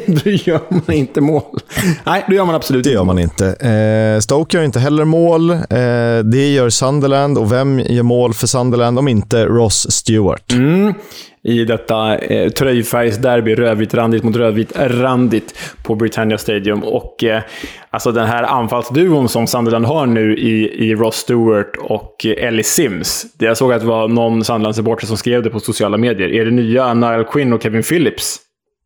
då, 0.06 0.12
då 0.24 0.30
gör 0.30 0.60
man 0.68 0.96
inte 0.96 1.20
mål. 1.20 1.60
Nej, 2.04 2.24
då 2.28 2.34
gör 2.34 2.44
man 2.44 2.54
absolut 2.54 2.84
Det 2.84 2.90
gör 2.90 3.04
man 3.04 3.18
inte. 3.18 3.46
Eh, 3.46 4.20
Stoke 4.20 4.56
gör 4.56 4.64
inte 4.64 4.80
heller 4.80 5.04
mål. 5.04 5.50
Eh, 5.50 5.58
det 6.24 6.52
gör 6.52 6.70
Sunderland 6.70 7.38
och 7.38 7.52
vem 7.52 7.78
gör 7.78 8.02
mål 8.02 8.34
för 8.34 8.46
Sunderland 8.46 8.98
om 8.98 9.08
inte 9.08 9.44
Ross 9.44 9.90
Stewart? 9.90 10.52
Mm 10.52 10.94
i 11.42 11.64
detta 11.64 12.18
eh, 12.18 12.50
tröjfärgsderby, 12.50 13.54
rödvit-randigt 13.54 14.24
mot 14.24 14.36
rödvit-randigt 14.36 15.54
på 15.82 15.94
Britannia 15.94 16.38
Stadium. 16.38 16.82
Och 16.82 17.24
eh, 17.24 17.42
alltså 17.90 18.12
den 18.12 18.26
här 18.26 18.42
anfallsduon 18.42 19.28
som 19.28 19.46
Sunderland 19.46 19.86
har 19.86 20.06
nu 20.06 20.36
i, 20.36 20.88
i 20.88 20.94
Ross 20.94 21.16
Stewart 21.16 21.76
och 21.80 22.26
Ellie 22.26 22.62
Sims. 22.62 23.26
Jag 23.38 23.56
såg 23.56 23.72
att 23.72 23.80
det 23.80 23.86
var 23.86 24.08
någon 24.08 24.44
Sunderland-supporter 24.44 25.06
som 25.06 25.16
skrev 25.16 25.42
det 25.42 25.50
på 25.50 25.60
sociala 25.60 25.96
medier. 25.96 26.28
Är 26.28 26.44
det 26.44 26.50
nya 26.50 26.94
Niall 26.94 27.24
Quinn 27.24 27.52
och 27.52 27.62
Kevin 27.62 27.82
Phillips? 27.82 28.38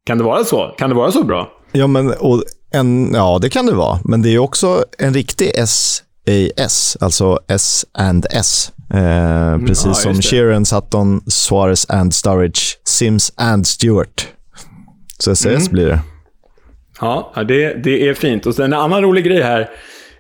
Kan 0.07 0.19
det 0.19 0.25
vara 0.25 0.45
så? 0.45 0.75
Kan 0.79 0.91
det 0.91 0.97
vara 0.97 1.11
så 1.11 1.25
bra? 1.25 1.49
Ja, 1.73 1.87
men, 1.87 2.11
och 2.11 2.43
en, 2.73 3.15
ja 3.15 3.39
det 3.43 3.51
kan 3.51 3.67
det 3.67 3.75
vara. 3.75 3.99
Men 4.05 4.23
det 4.23 4.35
är 4.35 4.39
också 4.39 4.85
en 4.99 5.15
riktig 5.15 5.51
SAS, 5.69 6.97
alltså 7.01 7.39
S 7.49 7.87
and 7.93 8.27
S. 8.31 8.73
Eh, 8.93 9.59
precis 9.67 9.87
ja, 9.87 9.95
som 9.95 10.23
Sheeran, 10.23 10.67
Sutton, 10.67 11.21
Suarez 11.27 11.91
and 11.91 12.15
Sturridge, 12.15 12.61
Sims 12.85 13.33
and 13.37 13.67
Stewart. 13.67 14.29
Så 15.19 15.31
SS 15.31 15.47
mm. 15.47 15.73
blir 15.73 15.87
det. 15.87 16.01
Ja, 17.01 17.33
det, 17.49 17.75
det 17.85 18.09
är 18.09 18.15
fint. 18.15 18.47
Och 18.47 18.55
sen 18.55 18.65
en 18.65 18.79
annan 18.79 19.03
rolig 19.03 19.25
grej 19.25 19.43
här 19.43 19.71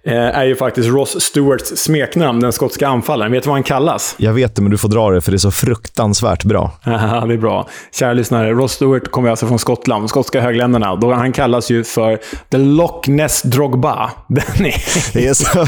eh, 0.05 0.15
är 0.15 0.45
ju 0.45 0.57
faktiskt 0.57 0.89
Ross 0.89 1.21
Stewarts 1.21 1.77
smeknamn, 1.77 2.41
den 2.41 2.53
skotska 2.53 2.89
anfallaren. 2.89 3.33
Vet 3.33 3.43
du 3.43 3.47
vad 3.47 3.57
han 3.57 3.63
kallas? 3.63 4.15
Jag 4.19 4.33
vet 4.33 4.57
det, 4.57 4.63
men 4.63 4.71
du 4.71 4.79
får 4.79 4.89
dra 4.89 5.11
det 5.11 5.21
för 5.21 5.31
det 5.33 5.37
är 5.37 5.39
så 5.39 5.51
fruktansvärt 5.51 6.45
bra. 6.45 6.71
Ja, 6.85 7.25
det 7.29 7.35
är 7.35 7.39
bra. 7.39 7.69
Kära 7.95 8.13
lyssnare, 8.13 8.53
Ross 8.53 8.73
Stewart 8.73 9.11
kommer 9.11 9.31
alltså 9.31 9.47
från 9.47 9.59
Skottland, 9.59 10.09
skotska 10.11 10.41
högländerna. 10.41 10.97
Då 10.97 11.13
han 11.13 11.33
kallas 11.33 11.71
ju 11.71 11.85
för 11.85 12.19
The 12.51 12.59
Loch 12.59 13.09
Ness 13.09 13.43
Drogba. 13.43 14.11
Den 14.29 14.67
är... 14.67 15.13
Det 15.13 15.27
är 15.27 15.35
så... 15.35 15.67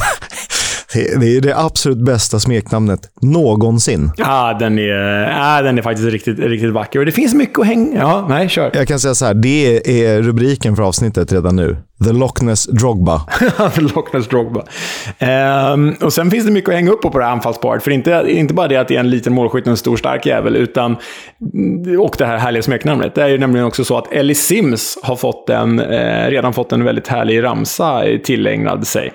Det 0.95 1.37
är 1.37 1.41
det 1.41 1.57
absolut 1.57 1.99
bästa 1.99 2.41
smeknamnet 2.41 3.01
någonsin. 3.23 4.11
Ja, 4.17 4.57
den 4.61 4.79
är, 4.79 4.85
ja, 5.23 5.63
den 5.63 5.79
är 5.79 5.83
faktiskt 5.83 6.09
riktigt, 6.09 6.39
riktigt 6.39 6.73
vacker. 6.73 6.99
Och 6.99 7.07
det 7.07 7.13
finns 7.13 7.35
mycket 7.35 7.59
att 7.59 7.67
hänga... 7.67 7.99
Ja, 7.99 8.27
nej, 8.29 8.49
kör. 8.49 8.71
Jag 8.75 8.89
kan 8.89 9.01
säga 9.01 9.15
så 9.15 9.25
här, 9.25 9.35
det 9.35 10.03
är 10.05 10.23
rubriken 10.23 10.77
för 10.77 10.83
avsnittet 10.83 11.33
redan 11.33 11.57
nu. 11.57 11.77
The 12.05 12.13
Loch 12.13 12.43
Ness 12.43 12.67
Drogba. 12.67 13.21
The 13.75 13.81
Loch 13.81 14.15
Ness 14.15 14.29
Drogba. 14.29 14.63
Um, 15.73 15.97
och 16.01 16.13
sen 16.13 16.31
finns 16.31 16.47
det 16.47 16.53
mycket 16.53 16.69
att 16.69 16.75
hänga 16.75 16.91
upp 16.91 17.03
på 17.03 17.11
på 17.11 17.19
det 17.19 17.25
här 17.25 17.33
anfallsparet. 17.33 17.83
För 17.83 17.91
inte, 17.91 18.25
inte 18.29 18.55
bara 18.55 18.69
det 18.69 18.77
att 18.77 18.89
det 18.89 18.97
är 18.97 19.01
en 19.01 19.11
liten 19.11 19.33
målskytt 19.33 19.65
och 19.65 19.71
en 19.71 19.77
stor 19.77 19.97
stark 19.97 20.27
jävel, 20.27 20.57
utan... 20.57 20.97
Och 22.01 22.15
det 22.19 22.27
här 22.27 22.39
härliga 22.39 22.63
smeknamnet. 22.63 23.15
Det 23.15 23.23
är 23.23 23.29
ju 23.29 23.39
nämligen 23.39 23.67
också 23.67 23.85
så 23.85 23.99
att 23.99 24.13
Ellie 24.13 24.35
Sims 24.35 24.99
har 25.03 25.17
fått 25.17 25.51
en, 25.51 25.81
eh, 25.81 26.31
redan 26.31 26.53
fått 26.53 26.73
en 26.73 26.85
väldigt 26.85 27.09
härlig 27.09 27.43
ramsa 27.43 28.03
tillägnad 28.25 28.87
sig. 28.87 29.13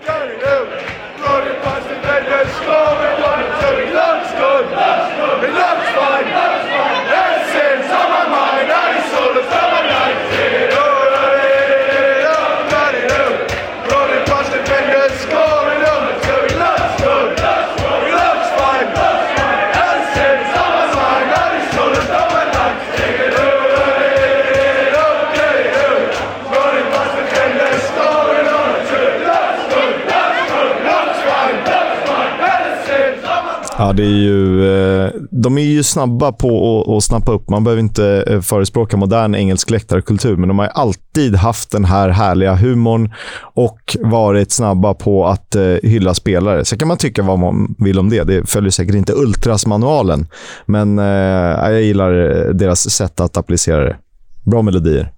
Ja, 33.89 33.93
det 33.93 34.03
är 34.03 34.07
ju, 34.07 34.65
eh, 35.05 35.11
de 35.31 35.57
är 35.57 35.61
ju 35.61 35.83
snabba 35.83 36.31
på 36.31 36.83
att, 36.97 37.03
snappa 37.03 37.31
upp. 37.31 37.49
Man 37.49 37.63
behöver 37.63 37.79
inte 37.79 38.23
eh, 38.27 38.41
förespråka 38.41 38.97
modern 38.97 39.35
engelsk 39.35 39.69
läktarkultur, 39.69 40.35
men 40.35 40.47
de 40.47 40.59
har 40.59 40.67
alltid 40.67 41.35
haft 41.35 41.71
den 41.71 41.85
här 41.85 42.09
härliga 42.09 42.55
humorn 42.55 43.13
och 43.41 43.97
varit 43.99 44.51
snabba 44.51 44.93
på 44.93 45.27
att 45.27 45.55
eh, 45.55 45.63
hylla 45.83 46.13
spelare. 46.13 46.65
Sen 46.65 46.79
kan 46.79 46.87
man 46.87 46.97
tycka 46.97 47.23
vad 47.23 47.39
man 47.39 47.75
vill 47.77 47.99
om 47.99 48.09
det. 48.09 48.23
Det 48.23 48.49
följer 48.49 48.71
säkert 48.71 48.95
inte 48.95 49.13
Ultras-manualen, 49.13 50.27
men 50.65 50.97
jag 50.97 51.81
gillar 51.81 52.11
deras 52.53 52.89
sätt 52.89 53.19
att 53.19 53.37
applicera 53.37 53.83
det. 53.83 53.95
Bra 54.43 54.61
melodier. 54.61 55.11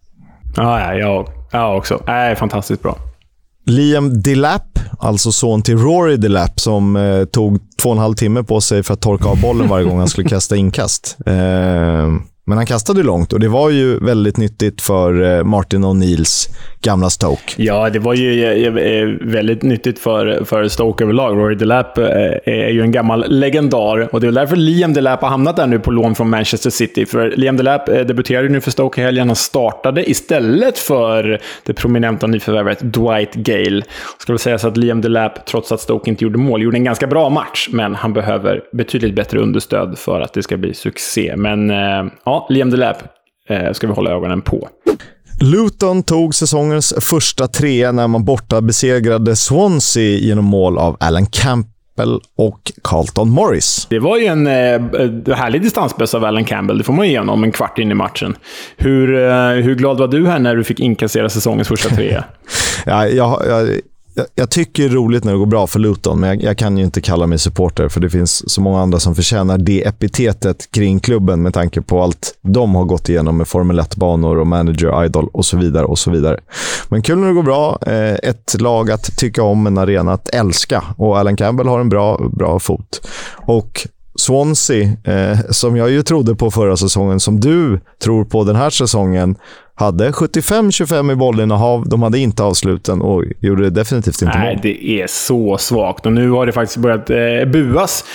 Ja, 0.55 0.93
jag, 0.93 1.27
jag 1.51 1.77
också. 1.77 2.03
Äh, 2.07 2.35
fantastiskt 2.35 2.83
bra. 2.83 2.97
Liam 3.65 4.21
Delap, 4.21 4.79
alltså 4.99 5.31
son 5.31 5.61
till 5.61 5.77
Rory 5.77 6.17
Delap, 6.17 6.59
som 6.59 6.95
eh, 6.95 7.25
tog 7.25 7.59
två 7.77 7.89
och 7.89 7.95
en 7.95 8.01
halv 8.01 8.13
timme 8.13 8.43
på 8.43 8.61
sig 8.61 8.83
för 8.83 8.93
att 8.93 9.01
torka 9.01 9.29
av 9.29 9.41
bollen 9.41 9.67
varje 9.69 9.85
gång 9.85 9.99
han 9.99 10.09
skulle 10.09 10.29
kasta 10.29 10.55
inkast. 10.55 11.17
Eh, 11.25 12.07
men 12.45 12.57
han 12.57 12.65
kastade 12.65 13.03
långt 13.03 13.33
och 13.33 13.39
det 13.39 13.47
var 13.47 13.69
ju 13.69 13.99
väldigt 13.99 14.37
nyttigt 14.37 14.81
för 14.81 15.37
eh, 15.37 15.43
Martin 15.43 15.85
O'Neills 15.85 16.49
gamla 16.81 17.09
Stoke. 17.09 17.53
Ja, 17.57 17.89
det 17.89 17.99
var 17.99 18.13
ju 18.13 18.43
eh, 18.43 18.75
eh, 18.75 19.07
väldigt 19.21 19.63
nyttigt 19.63 19.99
för, 19.99 20.43
för 20.43 20.67
Stoke 20.67 21.03
överlag. 21.03 21.37
Rory 21.37 21.55
Delap 21.55 21.97
är 21.97 22.69
ju 22.69 22.81
en 22.81 22.91
gammal 22.91 23.25
legendar 23.27 24.13
och 24.13 24.21
det 24.21 24.27
är 24.27 24.31
därför 24.31 24.55
Liam 24.55 24.93
Delap 24.93 25.21
har 25.21 25.29
hamnat 25.29 25.55
där 25.55 25.67
nu 25.67 25.79
på 25.79 25.91
lån 25.91 26.15
från 26.15 26.29
Manchester 26.29 26.69
City. 26.69 27.05
För 27.05 27.33
Liam 27.35 27.57
Delap 27.57 27.85
debuterade 27.85 28.49
nu 28.49 28.61
för 28.61 28.71
Stoke 28.71 29.01
i 29.01 29.03
helgen. 29.03 29.27
Han 29.27 29.35
startade 29.35 30.09
istället 30.09 30.77
för 30.77 31.41
det 31.65 31.73
prominenta 31.73 32.27
nyförvärvet 32.27 32.79
Dwight 32.79 33.33
Gale. 33.33 33.81
Ska 34.17 34.33
väl 34.33 34.39
säga 34.39 34.57
så 34.57 34.67
att 34.67 34.77
Liam 34.77 35.01
Delap, 35.01 35.45
trots 35.45 35.71
att 35.71 35.79
Stoke 35.79 36.09
inte 36.09 36.23
gjorde 36.23 36.37
mål, 36.37 36.61
gjorde 36.61 36.77
en 36.77 36.83
ganska 36.83 37.07
bra 37.07 37.29
match, 37.29 37.69
men 37.71 37.95
han 37.95 38.13
behöver 38.13 38.61
betydligt 38.71 39.15
bättre 39.15 39.39
understöd 39.39 39.97
för 39.97 40.21
att 40.21 40.33
det 40.33 40.43
ska 40.43 40.57
bli 40.57 40.73
succé. 40.73 41.33
Men 41.37 41.69
ja, 42.25 42.30
Liam 42.49 42.69
Delap 42.69 42.97
eh, 43.49 43.71
ska 43.73 43.87
vi 43.87 43.93
hålla 43.93 44.11
ögonen 44.11 44.41
på. 44.41 44.67
Luton 45.41 46.03
tog 46.03 46.35
säsongens 46.35 46.93
första 46.99 47.47
trea 47.47 47.91
när 47.91 48.07
man 48.07 48.25
borta 48.25 48.61
besegrade 48.61 49.35
Swansea 49.35 50.17
genom 50.17 50.45
mål 50.45 50.77
av 50.77 50.97
Alan 50.99 51.25
Campbell 51.25 52.19
och 52.37 52.71
Carlton 52.83 53.29
Morris. 53.29 53.87
Det 53.89 53.99
var 53.99 54.17
ju 54.17 54.25
en 54.25 54.47
eh, 54.47 55.33
härlig 55.35 55.61
distansbössa 55.61 56.17
av 56.17 56.25
Alan 56.25 56.45
Campbell, 56.45 56.77
det 56.77 56.83
får 56.83 56.93
man 56.93 57.05
igenom 57.05 57.43
en 57.43 57.51
kvart 57.51 57.79
in 57.79 57.91
i 57.91 57.93
matchen. 57.93 58.35
Hur, 58.77 59.15
eh, 59.15 59.49
hur 59.49 59.75
glad 59.75 59.97
var 59.97 60.07
du 60.07 60.27
här 60.27 60.39
när 60.39 60.55
du 60.55 60.63
fick 60.63 60.79
inkassera 60.79 61.29
säsongens 61.29 61.67
första 61.67 61.89
trea? 61.89 62.23
ja, 62.85 63.07
jag, 63.07 63.41
jag, 63.47 63.79
jag, 64.13 64.25
jag, 64.35 64.49
tycker 64.49 64.83
det 64.83 64.89
är 64.89 64.93
roligt 64.93 65.23
när 65.23 65.31
det 65.31 65.37
går 65.37 65.45
bra 65.45 65.67
för 65.67 65.79
Luton, 65.79 66.19
men 66.19 66.29
jag, 66.29 66.43
jag, 66.43 66.57
kan 66.57 66.77
ju 66.77 66.83
inte 66.83 67.01
kalla 67.01 67.27
mig 67.27 67.37
supporter 67.37 67.89
för 67.89 67.99
det 67.99 68.09
finns 68.09 68.51
så 68.51 68.61
många 68.61 68.81
andra 68.81 68.99
som 68.99 69.15
förtjänar 69.15 69.57
det 69.57 69.87
epitetet 69.87 70.71
kring 70.71 70.99
klubben 70.99 71.41
med 71.41 71.53
tanke 71.53 71.81
på 71.81 72.03
allt 72.03 72.37
de 72.41 72.75
har 72.75 72.83
gått 72.83 73.09
igenom 73.09 73.37
med 73.37 73.47
Formel 73.47 73.79
1-banor 73.79 74.39
och 74.39 74.47
manager, 74.47 75.05
idol 75.05 75.29
och 75.33 75.45
så 75.45 75.57
vidare. 75.57 75.85
och 75.85 75.99
så 75.99 76.11
vidare. 76.11 76.39
Men 76.89 77.01
kul 77.01 77.17
när 77.17 77.27
det 77.27 77.33
går 77.33 77.43
bra. 77.43 77.79
Eh, 77.87 78.29
ett 78.29 78.61
lag 78.61 78.91
att 78.91 79.17
tycka 79.17 79.43
om, 79.43 79.67
en 79.67 79.77
arena 79.77 80.13
att 80.13 80.29
älska 80.29 80.83
och 80.97 81.17
Alan 81.17 81.35
Campbell 81.35 81.67
har 81.67 81.79
en 81.79 81.89
bra, 81.89 82.29
bra 82.31 82.59
fot. 82.59 83.07
Och 83.35 83.87
Swansea, 84.15 84.89
eh, 85.03 85.39
som 85.49 85.75
jag 85.75 85.89
ju 85.89 86.03
trodde 86.03 86.35
på 86.35 86.51
förra 86.51 86.77
säsongen, 86.77 87.19
som 87.19 87.39
du 87.39 87.79
tror 88.03 88.25
på 88.25 88.43
den 88.43 88.55
här 88.55 88.69
säsongen, 88.69 89.35
hade 89.81 90.11
75-25 90.11 91.11
i 91.11 91.15
bollinnehav. 91.15 91.89
De 91.89 92.01
hade 92.03 92.19
inte 92.19 92.43
avsluten 92.43 93.01
och 93.01 93.23
gjorde 93.39 93.69
definitivt 93.69 94.21
inte 94.21 94.37
Nej, 94.37 94.53
mål. 94.55 94.59
det 94.61 94.89
är 95.01 95.07
så 95.07 95.57
svagt. 95.57 96.05
Och 96.05 96.13
nu 96.13 96.29
har 96.29 96.45
det 96.45 96.51
faktiskt 96.51 96.77
börjat 96.77 97.09
eh, 97.09 97.45
buas 97.51 98.05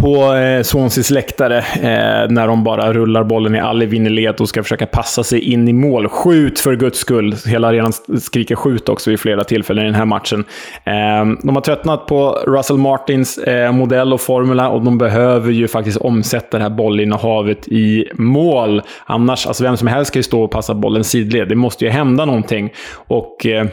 på 0.00 0.34
eh, 0.34 0.62
Swanseas 0.62 1.10
läktare 1.10 1.58
eh, 1.58 2.30
när 2.30 2.46
de 2.46 2.64
bara 2.64 2.92
rullar 2.92 3.24
bollen 3.24 3.54
i 3.54 3.60
all 3.60 3.82
evinnerlighet 3.82 4.40
och 4.40 4.48
ska 4.48 4.62
försöka 4.62 4.86
passa 4.86 5.24
sig 5.24 5.40
in 5.40 5.68
i 5.68 5.72
mål. 5.72 6.08
Skjut 6.08 6.58
för 6.58 6.76
guds 6.76 6.98
skull! 6.98 7.34
Hela 7.46 7.68
arenan 7.68 7.92
skriker 8.20 8.54
skjut 8.54 8.88
också 8.88 9.10
vid 9.10 9.20
flera 9.20 9.44
tillfällen 9.44 9.84
i 9.84 9.86
den 9.86 9.94
här 9.94 10.04
matchen. 10.04 10.44
Eh, 10.84 11.42
de 11.42 11.54
har 11.54 11.60
tröttnat 11.60 12.06
på 12.06 12.30
Russell 12.46 12.76
Martins 12.76 13.38
eh, 13.38 13.72
modell 13.72 14.12
och 14.12 14.20
formula 14.20 14.68
och 14.68 14.84
de 14.84 14.98
behöver 14.98 15.52
ju 15.52 15.68
faktiskt 15.68 15.96
omsätta 15.96 16.56
det 16.58 16.62
här 16.62 16.70
bollinnehavet 16.70 17.68
i 17.68 18.08
mål. 18.14 18.82
Annars, 19.06 19.46
alltså 19.46 19.64
vem 19.64 19.76
som 19.76 19.88
helst 19.88 20.12
kan 20.12 20.18
ju 20.18 20.24
stå 20.24 20.42
och 20.42 20.50
passa 20.50 20.74
bollen 20.74 21.04
sidled. 21.04 21.48
Det 21.48 21.54
måste 21.54 21.84
ju 21.84 21.90
hända 21.90 22.24
någonting. 22.24 22.72
Och 22.94 23.46
eh, 23.46 23.66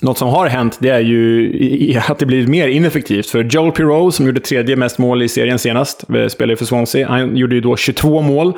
något 0.00 0.18
som 0.18 0.28
har 0.28 0.46
hänt 0.46 0.76
det 0.80 0.88
är 0.88 1.00
ju 1.00 2.00
att 2.08 2.18
det 2.18 2.26
blir 2.26 2.46
mer 2.46 2.68
ineffektivt. 2.68 3.26
För 3.26 3.44
Joel 3.44 3.72
Pirou, 3.72 4.10
som 4.10 4.26
gjorde 4.26 4.40
tredje 4.40 4.76
mest 4.76 4.98
mål 4.98 5.22
i 5.22 5.28
serien 5.28 5.58
senast, 5.58 6.04
eh, 6.14 6.26
spelade 6.26 6.56
för 6.56 6.64
Swansea. 6.64 7.08
Han 7.08 7.36
gjorde 7.36 7.54
ju 7.54 7.60
då 7.60 7.76
22 7.76 8.22
mål. 8.22 8.52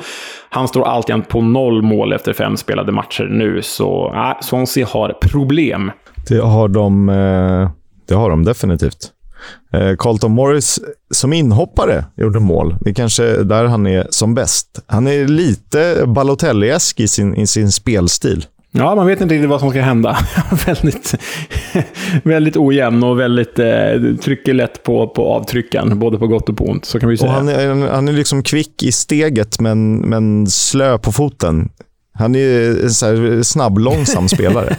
Han 0.49 0.67
står 0.67 0.87
alltjämt 0.87 1.27
på 1.27 1.41
noll 1.41 1.81
mål 1.81 2.13
efter 2.13 2.33
fem 2.33 2.57
spelade 2.57 2.91
matcher 2.91 3.23
nu. 3.23 3.61
Så 3.61 4.13
äh, 4.13 4.41
Swansea 4.41 4.87
har 4.87 5.17
problem. 5.21 5.91
Det 6.29 6.39
har 6.39 6.67
de, 6.67 7.09
eh, 7.09 7.69
det 8.07 8.15
har 8.15 8.29
de 8.29 8.45
definitivt. 8.45 9.11
Eh, 9.73 9.95
Carlton 9.97 10.31
Morris 10.31 10.79
som 11.11 11.33
inhoppare 11.33 12.05
gjorde 12.17 12.39
mål. 12.39 12.75
Det 12.81 12.89
är 12.89 12.93
kanske 12.93 13.43
där 13.43 13.65
han 13.65 13.87
är 13.87 14.07
som 14.09 14.33
bäst. 14.33 14.83
Han 14.87 15.07
är 15.07 15.27
lite 15.27 16.03
Balotelli-esk 16.05 16.99
i 16.99 17.07
sin, 17.07 17.35
i 17.35 17.47
sin 17.47 17.71
spelstil. 17.71 18.45
Ja, 18.71 18.95
man 18.95 19.07
vet 19.07 19.21
inte 19.21 19.33
riktigt 19.33 19.49
vad 19.49 19.59
som 19.59 19.69
ska 19.69 19.81
hända. 19.81 20.17
väldigt, 20.65 21.15
väldigt 22.23 22.57
ojämn 22.57 23.03
och 23.03 23.19
väldigt, 23.19 23.59
eh, 23.59 24.15
trycker 24.21 24.53
lätt 24.53 24.83
på, 24.83 25.07
på 25.07 25.33
avtryckaren, 25.33 25.99
både 25.99 26.17
på 26.17 26.27
gott 26.27 26.49
och 26.49 26.57
på 26.57 26.65
ont. 26.65 26.85
Så 26.85 26.99
kan 26.99 27.09
vi 27.09 27.17
säga. 27.17 27.31
han, 27.31 27.49
är, 27.49 27.91
han 27.91 28.07
är 28.07 28.13
liksom 28.13 28.43
kvick 28.43 28.83
i 28.83 28.91
steget, 28.91 29.59
men, 29.59 29.97
men 29.97 30.47
slö 30.47 30.97
på 30.97 31.11
foten. 31.11 31.69
Han 32.13 32.35
är 32.35 32.83
en 32.83 32.89
så 32.89 33.43
snabb, 33.43 33.77
långsam 33.77 34.27
spelare. 34.29 34.75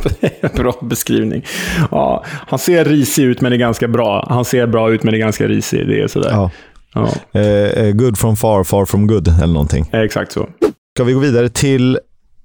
bra 0.56 0.78
beskrivning. 0.82 1.44
Ja, 1.90 2.24
han 2.26 2.58
ser 2.58 2.84
risig 2.84 3.24
ut, 3.24 3.40
men 3.40 3.52
är 3.52 3.56
ganska 3.56 3.88
bra. 3.88 4.26
Han 4.28 4.44
ser 4.44 4.66
bra 4.66 4.92
ut, 4.92 5.02
men 5.02 5.14
är 5.14 5.18
ganska 5.18 5.48
risig. 5.48 5.88
Det 5.88 6.00
är 6.00 6.08
sådär. 6.08 6.30
Ja. 6.30 6.50
Ja. 6.94 7.40
Eh, 7.40 7.92
good 7.92 8.18
from 8.18 8.36
far, 8.36 8.64
far 8.64 8.86
from 8.86 9.06
good, 9.06 9.28
eller 9.28 9.52
någonting. 9.52 9.90
Exakt 9.92 10.32
så. 10.32 10.48
Ska 10.96 11.04
vi 11.04 11.12
gå 11.12 11.20
vidare 11.20 11.48
till 11.48 11.98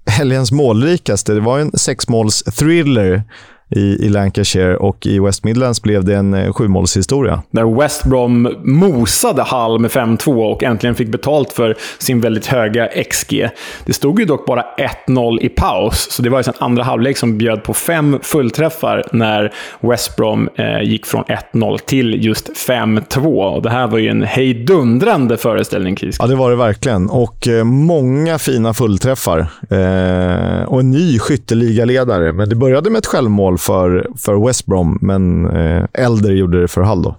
helgens 0.06 0.52
målrikaste. 0.52 1.34
Det 1.34 1.40
var 1.40 1.58
en 1.58 1.72
sexmåls-thriller 1.72 3.22
i, 3.70 3.80
i 3.80 4.08
Lancashire 4.08 4.76
och 4.76 5.06
i 5.06 5.18
West 5.18 5.44
Midlands 5.44 5.82
blev 5.82 6.04
det 6.04 6.14
en 6.14 6.34
eh, 6.34 6.52
sjumålshistoria. 6.52 7.42
Där 7.50 7.80
West 7.80 8.04
Brom 8.04 8.56
mosade 8.64 9.42
Hall 9.42 9.78
med 9.78 9.90
5-2 9.90 10.52
och 10.52 10.62
äntligen 10.62 10.94
fick 10.94 11.08
betalt 11.08 11.52
för 11.52 11.76
sin 11.98 12.20
väldigt 12.20 12.46
höga 12.46 12.88
XG. 13.10 13.48
Det 13.84 13.92
stod 13.92 14.20
ju 14.20 14.24
dock 14.24 14.46
bara 14.46 14.64
1-0 15.06 15.40
i 15.40 15.48
paus, 15.48 16.10
så 16.10 16.22
det 16.22 16.30
var 16.30 16.38
ju 16.38 16.44
en 16.46 16.54
andra 16.58 16.82
halvlek 16.82 17.16
som 17.16 17.38
bjöd 17.38 17.62
på 17.62 17.74
fem 17.74 18.18
fullträffar 18.22 19.04
när 19.12 19.52
West 19.80 20.16
Brom 20.16 20.48
eh, 20.54 20.82
gick 20.82 21.06
från 21.06 21.24
1-0 21.24 21.78
till 21.78 22.24
just 22.24 22.50
5-2. 22.68 23.62
det 23.62 23.70
här 23.70 23.86
var 23.86 23.98
ju 23.98 24.08
en 24.08 24.22
hejdundrande 24.22 25.36
föreställning, 25.36 25.96
Kisk. 25.96 26.22
Ja, 26.22 26.26
det 26.26 26.36
var 26.36 26.50
det 26.50 26.56
verkligen. 26.56 27.10
Och 27.10 27.48
eh, 27.48 27.64
många 27.64 28.38
fina 28.38 28.74
fullträffar. 28.74 29.38
Eh, 29.70 30.64
och 30.64 30.80
en 30.80 30.90
ny 30.90 31.18
skytteligaledare. 31.18 32.32
Men 32.32 32.48
det 32.48 32.54
började 32.54 32.90
med 32.90 32.98
ett 32.98 33.06
självmål 33.06 33.58
för, 33.60 34.06
för 34.16 34.46
West 34.46 34.66
Brom, 34.66 34.98
men 35.00 35.46
eh, 35.56 35.84
Elder 35.92 36.32
gjorde 36.32 36.60
det 36.60 36.68
för 36.68 36.80
Hull 36.80 37.02
då. 37.02 37.16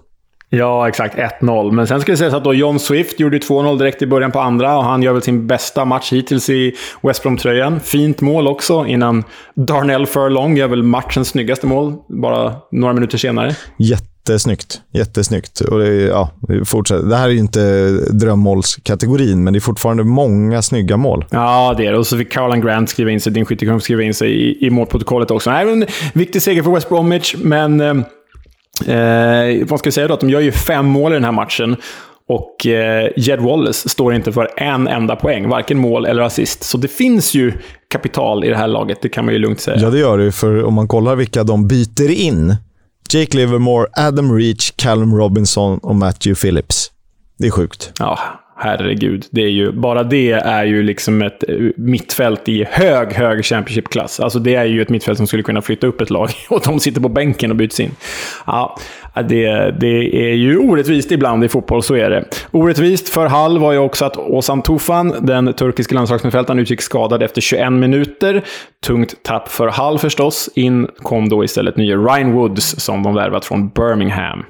Ja, 0.54 0.88
exakt. 0.88 1.16
1-0. 1.16 1.70
Men 1.70 1.86
sen 1.86 2.00
ska 2.00 2.12
det 2.12 2.18
sägas 2.18 2.34
att 2.34 2.44
då 2.44 2.54
John 2.54 2.78
Swift 2.78 3.20
gjorde 3.20 3.38
2-0 3.38 3.78
direkt 3.78 4.02
i 4.02 4.06
början 4.06 4.32
på 4.32 4.40
andra 4.40 4.76
och 4.76 4.84
han 4.84 5.02
gör 5.02 5.12
väl 5.12 5.22
sin 5.22 5.46
bästa 5.46 5.84
match 5.84 6.12
hittills 6.12 6.50
i 6.50 6.74
West 7.02 7.22
Brom-tröjan. 7.22 7.80
Fint 7.80 8.20
mål 8.20 8.48
också 8.48 8.86
innan 8.86 9.24
Darnell 9.54 10.06
Furlong 10.06 10.56
gör 10.56 10.68
väl 10.68 10.82
matchens 10.82 11.28
snyggaste 11.28 11.66
mål 11.66 11.94
bara 12.08 12.54
några 12.70 12.94
minuter 12.94 13.18
senare. 13.18 13.56
Jättesnyggt. 14.28 14.80
Jättesnyggt. 14.92 15.60
Och 15.60 15.78
det, 15.78 15.94
ja, 15.94 16.30
fortsätter. 16.64 17.06
det 17.06 17.16
här 17.16 17.28
är 17.28 17.32
ju 17.32 17.38
inte 17.38 17.90
drömmålskategorin, 18.10 19.44
men 19.44 19.52
det 19.52 19.58
är 19.58 19.60
fortfarande 19.60 20.04
många 20.04 20.62
snygga 20.62 20.96
mål. 20.96 21.24
Ja, 21.30 21.74
det 21.76 21.86
är 21.86 21.92
det. 21.92 21.98
Och 21.98 22.06
så 22.06 22.18
fick 22.18 22.32
Caroline 22.32 22.60
Grant 22.60 22.90
skriva 22.90 23.10
in 23.10 23.20
sig, 23.20 23.32
din 23.32 23.44
skyttekung 23.44 23.80
skriva 23.80 24.02
in 24.02 24.14
sig 24.14 24.30
i, 24.30 24.66
i 24.66 24.70
målprotokollet 24.70 25.30
också. 25.30 25.50
Även 25.50 25.86
viktig 26.12 26.42
seger 26.42 26.62
för 26.62 26.70
West 26.70 26.88
Bromwich, 26.88 27.34
men 27.38 27.80
eh, 27.80 27.94
Eh, 28.86 29.66
vad 29.66 29.78
ska 29.78 29.86
jag 29.86 29.94
säga 29.94 30.08
då? 30.08 30.14
Att 30.14 30.20
de 30.20 30.30
gör 30.30 30.40
ju 30.40 30.52
fem 30.52 30.86
mål 30.86 31.12
i 31.12 31.14
den 31.14 31.24
här 31.24 31.32
matchen. 31.32 31.76
Och 32.28 32.66
eh, 32.66 33.10
Jed 33.16 33.40
Wallace 33.40 33.88
står 33.88 34.14
inte 34.14 34.32
för 34.32 34.48
en 34.56 34.88
enda 34.88 35.16
poäng, 35.16 35.48
varken 35.48 35.78
mål 35.78 36.06
eller 36.06 36.22
assist. 36.22 36.62
Så 36.62 36.78
det 36.78 36.88
finns 36.88 37.34
ju 37.34 37.52
kapital 37.90 38.44
i 38.44 38.48
det 38.48 38.56
här 38.56 38.66
laget, 38.66 38.98
det 39.02 39.08
kan 39.08 39.24
man 39.24 39.34
ju 39.34 39.40
lugnt 39.40 39.60
säga. 39.60 39.78
Ja, 39.80 39.90
det 39.90 39.98
gör 39.98 40.18
det 40.18 40.32
För 40.32 40.64
om 40.64 40.74
man 40.74 40.88
kollar 40.88 41.16
vilka 41.16 41.44
de 41.44 41.68
byter 41.68 42.10
in. 42.10 42.56
Jake 43.14 43.36
Livermore, 43.36 43.86
Adam 43.96 44.32
Reach, 44.32 44.72
Callum 44.76 45.14
Robinson 45.14 45.78
och 45.78 45.96
Matthew 45.96 46.40
Phillips. 46.40 46.90
Det 47.38 47.46
är 47.46 47.50
sjukt. 47.50 47.92
Ja, 47.98 48.18
herregud. 48.62 49.26
Det 49.30 49.42
är 49.42 49.48
ju, 49.48 49.72
bara 49.72 50.02
det 50.02 50.32
är 50.32 50.64
ju 50.64 50.82
liksom 50.82 51.22
ett 51.22 51.44
eh, 51.48 51.56
mittfält 51.76 52.48
i 52.48 52.66
hög, 52.70 53.12
hög 53.12 53.44
Championship-klass. 53.44 54.20
Alltså 54.20 54.38
det 54.38 54.54
är 54.54 54.64
ju 54.64 54.82
ett 54.82 54.88
mittfält 54.88 55.18
som 55.18 55.26
skulle 55.26 55.42
kunna 55.42 55.62
flytta 55.62 55.86
upp 55.86 56.00
ett 56.00 56.10
lag 56.10 56.30
och 56.48 56.62
de 56.64 56.80
sitter 56.80 57.00
på 57.00 57.08
bänken 57.08 57.50
och 57.50 57.56
byts 57.56 57.80
in. 57.80 57.90
Ja, 58.46 58.78
det, 59.14 59.70
det 59.80 60.30
är 60.30 60.34
ju 60.34 60.58
orättvist 60.58 61.12
ibland 61.12 61.44
i 61.44 61.48
fotboll, 61.48 61.82
så 61.82 61.94
är 61.94 62.10
det. 62.10 62.24
Orättvist 62.50 63.08
för 63.08 63.26
Hall 63.26 63.58
var 63.58 63.72
ju 63.72 63.78
också 63.78 64.04
att 64.04 64.16
Ozan 64.16 64.62
Tufan, 64.62 65.14
den 65.20 65.52
turkiska 65.52 65.94
landslagsmittfältaren, 65.94 66.58
utgick 66.58 66.82
skadad 66.82 67.22
efter 67.22 67.40
21 67.40 67.72
minuter. 67.72 68.42
Tungt 68.86 69.22
tapp 69.22 69.48
för 69.48 69.68
Hall 69.68 69.98
förstås. 69.98 70.50
In 70.54 70.88
kom 70.96 71.28
då 71.28 71.44
istället 71.44 71.76
nya 71.76 71.96
Ryan 71.96 72.32
Woods, 72.32 72.80
som 72.80 73.02
de 73.02 73.14
värvat 73.14 73.44
från 73.44 73.68
Birmingham. 73.68 74.44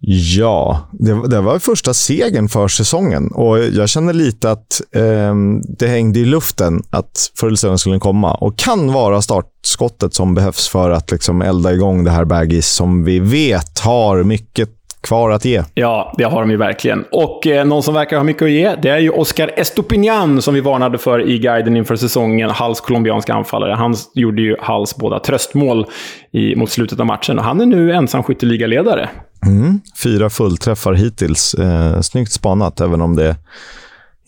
Ja, 0.00 0.88
det, 0.92 1.28
det, 1.28 1.40
var 1.40 1.58
första 1.58 1.94
segern 1.94 2.48
för 2.48 2.68
säsongen 2.68 3.30
och 3.32 3.58
jag 3.58 3.88
känner 3.88 4.12
lite 4.12 4.50
att 4.50 4.80
eh, 4.94 5.34
det 5.78 5.86
hängde 5.86 6.18
i 6.18 6.24
luften 6.24 6.82
att 6.90 7.30
förr 7.38 7.46
eller 7.46 7.56
senare 7.56 7.78
skulle 7.78 7.98
komma 7.98 8.34
och 8.34 8.58
kan 8.58 8.92
vara 8.92 9.22
startskottet 9.22 10.14
som 10.14 10.34
behövs 10.34 10.68
för 10.68 10.90
att 10.90 11.10
liksom 11.10 11.42
elda 11.42 11.72
igång 11.72 12.04
det 12.04 12.10
här 12.10 12.24
Baggis 12.24 12.68
som 12.68 13.04
vi 13.04 13.18
vet 13.18 13.78
har 13.78 14.22
mycket 14.22 14.68
kvar 15.06 15.30
att 15.30 15.44
ge. 15.44 15.62
Ja, 15.74 16.14
det 16.18 16.24
har 16.24 16.40
de 16.40 16.50
ju 16.50 16.56
verkligen. 16.56 17.04
Och 17.12 17.46
eh, 17.46 17.64
någon 17.64 17.82
som 17.82 17.94
verkar 17.94 18.16
ha 18.16 18.24
mycket 18.24 18.42
att 18.42 18.50
ge, 18.50 18.74
det 18.82 18.88
är 18.88 18.98
ju 18.98 19.10
Oscar 19.10 19.50
Estopinan 19.56 20.42
som 20.42 20.54
vi 20.54 20.60
varnade 20.60 20.98
för 20.98 21.30
i 21.30 21.38
guiden 21.38 21.76
inför 21.76 21.96
säsongen. 21.96 22.50
Halls 22.50 22.80
colombianska 22.80 23.34
anfallare. 23.34 23.74
Han 23.74 23.94
gjorde 24.14 24.42
ju 24.42 24.56
Halls 24.60 24.96
båda 24.96 25.18
tröstmål 25.18 25.86
i, 26.32 26.56
mot 26.56 26.70
slutet 26.70 27.00
av 27.00 27.06
matchen. 27.06 27.38
Och 27.38 27.44
han 27.44 27.60
är 27.60 27.66
nu 27.66 27.92
ensam 27.92 28.22
skytteligaledare. 28.22 29.08
Mm, 29.42 29.80
fyra 30.02 30.30
fullträffar 30.30 30.92
hittills. 30.92 31.54
Eh, 31.54 32.00
snyggt 32.00 32.32
spanat, 32.32 32.80
även 32.80 33.00
om 33.00 33.16
det 33.16 33.36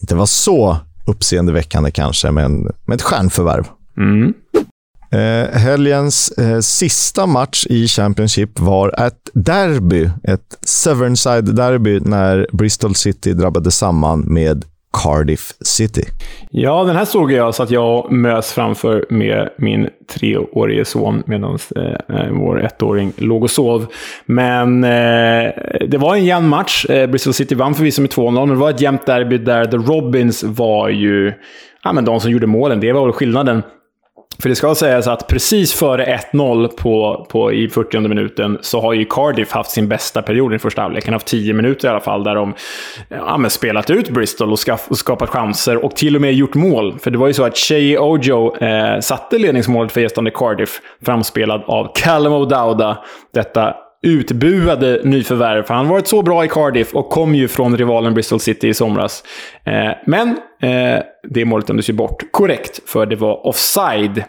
inte 0.01 0.15
var 0.15 0.27
så 0.27 0.77
uppseendeväckande 1.07 1.91
kanske, 1.91 2.31
men 2.31 2.73
med 2.85 2.95
ett 2.95 3.03
stjärnförvärv. 3.03 3.65
Mm. 3.97 4.35
Eh, 5.11 5.59
helgens 5.59 6.31
eh, 6.31 6.61
sista 6.61 7.27
match 7.27 7.67
i 7.71 7.89
Championship 7.89 8.61
var 8.61 9.07
ett 9.07 9.31
derby, 9.35 10.11
ett 10.23 10.59
Severnside-derby 10.63 12.01
när 12.01 12.47
Bristol 12.53 12.95
City 12.95 13.33
drabbade 13.33 13.71
samman 13.71 14.21
med 14.21 14.65
Cardiff 14.93 15.53
City. 15.61 16.03
Ja, 16.51 16.85
den 16.85 16.97
här 16.97 17.05
såg 17.05 17.33
jag 17.33 17.55
så 17.55 17.63
att 17.63 17.71
jag 17.71 18.13
mös 18.13 18.53
framför 18.53 19.07
med 19.11 19.49
min 19.59 19.89
treårige 20.13 20.85
son 20.85 21.23
medan 21.27 21.59
eh, 21.77 22.31
vår 22.31 22.65
ettåring 22.65 23.13
låg 23.17 23.43
och 23.43 23.51
sov. 23.51 23.87
Men 24.27 24.85
eh, 24.85 25.51
det 25.89 25.99
var 25.99 26.15
en 26.15 26.25
jämn 26.25 26.49
match. 26.49 26.87
Eh, 26.89 27.07
Bristol 27.07 27.33
City 27.33 27.55
vann 27.55 27.75
förvisso 27.75 28.03
med 28.03 28.11
2-0, 28.11 28.47
men 28.47 28.49
det 28.49 28.55
var 28.55 28.71
ett 28.71 28.81
jämnt 28.81 29.07
derby 29.07 29.39
där 29.39 29.67
The 29.67 29.77
Robins 29.77 30.45
var 30.45 30.89
ju 30.89 31.33
ja, 31.85 31.93
men 31.93 32.05
de 32.05 32.21
som 32.21 32.31
gjorde 32.31 32.47
målen. 32.47 32.81
Det 32.81 32.93
var 32.93 33.05
väl 33.05 33.13
skillnaden. 33.13 33.63
För 34.43 34.49
det 34.49 34.55
ska 34.55 34.75
sägas 34.75 35.07
att 35.07 35.27
precis 35.27 35.75
före 35.75 36.19
1-0 36.33 36.69
på, 36.69 37.27
på, 37.31 37.53
i 37.53 37.69
40 37.69 38.01
minuten 38.01 38.59
så 38.61 38.81
har 38.81 38.93
ju 38.93 39.05
Cardiff 39.05 39.53
haft 39.53 39.71
sin 39.71 39.89
bästa 39.89 40.23
period 40.23 40.55
i 40.55 40.59
första 40.59 40.83
halvlek. 40.83 41.05
Han 41.05 41.13
har 41.13 41.19
haft 41.19 41.27
10 41.27 41.53
minuter 41.53 41.89
i 41.89 41.91
alla 41.91 42.01
fall 42.01 42.25
där 42.25 42.35
de 42.35 42.55
ja, 43.09 43.51
spelat 43.51 43.91
ut 43.91 44.11
Bristol 44.11 44.53
och, 44.53 44.59
skaff, 44.59 44.87
och, 44.89 44.99
skapat 44.99 45.29
chanser 45.29 45.85
och 45.85 45.97
till 45.97 46.17
och 46.17 46.23
med 46.23 46.35
gjort 46.35 46.55
mål. 46.55 46.99
För 46.99 47.11
det 47.11 47.19
var 47.19 47.27
ju 47.27 47.33
så 47.33 47.45
att 47.45 47.57
Shea 47.57 48.01
Ojo 48.01 48.57
eh, 48.57 49.01
satte 49.01 49.39
ledningsmålet 49.39 49.93
för 49.93 50.01
gästande 50.01 50.31
Cardiff, 50.31 50.81
framspelad 51.05 51.63
av 51.67 51.93
Callum 51.95 52.33
O'Dowda. 52.33 52.97
Detta 53.35 53.75
utbuade 54.03 55.01
nyförvärv. 55.05 55.63
För 55.63 55.75
han 55.75 55.87
har 55.87 55.93
varit 55.93 56.07
så 56.07 56.23
bra 56.23 56.45
i 56.45 56.49
Cardiff 56.49 56.95
och 56.95 57.09
kom 57.09 57.35
ju 57.35 57.49
från 57.49 57.77
rivalen 57.77 58.15
Bristol 58.15 58.41
City 58.41 58.69
i 58.69 58.75
somras. 58.75 59.25
Eh, 59.65 59.91
men 60.07 60.29
eh, 60.63 61.03
det 61.31 61.45
målet 61.45 61.67
dömdes 61.67 61.89
ju 61.89 61.93
bort 61.93 62.23
korrekt, 62.31 62.81
för 62.87 63.07
det 63.07 63.17
var 63.17 63.47
offside. 63.47 64.25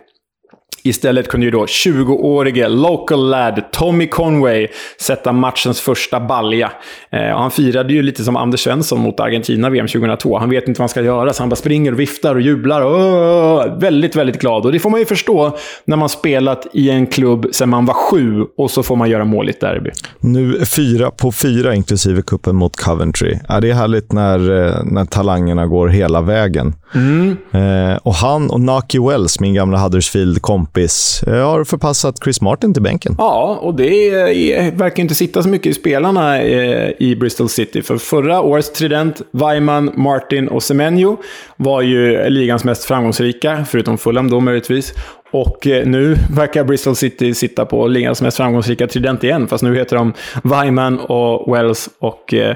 Istället 0.84 1.28
kunde 1.28 1.46
ju 1.46 1.52
då 1.52 1.66
20-årige 1.66 2.68
local 2.68 3.30
lad 3.30 3.64
Tommy 3.72 4.08
Conway 4.08 4.68
sätta 5.00 5.32
matchens 5.32 5.82
första 5.82 6.20
balja. 6.20 6.72
Eh, 7.12 7.38
han 7.38 7.52
firade 7.52 7.94
ju 7.94 8.02
lite 8.02 8.24
som 8.24 8.36
Anders 8.36 8.60
Svensson 8.60 9.00
mot 9.00 9.20
Argentina 9.20 9.70
VM 9.70 9.88
2002. 9.88 10.38
Han 10.38 10.50
vet 10.50 10.68
inte 10.68 10.80
vad 10.80 10.84
han 10.84 10.90
ska 10.90 11.02
göra, 11.02 11.34
så 11.34 11.42
han 11.42 11.50
bara 11.50 11.56
springer 11.56 11.92
och 11.92 12.00
viftar 12.00 12.36
och 12.36 12.42
jublar. 12.42 12.82
Och, 12.82 13.84
väldigt, 13.84 14.16
väldigt 14.16 14.42
glad. 14.42 14.66
Och 14.66 14.72
det 14.72 14.80
får 14.80 14.90
man 14.90 15.00
ju 15.00 15.06
förstå 15.06 15.58
när 15.86 15.98
man 15.98 16.10
spelat 16.10 16.68
i 16.74 16.90
en 16.90 17.08
klubb 17.08 17.48
sedan 17.52 17.70
man 17.70 17.86
var 17.86 17.94
sju 17.94 18.46
och 18.58 18.72
så 18.72 18.84
får 18.84 18.96
man 18.96 19.10
göra 19.10 19.26
mål 19.26 19.48
i 19.48 19.52
ett 19.52 19.62
derby. 19.62 19.90
Nu 20.20 20.66
fyra 20.66 21.12
på 21.12 21.32
fyra, 21.32 21.76
inklusive 21.76 22.22
kuppen 22.22 22.56
mot 22.56 22.76
Coventry. 22.76 23.38
Ja, 23.48 23.60
det 23.60 23.70
är 23.70 23.74
härligt 23.74 24.12
när, 24.12 24.66
eh, 24.68 24.84
när 24.84 25.06
talangerna 25.06 25.66
går 25.66 25.88
hela 25.88 26.22
vägen. 26.22 26.76
Mm. 26.96 27.38
Eh, 27.52 27.98
och 27.98 28.14
han 28.14 28.50
och 28.50 28.62
Naki 28.62 29.00
Wells, 29.00 29.40
min 29.40 29.54
gamla 29.54 29.78
Huddersfield-kompis, 29.78 30.69
kompis 30.70 31.24
eh, 31.28 31.34
har 31.34 31.64
förpassat 31.64 32.16
Chris 32.24 32.42
Martin 32.42 32.74
till 32.74 32.84
bänken. 32.84 33.16
Ja, 33.18 33.60
och 33.62 33.76
det 33.76 34.10
är, 34.10 34.72
verkar 34.72 35.04
inte 35.04 35.16
sitta 35.16 35.44
så 35.44 35.50
mycket 35.50 35.68
i 35.68 35.74
spelarna 35.74 36.42
eh, 36.42 36.92
i 37.00 37.16
Bristol 37.16 37.50
City. 37.50 37.82
För 37.82 37.98
förra 37.98 38.42
årets 38.42 38.74
trident, 38.74 39.22
Weimann, 39.32 39.92
Martin 39.96 40.48
och 40.48 40.64
Semenyo, 40.64 41.18
var 41.58 41.82
ju 41.82 42.30
ligans 42.30 42.64
mest 42.64 42.84
framgångsrika, 42.86 43.66
förutom 43.70 43.98
Fulham 43.98 44.30
då 44.30 44.40
möjligtvis. 44.40 44.94
Och 45.32 45.68
eh, 45.68 45.86
nu 45.86 46.16
verkar 46.36 46.64
Bristol 46.64 46.96
City 46.96 47.34
sitta 47.34 47.66
på 47.66 47.88
ligans 47.88 48.22
mest 48.22 48.38
framgångsrika 48.38 48.88
trident 48.88 49.24
igen, 49.24 49.48
fast 49.48 49.64
nu 49.64 49.76
heter 49.76 49.96
de 49.96 50.14
Weimann 50.44 51.00
och 51.00 51.56
Wells 51.56 51.90
och 52.00 52.34
Eh, 52.34 52.56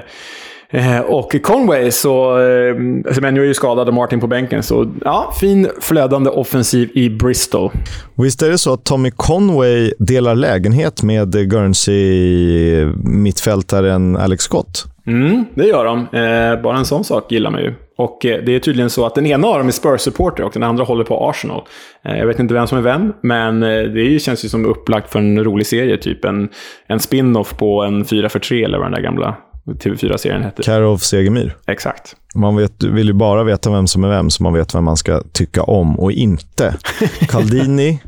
och 1.06 1.42
Conway, 1.42 1.90
så, 1.90 2.38
eh, 2.38 2.74
Semenyo 3.12 3.42
är 3.42 3.46
ju 3.46 3.54
skadad 3.54 3.88
och 3.88 3.94
Martin 3.94 4.20
på 4.20 4.26
bänken. 4.26 4.62
Så 4.62 4.92
ja, 5.04 5.32
fin 5.40 5.68
flödande 5.80 6.30
offensiv 6.30 6.90
i 6.94 7.10
Bristol. 7.10 7.70
Visst 8.14 8.42
är 8.42 8.50
det 8.50 8.58
så 8.58 8.72
att 8.72 8.84
Tommy 8.84 9.10
Conway 9.10 9.92
delar 9.98 10.34
lägenhet 10.34 11.02
med 11.02 11.50
Guernsey-mittfältaren 11.50 14.16
Alex 14.16 14.44
Scott? 14.44 14.84
Mm, 15.06 15.44
det 15.54 15.66
gör 15.66 15.84
de. 15.84 15.98
Eh, 15.98 16.62
bara 16.62 16.78
en 16.78 16.84
sån 16.84 17.04
sak 17.04 17.32
gillar 17.32 17.50
man 17.50 17.60
ju. 17.60 17.74
Och 17.96 18.26
eh, 18.26 18.44
det 18.44 18.54
är 18.54 18.58
tydligen 18.58 18.90
så 18.90 19.06
att 19.06 19.14
den 19.14 19.26
ena 19.26 19.46
av 19.46 19.58
dem 19.58 19.66
är 19.66 19.72
Spurs-supporter 19.72 20.42
och 20.42 20.52
den 20.52 20.62
andra 20.62 20.84
håller 20.84 21.04
på 21.04 21.28
Arsenal. 21.28 21.62
Eh, 22.04 22.18
jag 22.18 22.26
vet 22.26 22.38
inte 22.38 22.54
vem 22.54 22.66
som 22.66 22.78
är 22.78 22.82
vem, 22.82 23.12
men 23.20 23.62
eh, 23.62 23.82
det 23.82 24.22
känns 24.22 24.44
ju 24.44 24.48
som 24.48 24.66
upplagt 24.66 25.12
för 25.12 25.18
en 25.18 25.44
rolig 25.44 25.66
serie. 25.66 25.96
Typ 25.96 26.24
en, 26.24 26.48
en 26.86 27.00
spin-off 27.00 27.56
på 27.56 27.82
en 27.82 28.04
4 28.04 28.28
för 28.28 28.38
3 28.38 28.64
eller 28.64 28.78
vad 28.78 28.86
den 28.86 28.94
där 28.94 29.02
gamla 29.02 29.36
TV4-serien 29.66 30.42
hette. 30.42 30.62
Care 30.62 30.86
of 30.86 31.02
Segemyhr. 31.02 31.56
Exakt. 31.66 32.16
Man 32.34 32.56
vet, 32.56 32.82
vill 32.82 33.06
ju 33.06 33.12
bara 33.12 33.44
veta 33.44 33.70
vem 33.70 33.86
som 33.86 34.04
är 34.04 34.08
vem, 34.08 34.30
så 34.30 34.42
man 34.42 34.52
vet 34.52 34.74
vem 34.74 34.84
man 34.84 34.96
ska 34.96 35.22
tycka 35.32 35.62
om 35.62 35.98
och 36.00 36.12
inte. 36.12 36.76
Caldini, 37.28 38.00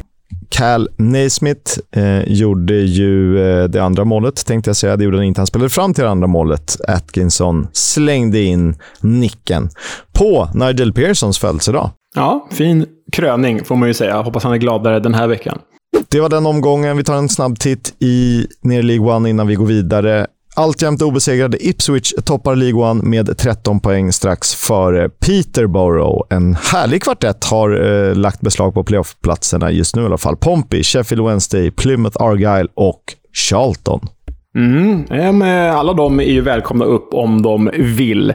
Cal 0.48 0.88
Naismith 0.96 1.78
eh, 1.92 2.22
gjorde 2.32 2.74
ju 2.74 3.38
eh, 3.38 3.64
det 3.64 3.82
andra 3.82 4.04
målet, 4.04 4.46
tänkte 4.46 4.68
jag 4.68 4.76
säga. 4.76 4.96
Det 4.96 5.04
gjorde 5.04 5.16
han 5.16 5.24
inte. 5.24 5.40
Han 5.40 5.46
spelade 5.46 5.70
fram 5.70 5.94
till 5.94 6.04
det 6.04 6.10
andra 6.10 6.26
målet. 6.26 6.76
Atkinson 6.88 7.68
slängde 7.72 8.42
in 8.42 8.74
nicken 9.00 9.70
på 10.12 10.48
Nigel 10.54 10.92
Pearsons 10.92 11.38
födelsedag. 11.38 11.90
Ja, 12.14 12.48
fin 12.50 12.86
kröning 13.12 13.64
får 13.64 13.76
man 13.76 13.88
ju 13.88 13.94
säga. 13.94 14.22
Hoppas 14.22 14.44
han 14.44 14.52
är 14.52 14.56
gladare 14.56 15.00
den 15.00 15.14
här 15.14 15.28
veckan. 15.28 15.58
Det 16.08 16.20
var 16.20 16.28
den 16.28 16.46
omgången. 16.46 16.96
Vi 16.96 17.04
tar 17.04 17.16
en 17.16 17.28
snabb 17.28 17.58
titt 17.58 17.94
i 17.98 18.46
ner 18.62 18.82
League 18.82 19.14
One 19.16 19.30
innan 19.30 19.46
vi 19.46 19.54
går 19.54 19.66
vidare. 19.66 20.26
Alltjämt 20.58 21.02
obesegrade 21.02 21.68
Ipswich 21.68 22.12
toppar 22.24 22.56
League 22.56 22.82
One 22.90 23.02
med 23.02 23.38
13 23.38 23.80
poäng 23.80 24.12
strax 24.12 24.54
före 24.54 25.08
Peterborough. 25.08 26.26
En 26.30 26.54
härlig 26.54 27.02
kvartett 27.02 27.44
har 27.44 27.70
eh, 27.70 28.14
lagt 28.14 28.40
beslag 28.40 28.74
på 28.74 28.84
playoffplatserna 28.84 29.70
just 29.70 29.96
nu 29.96 30.02
i 30.02 30.04
alla 30.04 30.18
fall. 30.18 30.36
Pompey, 30.36 30.82
Sheffield 30.82 31.24
Wednesday, 31.24 31.70
Plymouth 31.70 32.22
Argyle 32.22 32.68
och 32.74 33.02
Charlton. 33.32 34.00
Mm, 34.56 35.42
alla 35.76 35.92
de 35.92 36.20
är 36.20 36.24
ju 36.24 36.40
välkomna 36.40 36.84
upp 36.84 37.14
om 37.14 37.42
de 37.42 37.70
vill. 37.74 38.32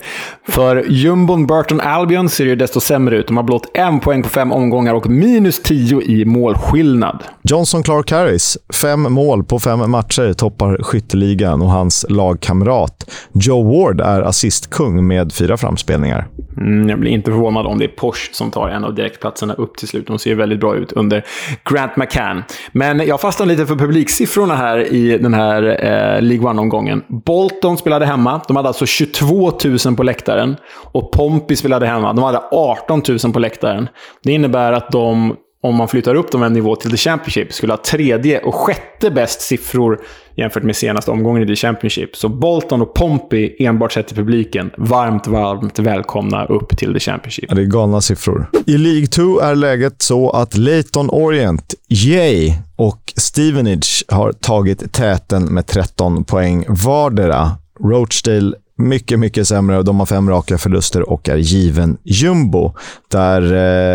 För 0.47 0.86
jumbon 0.89 1.47
Burton 1.47 1.80
Albion 1.80 2.30
ser 2.30 2.45
ju 2.45 2.55
desto 2.55 2.80
sämre 2.80 3.17
ut. 3.17 3.28
De 3.28 3.38
har 3.38 3.43
blott 3.43 3.72
en 3.74 3.99
poäng 3.99 4.24
på 4.24 4.30
fem 4.30 4.51
omgångar 4.51 4.93
och 4.93 5.09
minus 5.09 5.61
tio 5.61 6.01
i 6.01 6.26
målskillnad. 6.26 7.24
Johnson 7.43 7.84
Clark 7.84 8.11
Harris, 8.11 8.57
fem 8.82 9.01
mål 9.01 9.43
på 9.43 9.59
fem 9.59 9.91
matcher, 9.91 10.34
toppar 10.34 10.84
skytteligan 10.84 11.61
och 11.61 11.69
hans 11.69 12.05
lagkamrat 12.09 13.11
Joe 13.34 13.63
Ward 13.63 14.01
är 14.01 14.22
assistkung 14.22 15.07
med 15.07 15.34
fyra 15.34 15.57
framspelningar. 15.57 16.28
Mm, 16.57 16.89
jag 16.89 16.99
blir 16.99 17.11
inte 17.11 17.32
förvånad 17.32 17.65
om 17.65 17.80
det 17.80 17.86
är 17.86 17.88
Porsche 17.88 18.34
som 18.34 18.51
tar 18.51 18.69
en 18.69 18.86
av 18.86 18.95
direktplatserna 18.95 19.53
upp 19.53 19.78
till 19.78 19.88
slut. 19.88 20.07
De 20.07 20.19
ser 20.19 20.36
väldigt 20.36 20.59
bra 20.59 20.76
ut 20.76 20.91
under 20.91 21.26
Grant 21.69 21.95
McCann. 21.97 22.43
Men 22.72 22.99
jag 23.07 23.22
fastnar 23.22 23.45
lite 23.45 23.65
för 23.65 23.76
publiksiffrorna 23.76 24.55
här 24.55 24.93
i 24.93 25.17
den 25.17 25.34
här 25.34 25.86
eh, 25.86 26.11
Eh, 26.12 26.22
League 26.22 26.49
One-omgången. 26.49 27.03
Bolton 27.07 27.78
spelade 27.78 28.05
hemma. 28.05 28.41
De 28.47 28.55
hade 28.55 28.68
alltså 28.68 28.86
22 28.86 29.51
000 29.86 29.95
på 29.95 30.03
läktaren. 30.03 30.55
Och 30.91 31.12
Pompey 31.12 31.55
spelade 31.57 31.88
hemma. 31.88 32.14
De 32.14 32.24
hade 32.24 32.41
18 32.51 33.01
000 33.24 33.34
på 33.34 33.39
läktaren. 33.39 33.89
Det 34.24 34.32
innebär 34.32 34.72
att 34.74 34.91
de 34.91 35.36
om 35.64 35.76
man 35.76 35.88
flyttar 35.88 36.16
upp 36.16 36.32
dem 36.32 36.43
en 36.43 36.53
nivå 36.53 36.76
till 36.76 36.91
The 36.91 36.97
Championship, 36.97 37.53
skulle 37.53 37.74
ha 37.74 37.78
tredje 37.78 38.39
och 38.39 38.55
sjätte 38.55 39.12
bäst 39.12 39.41
siffror 39.41 39.99
jämfört 40.36 40.64
med 40.64 40.76
senaste 40.76 41.12
omgången 41.12 41.43
i 41.43 41.47
The 41.47 41.55
Championship. 41.55 42.16
Så 42.16 42.30
Bolton 42.30 42.82
och 42.82 42.93
Pompey, 42.93 43.55
enbart 43.59 43.91
sett 43.91 44.07
till 44.07 44.16
publiken, 44.16 44.72
varmt, 44.78 45.28
varmt 45.28 45.80
välkomna 45.80 46.45
upp 46.45 46.78
till 46.78 46.93
The 46.93 46.99
Championship. 46.99 47.45
Ja, 47.49 47.55
det 47.55 47.62
är 47.62 47.66
galna 47.66 48.01
siffror. 48.01 48.49
I 48.66 48.78
League 48.78 49.07
2 49.07 49.39
är 49.39 49.55
läget 49.55 50.01
så 50.01 50.30
att 50.30 50.57
Leighton 50.57 51.09
Orient, 51.09 51.74
Yay 51.89 52.53
och 52.76 53.14
Stevenage 53.16 54.03
har 54.07 54.32
tagit 54.32 54.93
täten 54.93 55.43
med 55.45 55.68
13 55.68 56.24
poäng 56.24 56.66
vardera. 56.68 57.51
Rochdale 57.84 58.55
mycket, 58.82 59.19
mycket 59.19 59.47
sämre. 59.47 59.84
De 59.84 59.99
har 59.99 60.05
fem 60.05 60.29
raka 60.29 60.57
förluster 60.57 61.09
och 61.09 61.29
är 61.29 61.38
given 61.38 61.97
jumbo. 62.03 62.73
Där 63.07 63.41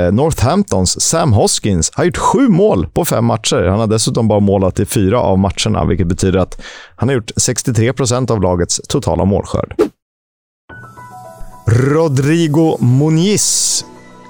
eh, 0.07 0.13
Northamptons 0.13 1.01
Sam 1.01 1.33
Hoskins 1.33 1.91
har 1.95 2.05
gjort 2.05 2.17
sju 2.17 2.49
mål 2.49 2.87
på 2.87 3.05
fem 3.05 3.25
matcher. 3.25 3.65
Han 3.65 3.81
har 3.81 3.87
dessutom 3.87 4.29
bara 4.29 4.41
målat 4.41 4.81
i 4.81 4.85
fyra 4.85 5.21
av 5.21 5.39
matcherna, 5.39 5.85
vilket 5.85 6.07
betyder 6.07 6.39
att 6.39 6.63
han 6.97 7.09
har 7.09 7.15
gjort 7.15 7.31
63 7.37 7.93
procent 7.93 8.31
av 8.31 8.43
lagets 8.43 8.81
totala 8.89 9.25
målskörd. 9.25 9.75
Rodrigo 11.69 12.79
Muniz 12.81 13.85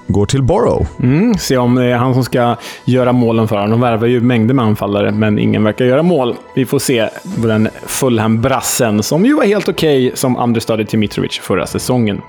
går 0.07 0.25
till 0.25 0.43
Borough. 0.43 0.87
Mm, 0.99 1.37
se 1.37 1.57
om 1.57 1.75
det 1.75 1.85
är 1.85 1.95
han 1.95 2.13
som 2.13 2.23
ska 2.23 2.55
göra 2.85 3.11
målen 3.11 3.47
för 3.47 3.55
honom. 3.55 3.71
De 3.71 3.81
värvar 3.81 4.07
ju 4.07 4.21
mängder 4.21 4.53
med 4.53 4.65
anfallare, 4.65 5.11
men 5.11 5.39
ingen 5.39 5.63
verkar 5.63 5.85
göra 5.85 6.03
mål. 6.03 6.35
Vi 6.53 6.65
får 6.65 6.79
se 6.79 7.09
den 7.23 7.69
Fulham-brassen, 7.85 9.03
som 9.03 9.25
ju 9.25 9.33
var 9.33 9.43
helt 9.43 9.69
okej 9.69 10.07
okay, 10.07 10.17
som 10.17 10.37
understudy 10.37 10.85
till 10.85 10.99
Mitrovic 10.99 11.39
förra 11.39 11.67
säsongen. 11.67 12.21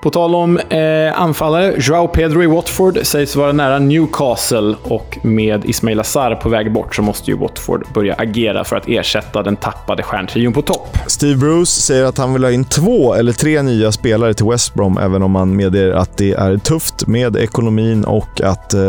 På 0.00 0.10
tal 0.10 0.34
om 0.34 0.58
eh, 0.58 1.20
anfallare, 1.20 1.74
Joao 1.78 2.08
Pedro 2.08 2.42
i 2.42 2.46
Watford 2.46 2.98
sägs 3.02 3.36
vara 3.36 3.52
nära 3.52 3.78
Newcastle 3.78 4.74
och 4.82 5.18
med 5.22 5.64
Ismail 5.64 6.00
Azar 6.00 6.34
på 6.34 6.48
väg 6.48 6.72
bort 6.72 6.94
så 6.94 7.02
måste 7.02 7.30
ju 7.30 7.36
Watford 7.36 7.86
börja 7.94 8.14
agera 8.14 8.64
för 8.64 8.76
att 8.76 8.88
ersätta 8.88 9.42
den 9.42 9.56
tappade 9.56 10.02
stjärntrion 10.02 10.52
på 10.52 10.62
topp. 10.62 10.98
Steve 11.06 11.36
Bruce 11.36 11.70
säger 11.70 12.04
att 12.04 12.18
han 12.18 12.32
vill 12.32 12.44
ha 12.44 12.50
in 12.50 12.64
två 12.64 13.14
eller 13.14 13.32
tre 13.32 13.62
nya 13.62 13.92
spelare 13.92 14.34
till 14.34 14.46
West 14.46 14.74
Brom, 14.74 14.98
även 14.98 15.22
om 15.22 15.34
han 15.34 15.56
medger 15.56 15.90
att 15.90 16.16
det 16.16 16.32
är 16.32 16.58
tufft 16.58 17.06
med 17.06 17.36
ekonomin 17.36 18.04
och 18.04 18.40
att 18.40 18.74
eh, 18.74 18.80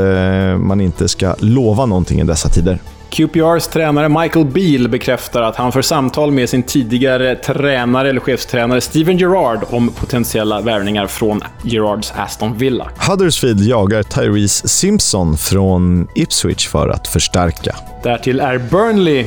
man 0.57 0.81
inte 0.81 1.07
ska 1.07 1.35
lova 1.39 1.85
någonting 1.85 2.19
i 2.19 2.23
dessa 2.23 2.49
tider. 2.49 2.79
QPRs 3.11 3.67
tränare 3.67 4.09
Michael 4.09 4.45
Beale 4.45 4.89
bekräftar 4.89 5.41
att 5.41 5.55
han 5.55 5.71
för 5.71 5.81
samtal 5.81 6.31
med 6.31 6.49
sin 6.49 6.63
tidigare 6.63 7.35
tränare, 7.35 8.09
eller 8.09 8.19
chefstränare, 8.19 8.81
Steven 8.81 9.17
Gerrard 9.17 9.59
om 9.69 9.89
potentiella 9.89 10.61
värvningar 10.61 11.07
från 11.07 11.41
Gerards 11.63 12.13
Aston 12.17 12.57
Villa. 12.57 12.89
Huddersfield 13.09 13.61
jagar 13.61 14.03
Tyrese 14.03 14.67
Simpson 14.67 15.37
från 15.37 16.07
Ipswich 16.15 16.67
för 16.67 16.89
att 16.89 17.07
förstärka. 17.07 17.75
Därtill 18.03 18.39
är 18.39 18.57
Burnley 18.57 19.25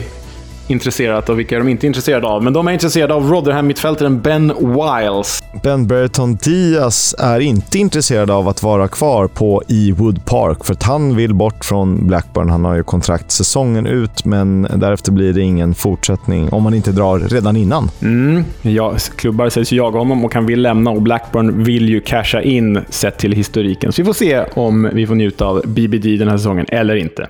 intresserat 0.67 1.29
och 1.29 1.39
vilka 1.39 1.55
är 1.55 1.59
de 1.59 1.69
inte 1.69 1.87
intresserade 1.87 2.27
av. 2.27 2.43
Men 2.43 2.53
de 2.53 2.69
är 2.69 2.73
intresserade 2.73 3.15
av 3.15 3.31
Rotherham-mittfältaren 3.31 4.21
Ben 4.21 4.53
Wiles. 4.59 5.44
Ben 5.63 5.87
Berton 5.87 6.35
Diaz 6.35 7.15
är 7.19 7.41
inte 7.41 7.79
intresserad 7.79 8.31
av 8.31 8.49
att 8.49 8.63
vara 8.63 8.89
kvar 8.89 9.27
på 9.27 9.63
Ewood 9.69 10.25
Park 10.25 10.65
för 10.65 10.73
att 10.73 10.83
han 10.83 11.17
vill 11.17 11.35
bort 11.35 11.65
från 11.65 12.07
Blackburn. 12.07 12.49
Han 12.49 12.65
har 12.65 12.75
ju 12.75 12.83
kontrakt 12.83 13.31
säsongen 13.31 13.87
ut, 13.87 14.25
men 14.25 14.63
därefter 14.63 15.13
blir 15.13 15.33
det 15.33 15.41
ingen 15.41 15.75
fortsättning 15.75 16.49
om 16.53 16.65
han 16.65 16.75
inte 16.75 16.93
drar 16.93 17.19
redan 17.19 17.57
innan. 17.57 17.91
Mm, 18.03 18.45
ja, 18.63 18.97
klubbar 19.17 19.49
sägs 19.49 19.73
ju 19.73 19.77
jaga 19.77 19.99
honom 19.99 20.25
och 20.25 20.35
han 20.35 20.47
vill 20.47 20.63
lämna 20.63 20.91
och 20.91 21.03
Blackburn 21.03 21.65
vill 21.65 21.89
ju 21.89 22.01
casha 22.01 22.43
in 22.43 22.81
sett 22.89 23.19
till 23.19 23.33
historiken. 23.33 23.93
Så 23.93 24.03
vi 24.03 24.07
får 24.07 24.13
se 24.13 24.45
om 24.55 24.91
vi 24.93 25.07
får 25.07 25.15
njuta 25.15 25.47
av 25.47 25.63
BBD 25.67 26.19
den 26.19 26.29
här 26.29 26.37
säsongen 26.37 26.67
eller 26.69 26.97
inte. 26.97 27.29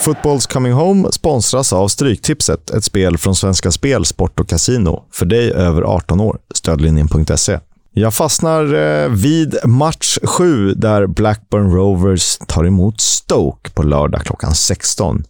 Footballs 0.00 0.46
Coming 0.46 0.72
Home 0.72 1.12
sponsras 1.12 1.72
av 1.72 1.88
Stryktipset, 1.88 2.70
ett 2.70 2.84
spel 2.84 3.18
från 3.18 3.34
Svenska 3.34 3.70
Spel, 3.70 4.04
Sport 4.04 4.40
och 4.40 4.48
Casino. 4.48 5.04
För 5.12 5.26
dig 5.26 5.52
över 5.52 5.82
18 5.82 6.20
år. 6.20 6.38
Stödlinjen.se. 6.54 7.58
Jag 7.92 8.14
fastnar 8.14 8.74
eh, 8.74 9.08
vid 9.08 9.56
match 9.64 10.18
7 10.22 10.74
där 10.74 11.06
Blackburn 11.06 11.70
Rovers 11.70 12.38
tar 12.38 12.64
emot 12.64 13.00
Stoke 13.00 13.70
på 13.70 13.82
lördag 13.82 14.20
klockan 14.20 14.54
16. 14.54 15.24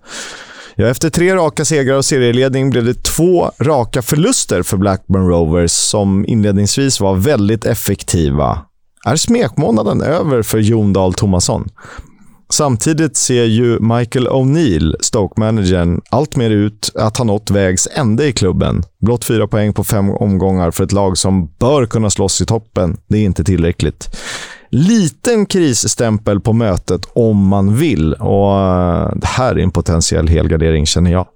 Ja, 0.74 0.86
efter 0.86 1.10
tre 1.10 1.34
raka 1.34 1.64
segrar 1.64 1.96
och 1.96 2.04
serieledning 2.04 2.70
blev 2.70 2.84
det 2.84 3.02
två 3.02 3.50
raka 3.60 4.02
förluster 4.02 4.62
för 4.62 4.76
Blackburn 4.76 5.28
Rovers 5.28 5.72
som 5.72 6.24
inledningsvis 6.26 7.00
var 7.00 7.14
väldigt 7.14 7.64
effektiva. 7.64 8.58
Är 9.06 9.16
smekmånaden 9.16 10.02
över 10.02 10.42
för 10.42 10.58
Jon 10.58 10.92
Dahl 10.92 11.14
Tomasson? 11.14 11.68
Samtidigt 12.52 13.16
ser 13.16 13.44
ju 13.44 13.80
Michael 13.80 14.28
O'Neill, 14.28 14.96
Stoke-managern, 15.00 16.00
allt 16.10 16.36
mer 16.36 16.50
ut 16.50 16.92
att 16.94 17.16
ha 17.16 17.24
nått 17.24 17.50
vägs 17.50 17.88
ände 17.94 18.26
i 18.26 18.32
klubben. 18.32 18.82
Blott 19.00 19.24
fyra 19.24 19.46
poäng 19.46 19.72
på 19.72 19.84
fem 19.84 20.10
omgångar 20.10 20.70
för 20.70 20.84
ett 20.84 20.92
lag 20.92 21.18
som 21.18 21.46
bör 21.58 21.86
kunna 21.86 22.10
slåss 22.10 22.40
i 22.40 22.46
toppen. 22.46 22.96
Det 23.08 23.18
är 23.18 23.22
inte 23.22 23.44
tillräckligt. 23.44 24.16
Liten 24.70 25.46
krisstämpel 25.46 26.40
på 26.40 26.52
mötet 26.52 27.00
om 27.12 27.48
man 27.48 27.76
vill 27.76 28.14
och 28.14 28.58
eh, 28.58 29.12
det 29.16 29.26
här 29.26 29.54
är 29.54 29.62
en 29.62 29.70
potentiell 29.70 30.28
helgardering 30.28 30.86
känner 30.86 31.12
jag. 31.12 31.26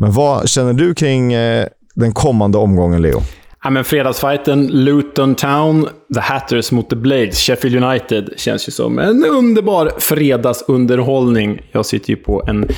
Men 0.00 0.12
vad 0.12 0.48
känner 0.48 0.72
du 0.72 0.94
kring 0.94 1.32
eh, 1.32 1.66
den 1.94 2.12
kommande 2.12 2.58
omgången, 2.58 3.02
Leo? 3.02 3.22
Ja, 3.68 3.72
men 3.72 3.84
fredagsfighten 3.84 4.66
Luton 4.66 5.34
Town, 5.34 5.88
The 6.14 6.20
Hatters 6.20 6.72
mot 6.72 6.90
The 6.90 6.96
Blades, 6.96 7.38
Sheffield 7.38 7.84
United, 7.84 8.34
känns 8.36 8.68
ju 8.68 8.72
som 8.72 8.98
en 8.98 9.24
underbar 9.24 9.92
fredagsunderhållning. 9.98 11.60
Jag 11.72 11.86
sitter 11.86 12.10
ju 12.10 12.16
på 12.16 12.44
en, 12.46 12.68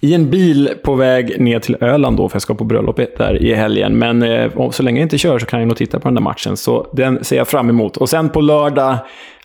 i 0.00 0.14
en 0.14 0.30
bil 0.30 0.70
på 0.82 0.94
väg 0.94 1.40
ner 1.40 1.58
till 1.58 1.76
Öland 1.80 2.16
då, 2.16 2.28
för 2.28 2.36
jag 2.36 2.42
ska 2.42 2.54
på 2.54 2.64
bröllopet 2.64 3.18
där 3.18 3.42
i 3.42 3.54
helgen. 3.54 3.98
Men 3.98 4.22
eh, 4.22 4.70
så 4.70 4.82
länge 4.82 5.00
jag 5.00 5.04
inte 5.04 5.18
kör 5.18 5.38
så 5.38 5.46
kan 5.46 5.60
jag 5.60 5.68
nog 5.68 5.76
titta 5.76 6.00
på 6.00 6.08
den 6.08 6.14
där 6.14 6.22
matchen, 6.22 6.56
så 6.56 6.86
den 6.92 7.24
ser 7.24 7.36
jag 7.36 7.48
fram 7.48 7.70
emot. 7.70 7.96
Och 7.96 8.08
sen 8.08 8.28
på 8.28 8.40
lördag 8.40 8.96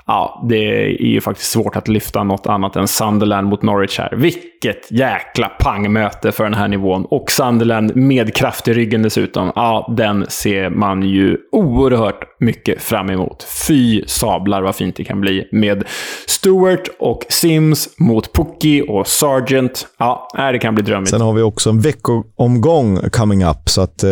ja, 0.08 0.46
det 0.50 0.86
är 0.86 1.06
ju 1.06 1.22
faktiskt 1.22 1.52
svårt 1.52 1.76
att 1.76 1.88
lyfta 1.88 2.24
något 2.24 2.48
annat 2.48 2.76
än 2.76 2.88
Sunderland 2.88 3.48
mot 3.48 3.62
Norwich 3.62 4.00
här. 4.00 4.14
Vilket 4.16 4.92
jäkla 4.92 5.50
pangmöte 5.50 6.32
för 6.32 6.44
den 6.44 6.54
här 6.54 6.68
nivån. 6.68 7.06
Och 7.06 7.32
Sunderland 7.32 7.96
med 7.96 8.36
kraft 8.36 8.68
i 8.68 8.74
ryggen 8.74 9.02
dessutom. 9.02 9.52
Ja, 9.56 9.94
den 9.98 10.26
ser 10.30 10.70
man 10.70 11.04
ju 11.04 11.38
oerhört 11.52 12.40
mycket 12.40 12.82
fram 12.82 13.10
emot. 13.10 13.48
Fy 13.68 14.04
sablar 14.08 14.62
vad 14.62 14.76
fint 14.76 14.96
det 14.96 15.04
kan 15.04 15.22
bli 15.22 15.48
med 15.52 15.84
Stewart 16.28 16.88
och 17.00 17.26
Sims 17.30 17.90
mot 18.00 18.34
Pookie 18.34 18.84
och 18.84 19.08
Sargent. 19.08 19.88
Ja, 20.00 20.28
det 20.52 20.60
kan 20.60 20.76
bli 20.76 20.84
drömmigt. 20.84 21.10
Sen 21.10 21.22
har 21.22 21.34
vi 21.34 21.42
också 21.42 21.70
en 21.70 21.80
veckoomgång 21.80 23.00
coming 23.12 23.46
up, 23.46 23.70
så 23.70 23.82
att 23.82 24.04
eh, 24.04 24.10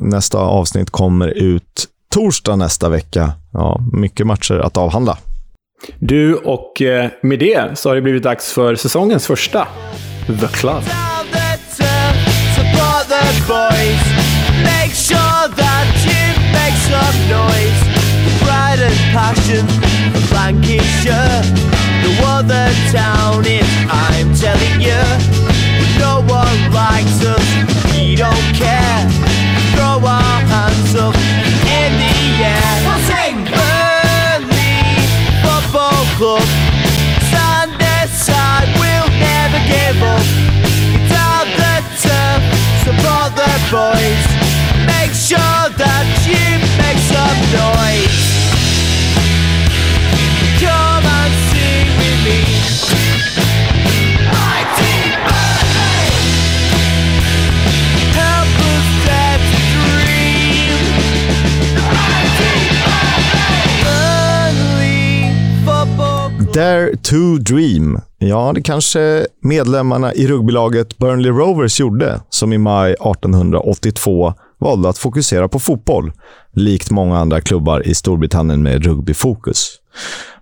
nästa 0.00 0.38
avsnitt 0.38 0.90
kommer 0.90 1.28
ut 1.28 1.88
torsdag 2.12 2.56
nästa 2.56 2.88
vecka. 2.88 3.32
Ja, 3.52 3.80
mycket 3.92 4.26
matcher 4.26 4.58
att 4.58 4.76
avhandla. 4.76 5.18
Du, 5.98 6.34
och 6.34 6.82
eh, 6.82 7.10
med 7.22 7.38
det 7.38 7.78
så 7.78 7.90
har 7.90 7.94
det 7.94 8.02
blivit 8.02 8.22
dags 8.22 8.52
för 8.52 8.74
säsongens 8.74 9.26
första 9.26 9.68
The 10.26 10.46
Club. 10.46 10.82
No 25.98 26.18
one 26.18 26.70
likes 26.70 27.24
us, 27.24 27.46
we 27.92 28.16
don't 28.16 28.54
care. 28.54 29.10
Throw 29.74 30.04
our 30.04 30.40
hands 30.50 30.94
up. 30.94 31.31
Give 39.72 40.02
up. 40.02 40.26
It's 40.96 41.12
all 41.24 41.44
the 41.60 41.74
turf, 42.04 42.42
support 42.84 43.30
the 43.40 43.52
boys. 43.72 44.24
Make 44.92 45.12
sure 45.28 45.64
that 45.82 46.06
you 46.28 46.46
make 46.82 47.00
some 47.12 47.40
noise. 47.56 48.20
Come 50.62 51.04
and 51.18 51.32
sing 51.48 51.88
with 51.98 52.18
me. 52.26 52.91
Dare 66.54 66.96
to 66.96 67.36
Dream. 67.40 68.00
Ja, 68.18 68.52
det 68.54 68.62
kanske 68.62 69.26
medlemmarna 69.40 70.14
i 70.14 70.26
rugbylaget 70.26 70.98
Burnley 70.98 71.30
Rovers 71.30 71.80
gjorde, 71.80 72.20
som 72.30 72.52
i 72.52 72.58
maj 72.58 72.92
1882 72.92 74.34
valde 74.58 74.88
att 74.88 74.98
fokusera 74.98 75.48
på 75.48 75.58
fotboll, 75.58 76.12
likt 76.52 76.90
många 76.90 77.18
andra 77.18 77.40
klubbar 77.40 77.86
i 77.86 77.94
Storbritannien 77.94 78.62
med 78.62 78.84
rugbyfokus. 78.84 79.68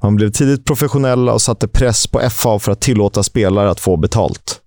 Man 0.02 0.16
blev 0.16 0.30
tidigt 0.30 0.64
professionella 0.64 1.32
och 1.32 1.42
satte 1.42 1.68
press 1.68 2.06
på 2.06 2.20
FA 2.30 2.58
för 2.58 2.72
att 2.72 2.80
tillåta 2.80 3.22
spelare 3.22 3.70
att 3.70 3.80
få 3.80 3.96
betalt. 3.96 4.60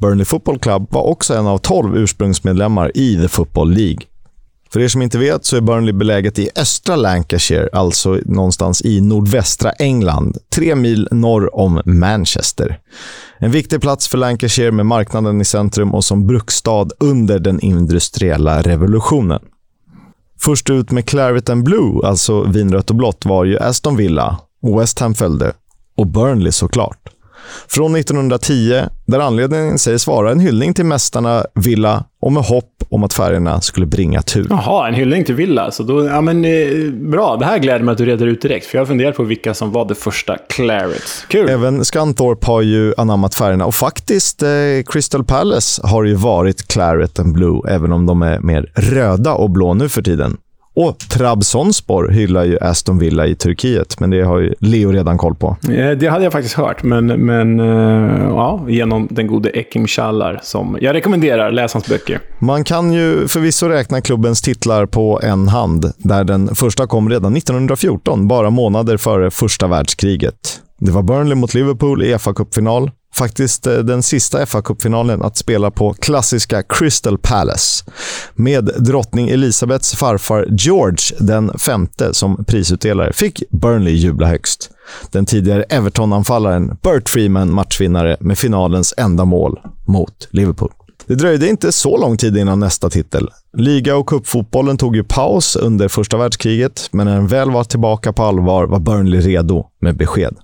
Burnley 0.00 0.24
Football 0.24 0.58
Club 0.58 0.86
var 0.90 1.02
också 1.02 1.34
en 1.34 1.46
av 1.46 1.58
tolv 1.58 1.96
ursprungsmedlemmar 1.96 2.92
i 2.94 3.16
The 3.16 3.28
Football 3.28 3.70
League. 3.70 4.00
För 4.72 4.80
er 4.80 4.88
som 4.88 5.02
inte 5.02 5.18
vet 5.18 5.44
så 5.44 5.56
är 5.56 5.60
Burnley 5.60 5.92
beläget 5.92 6.38
i 6.38 6.50
östra 6.56 6.96
Lancashire, 6.96 7.68
alltså 7.72 8.18
någonstans 8.24 8.82
i 8.82 9.00
nordvästra 9.00 9.70
England, 9.70 10.38
tre 10.54 10.74
mil 10.74 11.08
norr 11.10 11.56
om 11.56 11.82
Manchester. 11.84 12.78
En 13.38 13.50
viktig 13.50 13.80
plats 13.80 14.08
för 14.08 14.18
Lancashire 14.18 14.72
med 14.72 14.86
marknaden 14.86 15.40
i 15.40 15.44
centrum 15.44 15.94
och 15.94 16.04
som 16.04 16.26
bruksstad 16.26 16.88
under 17.00 17.38
den 17.38 17.60
industriella 17.60 18.62
revolutionen. 18.62 19.40
Först 20.40 20.70
ut 20.70 20.90
med 20.90 21.06
Claret 21.06 21.50
and 21.50 21.64
Blue, 21.64 22.06
alltså 22.06 22.42
vinrött 22.42 22.90
och 22.90 22.96
blått, 22.96 23.24
var 23.24 23.44
ju 23.44 23.58
Aston 23.58 23.96
Villa 23.96 24.38
och 24.62 24.80
West 24.80 24.98
Ham 24.98 25.14
följde. 25.14 25.52
Och 25.96 26.06
Burnley 26.06 26.52
såklart 26.52 27.08
från 27.68 27.96
1910, 27.96 28.82
där 29.06 29.20
anledningen 29.20 29.78
sägs 29.78 30.06
vara 30.06 30.30
en 30.30 30.40
hyllning 30.40 30.74
till 30.74 30.84
mästarna 30.84 31.44
Villa 31.54 32.04
och 32.20 32.32
med 32.32 32.42
hopp 32.42 32.84
om 32.88 33.04
att 33.04 33.12
färgerna 33.12 33.60
skulle 33.60 33.86
bringa 33.86 34.22
tur. 34.22 34.46
Jaha, 34.50 34.88
en 34.88 34.94
hyllning 34.94 35.24
till 35.24 35.34
Villa. 35.34 35.70
Så 35.70 35.82
då, 35.82 36.06
ja, 36.06 36.20
men, 36.20 36.44
eh, 36.44 36.92
bra, 36.92 37.36
det 37.36 37.44
här 37.44 37.58
gläder 37.58 37.84
mig 37.84 37.92
att 37.92 37.98
du 37.98 38.04
reder 38.04 38.26
ut 38.26 38.42
direkt, 38.42 38.66
för 38.66 38.78
jag 38.78 38.82
har 38.82 38.86
funderat 38.86 39.16
på 39.16 39.22
vilka 39.22 39.54
som 39.54 39.72
var 39.72 39.84
det 39.84 39.94
första 39.94 40.36
Clarets. 40.38 41.24
Kul! 41.28 41.48
Även 41.48 41.84
Scanthorpe 41.84 42.46
har 42.46 42.62
ju 42.62 42.94
anammat 42.96 43.34
färgerna 43.34 43.66
och 43.66 43.74
faktiskt 43.74 44.42
eh, 44.42 44.48
Crystal 44.86 45.24
Palace 45.24 45.86
har 45.86 46.04
ju 46.04 46.14
varit 46.14 46.68
Claret 46.68 47.18
and 47.18 47.32
Blue, 47.32 47.62
även 47.68 47.92
om 47.92 48.06
de 48.06 48.22
är 48.22 48.40
mer 48.40 48.72
röda 48.74 49.34
och 49.34 49.50
blå 49.50 49.74
nu 49.74 49.88
för 49.88 50.02
tiden. 50.02 50.36
Och 50.76 50.98
Trabzonspor 50.98 52.08
hyllar 52.08 52.44
ju 52.44 52.58
Aston 52.60 52.98
Villa 52.98 53.26
i 53.26 53.34
Turkiet, 53.34 54.00
men 54.00 54.10
det 54.10 54.22
har 54.22 54.38
ju 54.38 54.54
Leo 54.60 54.92
redan 54.92 55.18
koll 55.18 55.34
på. 55.34 55.56
Eh, 55.70 55.90
Det 55.90 56.06
hade 56.06 56.24
jag 56.24 56.32
faktiskt 56.32 56.54
hört, 56.54 56.82
men, 56.82 57.06
men 57.06 57.60
eh, 57.60 58.24
ja, 58.28 58.64
genom 58.68 59.08
den 59.10 59.26
gode 59.26 59.50
Ekim 59.50 59.86
Çallar 59.86 60.40
som 60.42 60.78
jag 60.80 60.94
rekommenderar. 60.94 61.52
Läs 61.52 61.72
hans 61.72 61.86
böcker. 61.88 62.20
Man 62.38 62.64
kan 62.64 62.92
ju 62.92 63.28
förvisso 63.28 63.68
räkna 63.68 64.00
klubbens 64.00 64.42
titlar 64.42 64.86
på 64.86 65.20
en 65.22 65.48
hand, 65.48 65.92
där 65.98 66.24
den 66.24 66.54
första 66.54 66.86
kom 66.86 67.08
redan 67.10 67.36
1914, 67.36 68.28
bara 68.28 68.50
månader 68.50 68.96
före 68.96 69.30
första 69.30 69.66
världskriget. 69.66 70.60
Det 70.78 70.90
var 70.90 71.02
Burnley 71.02 71.34
mot 71.34 71.54
Liverpool 71.54 72.02
i 72.02 72.14
FA-cupfinal. 72.14 72.90
Faktiskt 73.14 73.66
eh, 73.66 73.78
den 73.78 74.02
sista 74.02 74.44
FA-cupfinalen 74.46 75.22
att 75.22 75.36
spela 75.36 75.70
på 75.70 75.92
klassiska 75.92 76.62
Crystal 76.62 77.18
Palace. 77.18 77.84
Med 78.34 78.70
drottning 78.78 79.28
Elisabeths 79.28 79.94
farfar 79.94 80.46
George 80.50 81.16
den 81.18 81.58
femte 81.58 82.14
som 82.14 82.44
prisutdelare 82.44 83.12
fick 83.12 83.42
Burnley 83.50 83.94
jubla 83.94 84.26
högst. 84.26 84.70
Den 85.10 85.26
tidigare 85.26 85.62
Everton-anfallaren 85.62 86.76
Bert 86.82 87.08
Freeman 87.08 87.54
matchvinnare 87.54 88.16
med 88.20 88.38
finalens 88.38 88.94
enda 88.96 89.24
mål 89.24 89.60
mot 89.86 90.28
Liverpool. 90.30 90.70
Det 91.06 91.14
dröjde 91.14 91.48
inte 91.48 91.72
så 91.72 91.96
lång 91.96 92.16
tid 92.16 92.36
innan 92.36 92.60
nästa 92.60 92.90
titel. 92.90 93.28
Liga 93.56 93.96
och 93.96 94.06
cupfotbollen 94.06 94.76
tog 94.76 94.96
ju 94.96 95.04
paus 95.04 95.56
under 95.56 95.88
första 95.88 96.16
världskriget, 96.16 96.88
men 96.92 97.06
när 97.06 97.14
den 97.14 97.26
väl 97.26 97.50
var 97.50 97.64
tillbaka 97.64 98.12
på 98.12 98.22
allvar 98.22 98.66
var 98.66 98.78
Burnley 98.78 99.20
redo 99.20 99.66
med 99.80 99.96
besked. 99.96 100.36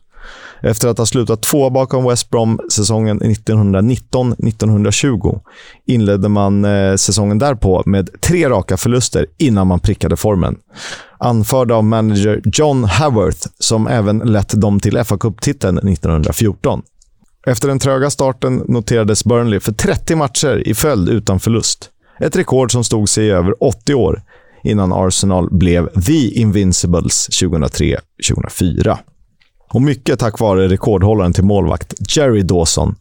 Efter 0.63 0.89
att 0.89 0.99
ha 0.99 1.07
slutat 1.07 1.43
två 1.43 1.71
bakom 1.71 2.05
West 2.05 2.31
Brom 2.31 2.61
säsongen 2.73 3.21
1919-1920 3.21 5.41
inledde 5.87 6.29
man 6.29 6.65
eh, 6.65 6.95
säsongen 6.95 7.39
därpå 7.39 7.83
med 7.87 8.21
tre 8.21 8.49
raka 8.49 8.77
förluster 8.77 9.27
innan 9.39 9.67
man 9.67 9.81
prickade 9.81 10.17
formen. 10.17 10.57
Anförd 11.19 11.73
av 11.73 11.85
manager 11.85 12.41
John 12.45 12.85
Haworth, 12.85 13.49
som 13.59 13.87
även 13.87 14.19
lett 14.19 14.61
dem 14.61 14.81
till 14.81 15.05
fa 15.05 15.19
Cup-titeln 15.19 15.79
1914. 15.79 16.83
Efter 17.47 17.69
den 17.69 17.79
tröga 17.79 18.11
starten 18.11 18.63
noterades 18.69 19.25
Burnley 19.25 19.61
för 19.61 19.73
30 19.73 20.17
matcher 20.17 20.69
i 20.69 20.75
följd 20.75 21.09
utan 21.09 21.41
förlust. 21.41 21.91
Ett 22.21 22.37
rekord 22.37 22.73
som 22.73 22.85
stod 22.85 23.09
sig 23.09 23.27
i 23.27 23.31
över 23.31 23.65
80 23.65 23.95
år 23.95 24.23
innan 24.63 24.93
Arsenal 24.93 25.49
blev 25.51 26.03
The 26.03 26.41
Invincibles 26.41 27.29
2003-2004. 27.29 28.99
Och 29.69 29.83
mycket 29.83 30.19
tack 30.19 30.41
vare 30.41 30.69
rekordhållaren 30.69 31.33
till 31.33 31.45
målvakt 31.45 31.95
Jerry 32.17 32.43
Dawson. 32.43 32.95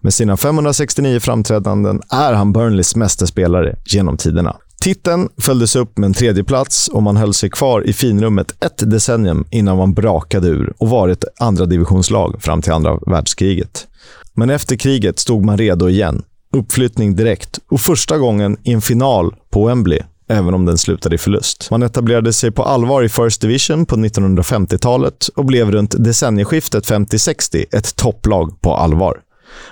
Med 0.00 0.14
sina 0.14 0.36
569 0.36 1.20
framträdanden 1.20 2.00
är 2.10 2.32
han 2.32 2.52
Burnleys 2.52 2.96
mästerspelare 2.96 3.76
genom 3.84 4.16
tiderna. 4.16 4.56
Titeln 4.80 5.28
följdes 5.38 5.76
upp 5.76 5.98
med 5.98 6.06
en 6.06 6.14
tredje 6.14 6.44
plats 6.44 6.88
och 6.88 7.02
man 7.02 7.16
höll 7.16 7.34
sig 7.34 7.50
kvar 7.50 7.88
i 7.88 7.92
finrummet 7.92 8.64
ett 8.64 8.90
decennium 8.90 9.44
innan 9.50 9.76
man 9.76 9.94
brakade 9.94 10.48
ur 10.48 10.72
och 10.78 10.88
var 10.88 11.08
ett 11.08 11.24
andra 11.40 11.66
divisionslag 11.66 12.42
fram 12.42 12.62
till 12.62 12.72
andra 12.72 12.98
världskriget. 13.06 13.86
Men 14.34 14.50
efter 14.50 14.76
kriget 14.76 15.18
stod 15.18 15.44
man 15.44 15.58
redo 15.58 15.88
igen. 15.88 16.22
Uppflyttning 16.56 17.16
direkt 17.16 17.58
och 17.70 17.80
första 17.80 18.18
gången 18.18 18.56
i 18.62 18.72
en 18.72 18.82
final 18.82 19.34
på 19.50 19.66
Wembley 19.66 20.00
även 20.32 20.54
om 20.54 20.64
den 20.64 20.78
slutade 20.78 21.14
i 21.14 21.18
förlust. 21.18 21.70
Man 21.70 21.82
etablerade 21.82 22.32
sig 22.32 22.50
på 22.50 22.62
allvar 22.62 23.02
i 23.02 23.08
First 23.08 23.40
Division 23.40 23.86
på 23.86 23.96
1950-talet 23.96 25.28
och 25.34 25.44
blev 25.44 25.70
runt 25.70 25.94
decennieskiftet 26.04 26.90
50-60 26.90 27.64
ett 27.72 27.96
topplag 27.96 28.60
på 28.60 28.74
allvar. 28.74 29.20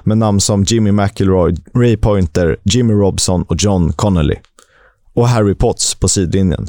Med 0.03 0.19
namn 0.19 0.41
som 0.41 0.63
Jimmy 0.63 0.93
McIlroy, 0.93 1.55
Ray 1.75 1.97
Pointer, 1.97 2.57
Jimmy 2.63 2.93
Robson 2.93 3.43
och 3.43 3.57
John 3.59 3.93
Connolly. 3.93 4.37
Och 5.15 5.29
Harry 5.29 5.55
Potts 5.55 5.95
på 5.95 6.09
sidlinjen. 6.09 6.69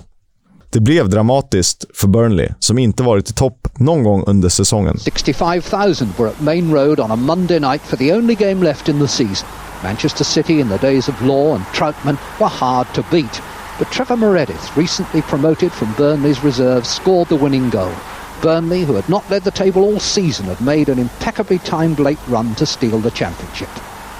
Det 0.70 0.80
blev 0.80 1.10
dramatiskt 1.10 1.86
för 1.94 2.08
Burnley, 2.08 2.50
som 2.60 2.78
inte 2.78 3.04
varit 3.04 3.30
i 3.30 3.34
topp 3.34 3.68
någon 3.76 4.04
gång 4.04 4.24
under 4.28 4.50
säsongen. 4.50 5.00
65,000 5.00 6.14
were 6.18 6.30
at 6.30 6.42
Main 6.42 6.74
Road 6.74 7.00
on 7.00 7.12
a 7.12 7.16
Monday 7.16 7.60
night 7.60 7.82
for 7.82 7.98
the 7.98 8.14
only 8.14 8.36
game 8.36 8.66
left 8.66 8.90
in 8.90 9.00
the 9.00 9.08
season. 9.08 9.48
Manchester 9.84 10.24
City 10.24 10.60
in 10.60 10.70
the 10.70 10.78
days 10.78 11.10
of 11.10 11.22
Law 11.22 11.56
and 11.56 11.64
Troutman 11.74 12.18
were 12.40 12.50
hard 12.50 12.88
to 12.94 13.04
beat. 13.12 13.42
But 13.82 13.90
Trevor 13.90 14.16
Meredith, 14.16 14.78
recently 14.78 15.24
promoted 15.24 15.72
from 15.72 15.92
Burnley's 15.94 16.44
reserves, 16.44 16.88
scored 16.88 17.30
the 17.30 17.36
winning 17.36 17.72
goal. 17.72 17.92
Burnley, 18.40 18.84
who 18.84 18.94
had 18.94 19.10
not 19.10 19.28
led 19.32 19.44
the 19.44 19.50
table 19.50 19.82
all 19.82 20.00
season, 20.00 20.46
had 20.46 20.62
made 20.62 20.88
an 20.88 21.00
impeccably 21.00 21.58
timed 21.58 22.00
late 22.00 22.20
run 22.28 22.54
to 22.56 22.66
steal 22.68 23.00
the 23.00 23.10
championship. 23.10 23.70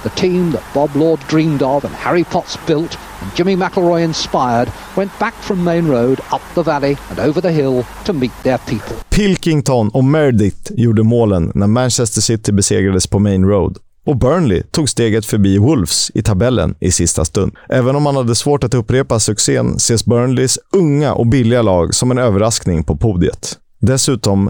The 0.02 0.10
team 0.10 0.50
that 0.54 0.64
Bob 0.74 0.96
Lord 0.96 1.20
dreamed 1.28 1.62
of 1.62 1.86
and 1.86 1.94
Harry 1.94 2.24
Potts 2.24 2.58
built 2.66 2.98
and 3.22 3.36
Jimmy 3.36 3.56
McElroy 3.56 4.04
inspired 4.04 4.72
went 4.96 5.20
back 5.20 5.36
from 5.36 5.64
Main 5.64 5.88
Road, 5.88 6.22
up 6.32 6.42
the 6.56 6.64
valley 6.64 6.98
and 7.12 7.20
over 7.20 7.40
the 7.40 7.52
hill 7.52 7.86
to 8.06 8.14
meet 8.14 8.34
their 8.44 8.58
people. 8.58 8.96
Pilkington 9.10 9.90
och 9.90 10.04
Meredith 10.04 10.72
gjorde 10.72 11.04
målen 11.04 11.52
när 11.56 11.68
Manchester 11.68 12.22
City 12.22 12.52
besegrades 12.52 13.08
på 13.08 13.20
Main 13.20 13.46
Road. 13.46 13.78
Och 14.06 14.18
Burnley 14.18 14.64
tog 14.72 14.90
steget 14.90 15.26
förbi 15.26 15.58
Wolves 15.58 16.12
i 16.14 16.24
tabellen 16.24 16.76
i 16.80 16.92
sista 16.92 17.26
stund. 17.26 17.56
Även 17.70 17.96
om 17.96 18.04
man 18.04 18.16
hade 18.16 18.36
svårt 18.36 18.64
att 18.64 18.74
upprepa 18.74 19.20
succén 19.20 19.76
ses 19.76 20.06
Burnleys 20.06 20.60
unga 20.74 21.14
och 21.14 21.28
billiga 21.28 21.62
lag 21.62 21.96
som 21.96 22.12
en 22.12 22.18
överraskning 22.18 22.84
på 22.84 22.96
podiet. 22.96 23.58
Dessutom 23.80 24.50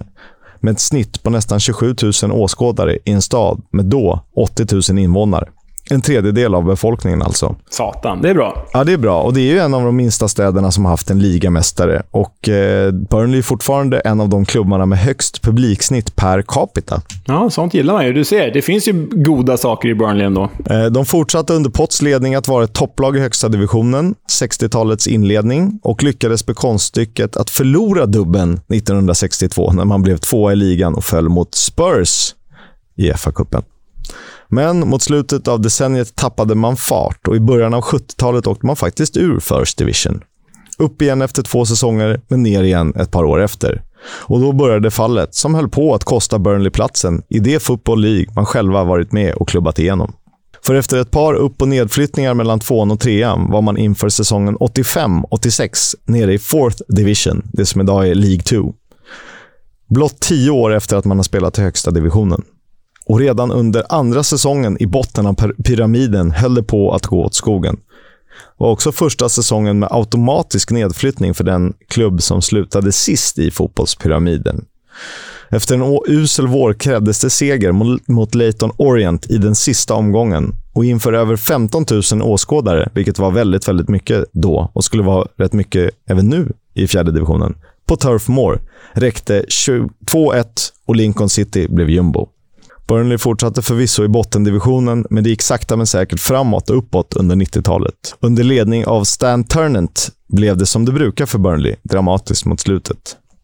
med 0.60 0.72
ett 0.72 0.80
snitt 0.80 1.24
på 1.24 1.30
nästan 1.30 1.60
27 1.60 1.96
000 2.24 2.32
åskådare 2.32 2.98
i 3.06 3.12
en 3.12 3.22
stad 3.22 3.62
med 3.72 3.86
då 3.86 4.26
80 4.36 4.92
000 4.92 5.00
invånare. 5.00 5.48
En 5.92 6.02
tredjedel 6.02 6.56
av 6.56 6.64
befolkningen 6.66 7.22
alltså. 7.22 7.56
Satan, 7.70 8.22
det 8.22 8.30
är 8.30 8.34
bra. 8.34 8.66
Ja, 8.74 8.84
det 8.84 8.94
är 8.94 8.98
bra. 8.98 9.22
Och 9.22 9.34
det 9.34 9.42
är 9.42 9.54
ju 9.54 9.60
en 9.60 9.74
av 9.74 9.84
de 9.84 9.96
minsta 9.96 10.28
städerna 10.28 10.72
som 10.72 10.86
har 10.86 10.92
haft 10.92 11.10
en 11.10 11.20
ligamästare. 11.20 12.04
Och 12.12 12.50
eh, 12.50 12.92
Burnley 12.92 13.38
är 13.38 13.42
fortfarande 13.42 14.00
en 14.00 14.22
av 14.22 14.30
de 14.30 14.46
klubbarna 14.46 14.86
med 14.86 15.00
högst 15.00 15.42
publiksnitt 15.42 16.16
per 16.16 16.42
capita. 16.42 17.02
Ja, 17.26 17.50
sånt 17.50 17.74
gillar 17.74 17.94
man 17.94 18.06
ju. 18.06 18.14
Du 18.14 18.24
ser, 18.24 18.52
det 18.52 18.62
finns 18.62 18.88
ju 18.88 19.08
goda 19.12 19.58
saker 19.58 19.90
i 19.90 19.96
Burnley 19.96 20.26
ändå. 20.26 20.50
Eh, 20.66 20.86
de 20.86 21.06
fortsatte 21.06 21.54
under 21.54 21.70
Potts 21.70 22.02
ledning 22.02 22.36
att 22.36 22.48
vara 22.48 22.64
ett 22.64 22.74
topplag 22.74 23.18
i 23.18 23.20
högsta 23.20 23.50
divisionen, 23.50 24.16
60-talets 24.42 25.08
inledning, 25.08 25.80
och 25.84 26.04
lyckades 26.04 26.48
med 26.48 26.56
konststycket 26.56 27.38
att 27.38 27.50
förlora 27.50 28.06
dubben 28.06 28.54
1962 28.54 29.72
när 29.74 29.86
man 29.86 30.02
blev 30.02 30.18
tvåa 30.18 30.52
i 30.54 30.56
ligan 30.56 30.96
och 30.96 31.04
föll 31.04 31.30
mot 31.30 31.56
Spurs 31.56 32.36
i 32.98 33.12
FA-cupen. 33.12 33.64
Men 34.54 34.90
mot 34.90 35.02
slutet 35.02 35.48
av 35.48 35.62
decenniet 35.62 36.16
tappade 36.16 36.56
man 36.56 36.78
fart 36.78 37.28
och 37.28 37.36
i 37.36 37.40
början 37.40 37.74
av 37.74 37.82
70-talet 37.82 38.48
åkte 38.48 38.66
man 38.66 38.76
faktiskt 38.76 39.18
ur 39.18 39.40
First 39.40 39.78
Division. 39.78 40.24
Upp 40.78 41.02
igen 41.02 41.22
efter 41.22 41.44
två 41.44 41.66
säsonger, 41.66 42.22
men 42.28 42.44
ner 42.44 42.64
igen 42.64 42.94
ett 42.96 43.12
par 43.12 43.24
år 43.24 43.42
efter. 43.42 43.84
Och 44.04 44.40
då 44.40 44.52
började 44.52 44.92
fallet 44.92 45.36
som 45.36 45.56
höll 45.56 45.70
på 45.70 45.96
att 45.96 46.04
kosta 46.04 46.40
Burnley 46.40 46.70
platsen 46.70 47.24
i 47.30 47.40
det 47.40 47.60
Football 47.60 48.02
League 48.02 48.26
man 48.36 48.46
själva 48.46 48.84
varit 48.84 49.12
med 49.12 49.34
och 49.34 49.50
klubbat 49.50 49.80
igenom. 49.80 50.14
För 50.66 50.76
efter 50.76 50.98
ett 50.98 51.12
par 51.12 51.34
upp 51.34 51.62
och 51.62 51.68
nedflyttningar 51.68 52.34
mellan 52.34 52.60
tvåan 52.60 52.92
och 52.92 53.00
trean 53.00 53.52
var 53.52 53.62
man 53.62 53.78
inför 53.78 54.10
säsongen 54.10 54.58
85-86 54.58 55.96
nere 56.06 56.34
i 56.34 56.40
Fourth 56.40 56.78
Division, 56.88 57.42
det 57.54 57.66
som 57.66 57.82
idag 57.82 58.08
är 58.08 58.16
League 58.16 58.44
2. 58.44 58.74
Blott 59.90 60.20
tio 60.20 60.52
år 60.52 60.74
efter 60.74 60.98
att 60.98 61.06
man 61.06 61.18
har 61.18 61.24
spelat 61.24 61.58
i 61.58 61.62
högsta 61.62 61.92
divisionen. 61.92 62.44
Och 63.06 63.20
redan 63.20 63.52
under 63.52 63.84
andra 63.90 64.24
säsongen 64.24 64.78
i 64.80 64.86
botten 64.86 65.26
av 65.26 65.34
pyramiden 65.64 66.32
höll 66.32 66.56
det 66.56 66.64
på 66.64 66.94
att 66.94 67.06
gå 67.06 67.26
åt 67.26 67.34
skogen. 67.34 67.76
Det 68.58 68.64
var 68.64 68.72
också 68.72 68.92
första 68.92 69.30
säsongen 69.30 69.80
med 69.80 69.90
automatisk 69.92 70.72
nedflyttning 70.72 71.34
för 71.34 71.44
den 71.44 71.74
klubb 71.88 72.22
som 72.22 72.42
slutade 72.42 72.92
sist 72.92 73.40
i 73.40 73.52
fotbollspyramiden. 73.52 74.66
Efter 75.50 75.76
en 75.76 76.00
usel 76.08 76.48
vår 76.48 76.74
krävdes 76.74 77.22
det 77.22 77.30
seger 77.30 77.72
mot 78.12 78.36
Leighton 78.36 78.72
Orient 78.78 79.32
i 79.32 79.38
den 79.38 79.56
sista 79.56 79.94
omgången 79.94 80.54
och 80.74 80.86
inför 80.86 81.14
över 81.14 81.36
15 81.36 81.86
000 82.12 82.22
åskådare, 82.22 82.90
vilket 82.94 83.20
var 83.20 83.32
väldigt, 83.32 83.68
väldigt 83.68 83.90
mycket 83.90 84.26
då 84.32 84.72
och 84.74 84.84
skulle 84.84 85.04
vara 85.04 85.28
rätt 85.38 85.54
mycket 85.54 85.92
även 86.10 86.30
nu 86.30 86.54
i 86.74 86.88
fjärde 86.88 87.12
divisionen, 87.12 87.56
på 87.86 87.96
Turf 87.96 88.28
Moor 88.28 88.62
räckte 88.94 89.42
2-1 89.42 90.46
och 90.86 90.96
Lincoln 90.96 91.30
City 91.30 91.68
blev 91.68 91.90
jumbo. 91.90 92.30
Burnley 92.92 93.18
fortsatte 93.18 93.62
förvisso 93.62 94.04
i 94.04 94.08
bottendivisionen, 94.08 95.06
men 95.10 95.24
det 95.24 95.30
gick 95.30 95.42
sakta 95.42 95.78
men 95.78 95.88
säkert 95.88 96.20
framåt 96.20 96.70
och 96.70 96.78
uppåt 96.78 97.14
under 97.14 97.36
90-talet. 97.36 98.16
Under 98.20 98.44
ledning 98.44 98.86
av 98.86 99.04
Stan 99.04 99.44
Turnant 99.44 100.10
blev 100.30 100.58
det 100.58 100.66
som 100.66 100.86
det 100.86 100.92
brukar 100.92 101.26
för 101.26 101.40
Burnley, 101.40 101.76
dramatiskt 101.84 102.46
mot 102.46 102.60
slutet. 102.60 102.98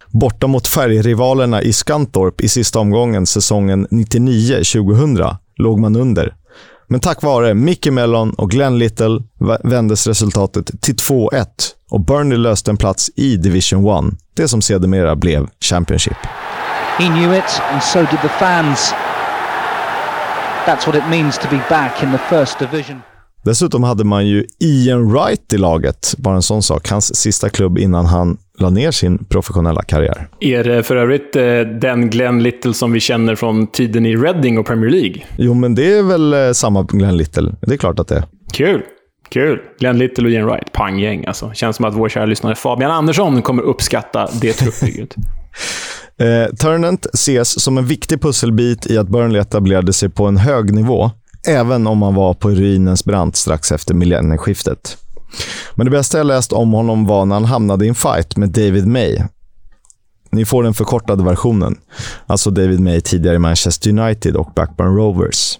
Borta 0.08 0.48
mot 0.48 0.68
färgrivalerna 0.68 1.62
i 1.62 1.74
Skantorp 1.74 2.42
i 2.42 2.50
sista 2.50 2.80
omgången 2.80 3.26
säsongen 3.26 3.88
99-2000 3.88 5.36
låg 5.58 5.80
man 5.80 5.96
under. 5.96 6.36
Men 6.88 7.00
tack 7.00 7.24
vare 7.24 7.54
Mickey 7.54 7.92
Mellon 7.92 8.34
och 8.34 8.52
Glenn 8.52 8.80
Little 8.80 9.24
vändes 9.64 10.08
resultatet 10.08 10.82
till 10.82 10.96
2-1 10.96 11.46
och 11.92 12.06
Burnley 12.06 12.38
löste 12.38 12.72
en 12.72 12.78
plats 12.78 13.12
i 13.16 13.38
Division 13.38 14.08
1, 14.08 14.20
det 14.34 14.48
som 14.48 14.62
sedermera 14.62 15.16
blev 15.16 15.48
Championship. 15.62 16.18
He 16.98 17.08
knew 17.08 17.38
it 17.38 17.62
and 17.72 17.84
so 17.84 18.00
did 18.00 18.22
the 18.22 18.30
fans. 18.30 18.94
That's 20.68 20.88
what 20.88 20.96
it 20.96 21.04
means 21.10 21.38
to 21.38 21.48
be 21.50 21.62
back 21.70 22.04
in 22.04 22.12
the 22.12 22.18
first 22.18 22.60
division. 22.60 23.02
Dessutom 23.46 23.84
hade 23.84 24.04
man 24.04 24.28
ju 24.28 24.46
Ian 24.60 25.12
Wright 25.12 25.54
i 25.54 25.58
laget, 25.58 26.16
bara 26.18 26.36
en 26.36 26.42
sån 26.42 26.64
sak. 26.64 26.90
Hans 26.90 27.16
sista 27.16 27.50
klubb 27.50 27.78
innan 27.78 28.06
han 28.06 28.38
la 28.60 28.70
ner 28.70 28.92
sin 28.92 29.26
professionella 29.26 29.82
karriär. 29.82 30.30
Är 30.40 30.64
det 30.64 30.84
för 30.84 30.96
övrigt 30.96 31.36
eh, 31.36 31.60
den 31.82 32.10
Glenn 32.10 32.44
Little 32.44 32.74
som 32.74 32.92
vi 32.92 33.00
känner 33.00 33.36
från 33.36 33.68
tiden 33.68 34.06
i 34.06 34.16
Reading 34.16 34.58
och 34.58 34.66
Premier 34.66 34.90
League? 34.90 35.24
Jo, 35.38 35.54
men 35.54 35.76
det 35.76 35.98
är 35.98 36.04
väl 36.04 36.34
eh, 36.34 36.52
samma 36.52 36.84
Glenn 36.84 37.18
Little. 37.18 37.56
Det 37.62 37.74
är 37.74 37.78
klart 37.78 38.00
att 38.00 38.08
det 38.08 38.16
är. 38.16 38.24
Kul! 38.54 38.82
Kul! 39.30 39.62
Glenn 39.80 39.98
Little 39.98 40.26
och 40.26 40.32
Ian 40.32 40.46
Wright. 40.46 40.72
Panggäng 40.74 41.26
alltså. 41.26 41.52
Känns 41.54 41.76
som 41.76 41.86
att 41.86 41.96
vår 41.96 42.10
kära 42.10 42.26
lyssnare 42.26 42.56
Fabian 42.56 42.92
Andersson 42.92 43.42
kommer 43.42 43.64
uppskatta 43.64 44.30
det 44.42 44.54
truppbygget. 44.54 45.16
eh, 46.20 46.56
Turnant 46.56 47.06
ses 47.14 47.64
som 47.64 47.78
en 47.78 47.86
viktig 47.86 48.22
pusselbit 48.22 48.88
i 48.88 48.98
att 48.98 49.08
Burnley 49.08 49.42
etablerade 49.42 49.94
sig 49.94 50.10
på 50.10 50.26
en 50.26 50.38
hög 50.38 50.74
nivå 50.74 51.12
även 51.48 51.88
om 51.88 52.02
han 52.02 52.16
var 52.16 52.34
på 52.34 52.50
ruinens 52.50 53.06
brant 53.06 53.36
strax 53.36 53.72
efter 53.72 53.94
millennieskiftet. 53.94 54.98
Men 55.76 55.86
det 55.86 55.92
bästa 55.92 56.18
jag 56.18 56.28
läst 56.28 56.54
om 56.54 56.72
honom 56.72 57.06
var 57.06 57.26
när 57.26 57.36
han 57.36 57.46
hamnade 57.46 57.86
i 57.86 57.90
en 57.90 57.96
fight 57.96 58.38
med 58.38 58.50
David 58.50 58.88
May. 58.88 59.18
Ni 60.30 60.46
får 60.46 60.64
den 60.64 60.74
förkortade 60.74 61.24
versionen. 61.24 61.76
Alltså 62.26 62.50
David 62.50 62.80
May 62.80 63.02
tidigare 63.02 63.36
i 63.36 63.40
Manchester 63.40 63.90
United 63.90 64.36
och 64.36 64.52
Blackburn 64.56 64.96
Rovers. 64.96 65.60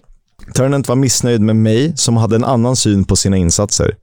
Turnant 0.56 0.88
var 0.88 0.96
missnöjd 0.96 1.42
med 1.42 1.56
May, 1.56 1.92
som 1.96 2.18
hade 2.18 2.36
en 2.36 2.44
annan 2.44 2.76
syn 2.76 3.06
på 3.06 3.16
sina 3.16 3.38
insatser. 3.38 3.96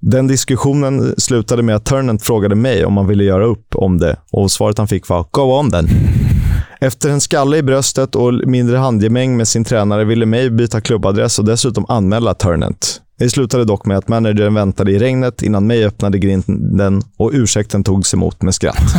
Den 0.00 0.26
diskussionen 0.26 1.14
slutade 1.18 1.62
med 1.62 1.76
att 1.76 1.84
Turnant 1.84 2.22
frågade 2.22 2.54
mig 2.54 2.84
om 2.84 2.96
han 2.96 3.06
ville 3.06 3.24
göra 3.24 3.44
upp 3.44 3.74
om 3.74 3.98
det 3.98 4.16
och 4.32 4.50
svaret 4.50 4.78
han 4.78 4.88
fick 4.88 5.08
var 5.08 5.26
“Go 5.30 5.42
on 5.42 5.70
then”. 5.70 5.88
Efter 6.80 7.10
en 7.10 7.20
skalle 7.20 7.56
i 7.56 7.62
bröstet 7.62 8.14
och 8.14 8.34
mindre 8.34 8.76
handgemäng 8.76 9.36
med 9.36 9.48
sin 9.48 9.64
tränare 9.64 10.04
ville 10.04 10.26
May 10.26 10.50
byta 10.50 10.80
klubbadress 10.80 11.38
och 11.38 11.44
dessutom 11.44 11.86
anmäla 11.88 12.34
Turnant. 12.34 13.00
Det 13.18 13.30
slutade 13.30 13.64
dock 13.64 13.86
med 13.86 13.98
att 13.98 14.08
managern 14.08 14.54
väntade 14.54 14.92
i 14.92 14.98
regnet 14.98 15.42
innan 15.42 15.66
May 15.66 15.84
öppnade 15.84 16.18
grinden 16.18 17.02
och 17.16 17.30
ursäkten 17.32 17.84
togs 17.84 18.14
emot 18.14 18.42
med 18.42 18.54
skratt. 18.54 18.94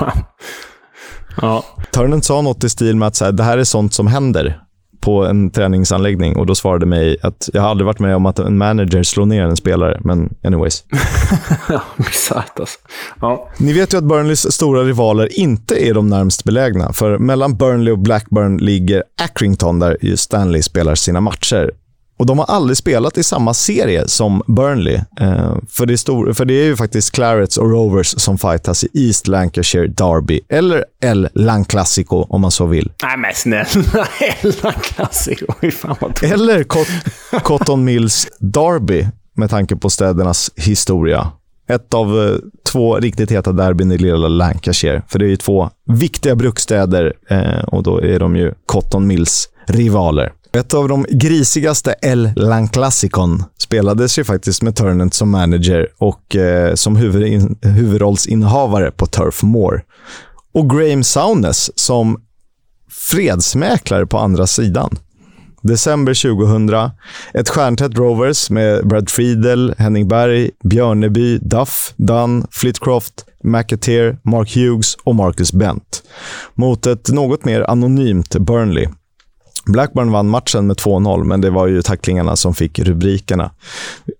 ja. 1.40 1.64
Turnant 1.92 2.24
sa 2.24 2.42
något 2.42 2.64
i 2.64 2.68
stil 2.68 2.96
med 2.96 3.08
att 3.08 3.16
så 3.16 3.24
här, 3.24 3.32
det 3.32 3.42
här 3.42 3.58
är 3.58 3.64
sånt 3.64 3.94
som 3.94 4.06
händer 4.06 4.60
på 5.00 5.26
en 5.26 5.50
träningsanläggning 5.50 6.36
och 6.36 6.46
då 6.46 6.54
svarade 6.54 6.86
mig 6.86 7.16
att 7.22 7.48
jag 7.52 7.62
har 7.62 7.68
aldrig 7.68 7.86
varit 7.86 7.98
med 7.98 8.16
om 8.16 8.26
att 8.26 8.38
en 8.38 8.58
manager 8.58 9.02
slår 9.02 9.26
ner 9.26 9.42
en 9.42 9.56
spelare, 9.56 10.00
men 10.04 10.34
anyways. 10.44 10.84
bisarrt 11.96 12.60
alltså. 12.60 12.78
Ja. 13.20 13.48
Ni 13.58 13.72
vet 13.72 13.94
ju 13.94 13.98
att 13.98 14.04
Burnleys 14.04 14.52
stora 14.52 14.82
rivaler 14.82 15.38
inte 15.38 15.88
är 15.88 15.94
de 15.94 16.08
närmst 16.08 16.44
belägna, 16.44 16.92
för 16.92 17.18
mellan 17.18 17.56
Burnley 17.56 17.92
och 17.92 17.98
Blackburn 17.98 18.56
ligger 18.58 19.02
Accrington 19.22 19.78
där 19.78 20.16
Stanley 20.16 20.62
spelar 20.62 20.94
sina 20.94 21.20
matcher. 21.20 21.70
Och 22.18 22.26
De 22.26 22.38
har 22.38 22.46
aldrig 22.46 22.76
spelat 22.76 23.18
i 23.18 23.22
samma 23.22 23.54
serie 23.54 24.08
som 24.08 24.42
Burnley. 24.46 24.94
Eh, 25.20 25.56
för, 25.68 25.86
det 25.86 25.92
är 25.92 25.96
stor, 25.96 26.32
för 26.32 26.44
det 26.44 26.54
är 26.54 26.64
ju 26.64 26.76
faktiskt 26.76 27.12
Clarets 27.12 27.56
och 27.56 27.70
Rovers 27.70 28.14
som 28.20 28.38
fightas 28.38 28.84
i 28.84 28.88
East 28.94 29.28
Lancashire 29.28 29.86
Derby. 29.86 30.40
Eller 30.48 30.84
El 31.02 31.28
Lanclassico 31.34 32.26
om 32.28 32.40
man 32.40 32.50
så 32.50 32.66
vill. 32.66 32.92
Nej 33.02 33.16
men 33.16 33.34
snälla, 33.34 34.08
El 34.42 34.52
Lanclassico. 34.62 35.70
Fan 35.70 35.96
vad 36.00 36.24
Eller 36.24 36.64
Cot 36.64 36.88
Cotton 37.42 37.84
Mills 37.84 38.28
Derby, 38.40 39.06
med 39.36 39.50
tanke 39.50 39.76
på 39.76 39.90
städernas 39.90 40.50
historia. 40.56 41.32
Ett 41.68 41.94
av 41.94 42.22
eh, 42.22 42.36
två 42.72 42.96
riktigt 42.96 43.30
heta 43.30 43.52
derbyn 43.52 43.92
i 43.92 43.98
lilla 43.98 44.28
Lancashire. 44.28 45.02
För 45.08 45.18
det 45.18 45.24
är 45.24 45.28
ju 45.28 45.36
två 45.36 45.70
viktiga 45.86 46.34
bruksstäder 46.34 47.12
eh, 47.30 47.64
och 47.64 47.82
då 47.82 48.02
är 48.02 48.18
de 48.18 48.36
ju 48.36 48.52
Cotton 48.66 49.06
Mills 49.06 49.48
rivaler. 49.66 50.32
Ett 50.52 50.74
av 50.74 50.88
de 50.88 51.06
grisigaste 51.08 51.94
El 52.02 52.30
Lanclassicon 52.36 53.44
spelades 53.58 54.18
ju 54.18 54.24
faktiskt 54.24 54.62
med 54.62 54.76
Turnant 54.76 55.14
som 55.14 55.30
manager 55.30 55.88
och 55.98 56.36
eh, 56.36 56.74
som 56.74 56.96
huvudin, 56.96 57.58
huvudrollsinnehavare 57.62 58.90
på 58.90 59.06
Turf 59.06 59.42
Moor. 59.42 59.82
Och 60.52 60.70
Graham 60.70 61.04
Souness 61.04 61.70
som 61.74 62.22
fredsmäklare 62.90 64.06
på 64.06 64.18
andra 64.18 64.46
sidan. 64.46 64.98
December 65.62 66.36
2000. 66.36 66.90
Ett 67.34 67.48
stjärntätt 67.48 67.98
Rovers 67.98 68.50
med 68.50 68.88
Brad 68.88 69.10
Friedel, 69.10 69.74
Henning 69.78 70.08
Berg, 70.08 70.50
Björneby, 70.64 71.38
Duff, 71.38 71.94
Dunn, 71.96 72.46
Flitcroft, 72.50 73.24
McAteer, 73.44 74.18
Mark 74.22 74.56
Hughes 74.56 74.94
och 75.04 75.14
Marcus 75.14 75.52
Bent. 75.52 76.02
Mot 76.54 76.86
ett 76.86 77.08
något 77.08 77.44
mer 77.44 77.70
anonymt 77.70 78.36
Burnley. 78.36 78.86
Blackburn 79.68 80.12
vann 80.12 80.28
matchen 80.28 80.66
med 80.66 80.76
2-0, 80.76 81.24
men 81.24 81.40
det 81.40 81.50
var 81.50 81.66
ju 81.66 81.82
tacklingarna 81.82 82.36
som 82.36 82.54
fick 82.54 82.78
rubrikerna. 82.78 83.50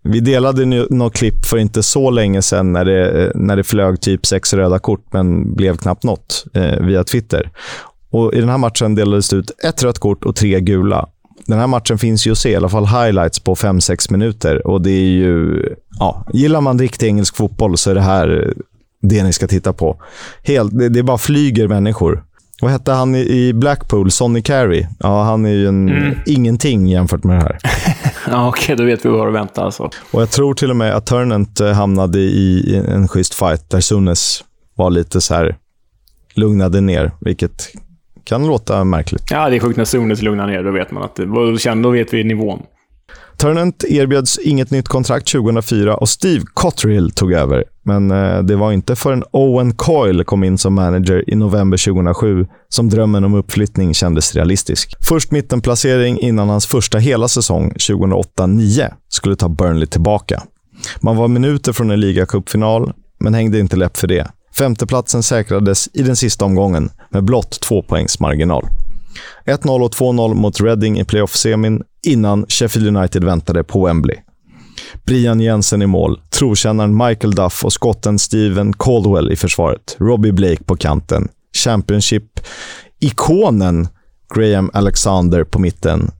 Vi 0.02 0.20
delade 0.20 0.64
något 0.90 1.14
klipp 1.14 1.44
för 1.46 1.58
inte 1.58 1.82
så 1.82 2.10
länge 2.10 2.42
sedan 2.42 2.72
när 2.72 2.84
det, 2.84 3.32
när 3.34 3.56
det 3.56 3.64
flög 3.64 4.00
typ 4.00 4.26
sex 4.26 4.54
röda 4.54 4.78
kort, 4.78 5.12
men 5.12 5.54
blev 5.54 5.76
knappt 5.76 6.04
något 6.04 6.44
eh, 6.54 6.80
via 6.80 7.04
Twitter. 7.04 7.50
Och 8.10 8.34
I 8.34 8.40
den 8.40 8.48
här 8.48 8.58
matchen 8.58 8.94
delades 8.94 9.28
det 9.28 9.36
ut 9.36 9.50
ett 9.64 9.82
rött 9.82 9.98
kort 9.98 10.24
och 10.24 10.36
tre 10.36 10.60
gula. 10.60 11.08
Den 11.46 11.58
här 11.58 11.66
matchen 11.66 11.98
finns 11.98 12.26
ju 12.26 12.32
att 12.32 12.38
se, 12.38 12.50
i 12.50 12.56
alla 12.56 12.68
fall 12.68 12.86
highlights 12.86 13.40
på 13.40 13.54
5-6 13.54 14.12
minuter. 14.12 14.66
Och 14.66 14.82
det 14.82 14.90
är 14.90 15.08
ju... 15.08 15.62
Ja, 15.98 16.26
gillar 16.32 16.60
man 16.60 16.78
riktig 16.78 17.06
engelsk 17.06 17.36
fotboll 17.36 17.76
så 17.76 17.90
är 17.90 17.94
det 17.94 18.00
här 18.00 18.54
det 19.02 19.22
ni 19.22 19.32
ska 19.32 19.46
titta 19.46 19.72
på. 19.72 20.02
Helt, 20.42 20.78
det, 20.78 20.88
det 20.88 21.02
bara 21.02 21.18
flyger 21.18 21.68
människor. 21.68 22.24
Vad 22.60 22.70
hette 22.70 22.92
han 22.92 23.14
i 23.14 23.52
Blackpool? 23.54 24.10
Sonny 24.10 24.42
Carey? 24.42 24.86
Ja, 24.98 25.22
han 25.22 25.44
är 25.44 25.50
ju 25.50 25.68
en 25.68 25.88
mm. 25.88 26.18
ingenting 26.26 26.86
jämfört 26.86 27.24
med 27.24 27.36
det 27.38 27.42
här. 27.42 27.58
ja, 28.30 28.48
okej, 28.48 28.62
okay, 28.64 28.76
då 28.76 28.84
vet 28.84 29.04
vi 29.04 29.08
vad 29.08 29.28
att 29.28 29.34
vänta. 29.34 29.62
Alltså. 29.62 29.90
Och 30.10 30.22
jag 30.22 30.30
tror 30.30 30.54
till 30.54 30.70
och 30.70 30.76
med 30.76 30.94
att 30.94 31.06
Turnant 31.06 31.60
eh, 31.60 31.72
hamnade 31.72 32.18
i 32.18 32.82
en 32.88 33.08
schysst 33.08 33.34
fight 33.34 33.70
där 33.70 33.80
Sunes 33.80 34.44
var 34.74 34.90
lite 34.90 35.20
så 35.20 35.34
här 35.34 35.56
lugnade 36.34 36.80
ner, 36.80 37.12
vilket 37.20 37.68
kan 38.24 38.46
låta 38.46 38.84
märkligt. 38.84 39.22
Ja, 39.30 39.50
det 39.50 39.56
är 39.56 39.60
sjukt 39.60 39.76
när 39.76 39.84
Sunes 39.84 40.22
lugnar 40.22 40.46
ner. 40.46 40.62
Då 40.62 40.70
vet 40.70 40.90
man 40.90 41.02
att 41.02 41.16
det, 41.16 41.26
då 41.82 41.90
vet 41.90 42.14
vi 42.14 42.24
nivån. 42.24 42.62
Turnant 43.38 43.84
erbjöds 43.84 44.38
inget 44.38 44.70
nytt 44.70 44.88
kontrakt 44.88 45.32
2004 45.32 45.96
och 45.96 46.08
Steve 46.08 46.44
Cotterill 46.54 47.10
tog 47.10 47.32
över. 47.32 47.64
Men 47.82 48.10
eh, 48.10 48.42
det 48.42 48.56
var 48.56 48.72
inte 48.72 48.96
förrän 48.96 49.24
Owen 49.30 49.74
Coyle 49.74 50.24
kom 50.24 50.44
in 50.44 50.58
som 50.58 50.74
manager 50.74 51.30
i 51.30 51.34
november 51.34 51.84
2007 51.84 52.46
som 52.68 52.88
drömmen 52.88 53.24
om 53.24 53.34
uppflyttning 53.34 53.94
kändes 53.94 54.34
realistisk. 54.34 54.94
Först 55.00 55.30
mittenplacering 55.30 56.18
innan 56.20 56.48
hans 56.48 56.66
första 56.66 56.98
hela 56.98 57.28
säsong 57.28 57.72
2008-9 57.72 58.92
skulle 59.08 59.36
ta 59.36 59.48
Burnley 59.48 59.86
tillbaka. 59.86 60.42
Man 61.00 61.16
var 61.16 61.28
minuter 61.28 61.72
från 61.72 61.90
en 61.90 62.00
ligacupfinal, 62.00 62.92
men 63.20 63.34
hängde 63.34 63.58
inte 63.58 63.76
läpp 63.76 63.96
för 63.96 64.06
det. 64.06 64.30
Femteplatsen 64.58 65.22
säkrades 65.22 65.88
i 65.92 66.02
den 66.02 66.16
sista 66.16 66.44
omgången 66.44 66.90
med 67.10 67.24
blott 67.24 67.60
två 67.60 67.82
poängs 67.82 68.20
marginal. 68.20 68.66
1-0 69.46 69.84
och 69.84 69.92
2-0 69.92 70.34
mot 70.34 70.60
Reading 70.60 71.00
i 71.00 71.04
playoff-semin 71.04 71.82
innan 72.06 72.46
Sheffield 72.48 72.96
United 72.96 73.24
väntade 73.24 73.64
på 73.64 73.86
Wembley. 73.86 74.16
Brian 75.06 75.40
Jensen 75.40 75.82
i 75.82 75.86
mål, 75.86 76.20
trotjänaren 76.30 76.96
Michael 76.96 77.34
Duff 77.34 77.64
och 77.64 77.72
skotten 77.72 78.18
Steven 78.18 78.72
Caldwell 78.72 79.32
i 79.32 79.36
försvaret. 79.36 79.96
Robbie 79.98 80.32
Blake 80.32 80.64
på 80.64 80.76
kanten. 80.76 81.28
Championship-ikonen 81.64 83.88
Graham 84.34 84.70
Alexander 84.74 85.44
på 85.44 85.58
mitten. 85.58 86.10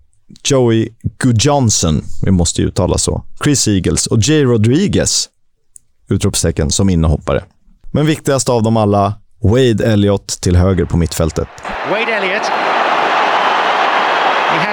Joey 0.45 0.89
Gudjonsson, 1.19 2.05
vi 2.25 2.31
måste 2.31 2.63
ju 2.63 2.69
uttala 2.69 2.99
så. 2.99 3.25
Chris 3.45 3.69
Eagles 3.69 4.07
och 4.07 4.19
Jay 4.23 4.45
Rodriguez, 4.45 5.29
utropstecken, 6.09 6.71
som 6.71 6.91
innehoppare. 6.91 7.45
Men 7.93 8.07
viktigast 8.07 8.49
av 8.49 8.63
dem 8.63 8.77
alla, 8.77 9.15
Wade 9.43 9.85
Elliott 9.85 10.29
till 10.29 10.57
höger 10.57 10.85
på 10.85 10.97
mittfältet. 10.97 11.49
Wade 11.91 12.13
Elliott 12.13 12.51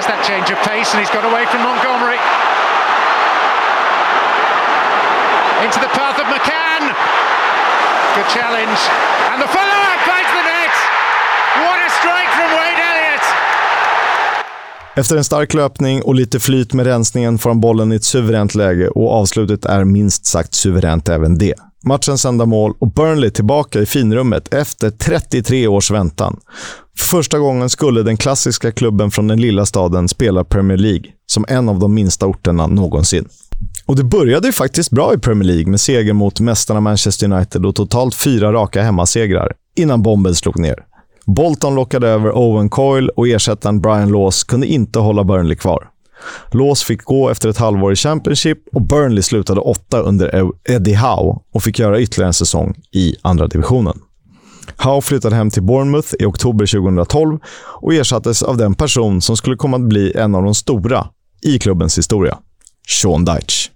That 0.06 0.22
change 0.22 0.46
of 0.54 0.58
pace 0.62 0.94
and 0.94 1.02
he's 1.02 1.10
got 1.10 1.26
away 1.26 1.42
from 1.50 1.66
Montgomery. 1.66 2.22
Into 5.66 5.82
the 5.82 5.90
path 5.98 6.22
of 6.22 6.30
McCann. 6.30 6.94
Good 8.14 8.30
challenge. 8.30 8.80
And 9.34 9.42
the 9.42 9.50
follow-up 9.50 9.95
Efter 14.98 15.16
en 15.16 15.24
stark 15.24 15.54
löpning 15.54 16.02
och 16.02 16.14
lite 16.14 16.40
flyt 16.40 16.72
med 16.72 16.86
rensningen 16.86 17.38
får 17.38 17.50
han 17.50 17.60
bollen 17.60 17.92
i 17.92 17.96
ett 17.96 18.04
suveränt 18.04 18.54
läge 18.54 18.88
och 18.88 19.12
avslutet 19.12 19.64
är 19.64 19.84
minst 19.84 20.26
sagt 20.26 20.54
suveränt 20.54 21.08
även 21.08 21.38
det. 21.38 21.54
Matchens 21.84 22.24
enda 22.24 22.46
mål 22.46 22.74
och 22.78 22.92
Burnley 22.92 23.30
tillbaka 23.30 23.80
i 23.80 23.86
finrummet 23.86 24.54
efter 24.54 24.90
33 24.90 25.66
års 25.66 25.90
väntan. 25.90 26.40
För 26.98 27.04
första 27.04 27.38
gången 27.38 27.70
skulle 27.70 28.02
den 28.02 28.16
klassiska 28.16 28.72
klubben 28.72 29.10
från 29.10 29.28
den 29.28 29.40
lilla 29.40 29.66
staden 29.66 30.08
spela 30.08 30.44
Premier 30.44 30.78
League, 30.78 31.04
som 31.26 31.44
en 31.48 31.68
av 31.68 31.78
de 31.78 31.94
minsta 31.94 32.26
orterna 32.26 32.66
någonsin. 32.66 33.28
Och 33.86 33.96
det 33.96 34.04
började 34.04 34.48
ju 34.48 34.52
faktiskt 34.52 34.90
bra 34.90 35.14
i 35.14 35.18
Premier 35.18 35.44
League 35.44 35.70
med 35.70 35.80
seger 35.80 36.12
mot 36.12 36.40
mästarna 36.40 36.80
Manchester 36.80 37.32
United 37.32 37.66
och 37.66 37.74
totalt 37.74 38.14
fyra 38.14 38.52
raka 38.52 38.82
hemmasegrar, 38.82 39.52
innan 39.76 40.02
bomben 40.02 40.34
slog 40.34 40.58
ner. 40.58 40.84
Bolton 41.26 41.74
lockade 41.74 42.08
över 42.08 42.36
Owen 42.36 42.68
Coyle 42.68 43.08
och 43.16 43.28
ersättaren 43.28 43.80
Brian 43.80 44.12
Laws 44.12 44.44
kunde 44.44 44.66
inte 44.66 44.98
hålla 44.98 45.24
Burnley 45.24 45.56
kvar. 45.56 45.88
Laws 46.50 46.82
fick 46.82 47.02
gå 47.02 47.30
efter 47.30 47.48
ett 47.48 47.58
halvår 47.58 47.92
i 47.92 47.96
Championship 47.96 48.58
och 48.72 48.82
Burnley 48.82 49.22
slutade 49.22 49.60
åtta 49.60 50.00
under 50.00 50.50
Eddie 50.64 50.94
Howe 50.94 51.38
och 51.54 51.62
fick 51.62 51.78
göra 51.78 52.00
ytterligare 52.00 52.28
en 52.28 52.34
säsong 52.34 52.74
i 52.92 53.14
andra 53.22 53.46
divisionen. 53.46 54.00
Howe 54.76 55.00
flyttade 55.00 55.36
hem 55.36 55.50
till 55.50 55.62
Bournemouth 55.62 56.14
i 56.18 56.24
oktober 56.24 56.66
2012 56.66 57.38
och 57.80 57.94
ersattes 57.94 58.42
av 58.42 58.56
den 58.56 58.74
person 58.74 59.20
som 59.20 59.36
skulle 59.36 59.56
komma 59.56 59.76
att 59.76 59.88
bli 59.88 60.12
en 60.16 60.34
av 60.34 60.42
de 60.42 60.54
stora 60.54 61.06
i 61.42 61.58
klubbens 61.58 61.98
historia, 61.98 62.38
Sean 62.88 63.24
Dyche. 63.24 63.75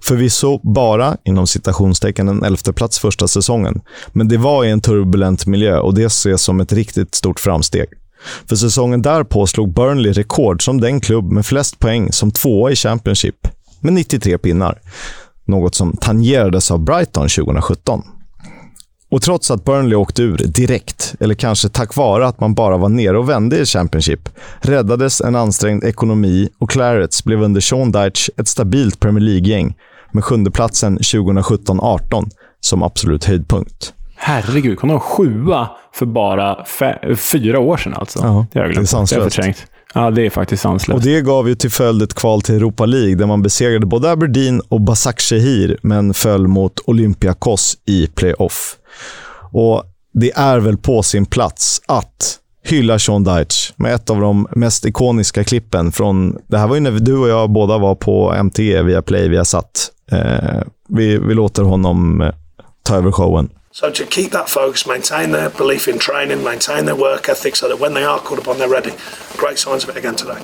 Förvisso 0.00 0.60
bara, 0.62 1.16
inom 1.24 1.46
citationstecken, 1.46 2.28
en 2.28 2.44
elfteplats 2.44 2.98
första 2.98 3.28
säsongen, 3.28 3.80
men 4.12 4.28
det 4.28 4.36
var 4.36 4.64
i 4.64 4.70
en 4.70 4.80
turbulent 4.80 5.46
miljö 5.46 5.78
och 5.78 5.94
det 5.94 6.04
ses 6.04 6.42
som 6.42 6.60
ett 6.60 6.72
riktigt 6.72 7.14
stort 7.14 7.40
framsteg. 7.40 7.86
För 8.48 8.56
säsongen 8.56 9.02
därpå 9.02 9.46
slog 9.46 9.74
Burnley 9.74 10.12
rekord 10.12 10.64
som 10.64 10.80
den 10.80 11.00
klubb 11.00 11.32
med 11.32 11.46
flest 11.46 11.78
poäng 11.78 12.12
som 12.12 12.30
tvåa 12.30 12.70
i 12.70 12.76
Championship, 12.76 13.48
med 13.80 13.92
93 13.92 14.38
pinnar. 14.38 14.80
Något 15.44 15.74
som 15.74 15.96
tangerades 15.96 16.70
av 16.70 16.84
Brighton 16.84 17.28
2017. 17.28 18.02
Och 19.10 19.22
trots 19.22 19.50
att 19.50 19.64
Burnley 19.64 19.94
åkte 19.94 20.22
ur 20.22 20.36
direkt, 20.36 21.14
eller 21.20 21.34
kanske 21.34 21.68
tack 21.68 21.96
vare 21.96 22.26
att 22.26 22.40
man 22.40 22.54
bara 22.54 22.76
var 22.76 22.88
nere 22.88 23.18
och 23.18 23.28
vände 23.28 23.58
i 23.58 23.64
Championship, 23.64 24.28
räddades 24.60 25.20
en 25.20 25.36
ansträngd 25.36 25.84
ekonomi 25.84 26.48
och 26.58 26.70
Clarets 26.70 27.24
blev 27.24 27.42
under 27.42 27.60
Sean 27.60 27.92
Dyche 27.92 28.30
ett 28.36 28.48
stabilt 28.48 29.00
Premier 29.00 29.24
League-gäng 29.24 29.74
med 30.12 30.24
sjundeplatsen 30.24 30.98
2017-18 30.98 32.30
som 32.60 32.82
absolut 32.82 33.24
höjdpunkt. 33.24 33.92
Herregud, 34.16 34.78
kom 34.78 34.88
de 34.88 35.00
sjua 35.00 35.70
för 35.92 36.06
bara 36.06 36.64
fyra 37.16 37.58
år 37.58 37.76
sedan 37.76 37.94
alltså? 37.94 38.18
Ja, 38.22 38.46
det, 38.52 38.68
det 38.68 38.80
är 38.80 38.84
sanslöst. 38.84 39.38
Ja, 39.96 40.10
det 40.10 40.26
är 40.26 40.30
faktiskt 40.30 40.62
sanslöst. 40.62 40.96
Och 40.96 41.02
det 41.02 41.20
gav 41.20 41.48
ju 41.48 41.54
till 41.54 41.70
följd 41.70 42.02
ett 42.02 42.14
kval 42.14 42.42
till 42.42 42.54
Europa 42.54 42.86
League 42.86 43.14
där 43.14 43.26
man 43.26 43.42
besegrade 43.42 43.86
både 43.86 44.10
Aberdeen 44.10 44.60
och 44.68 44.80
Basak 44.80 45.20
Shehir, 45.20 45.78
men 45.82 46.14
föll 46.14 46.48
mot 46.48 46.72
Olympiakos 46.84 47.78
i 47.86 48.06
playoff. 48.06 48.76
Och 49.52 49.82
det 50.12 50.32
är 50.36 50.58
väl 50.58 50.76
på 50.76 51.02
sin 51.02 51.26
plats 51.26 51.82
att 51.86 52.38
hylla 52.64 52.98
Sean 52.98 53.24
Deitch 53.24 53.72
med 53.76 53.94
ett 53.94 54.10
av 54.10 54.20
de 54.20 54.48
mest 54.50 54.86
ikoniska 54.86 55.44
klippen 55.44 55.92
från... 55.92 56.38
Det 56.46 56.58
här 56.58 56.66
var 56.66 56.74
ju 56.74 56.80
när 56.80 56.90
du 56.90 57.18
och 57.18 57.28
jag 57.28 57.50
båda 57.50 57.78
var 57.78 57.94
på 57.94 58.42
MTE 58.42 58.82
via 58.82 59.02
Play, 59.02 59.28
via 59.28 59.44
satt. 59.44 59.90
Eh, 60.12 60.62
vi, 60.88 61.18
vi 61.18 61.34
låter 61.34 61.62
honom 61.62 62.20
eh, 62.20 62.30
ta 62.82 62.96
över 62.96 63.12
showen. 63.12 63.48
So 63.76 63.90
to 63.90 64.06
keep 64.06 64.32
that 64.32 64.48
focus, 64.48 64.86
maintain 64.86 65.32
their 65.32 65.50
belief 65.50 65.86
in 65.86 65.98
training, 65.98 66.42
maintain 66.42 66.86
their 66.86 66.96
work 66.96 67.28
ethic 67.28 67.56
so 67.56 67.68
that 67.68 67.78
when 67.78 67.92
they 67.92 68.04
are 68.04 68.18
called 68.18 68.38
upon 68.38 68.56
they're 68.56 68.70
ready. 68.70 68.94
Great 69.36 69.58
signs 69.58 69.84
of 69.84 69.90
it 69.90 69.98
again 69.98 70.16
today. 70.16 70.42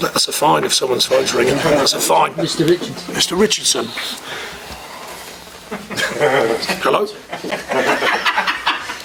That's 0.00 0.26
a 0.26 0.32
fine 0.32 0.64
if 0.64 0.72
someone's 0.72 1.04
phone's 1.04 1.34
ringing. 1.34 1.56
That's 1.56 1.92
a 1.92 2.00
fine. 2.00 2.32
Mr. 2.32 2.66
Richardson. 2.66 3.14
Mr. 3.14 3.38
Richardson. 3.38 3.84
Hello? 6.80 7.06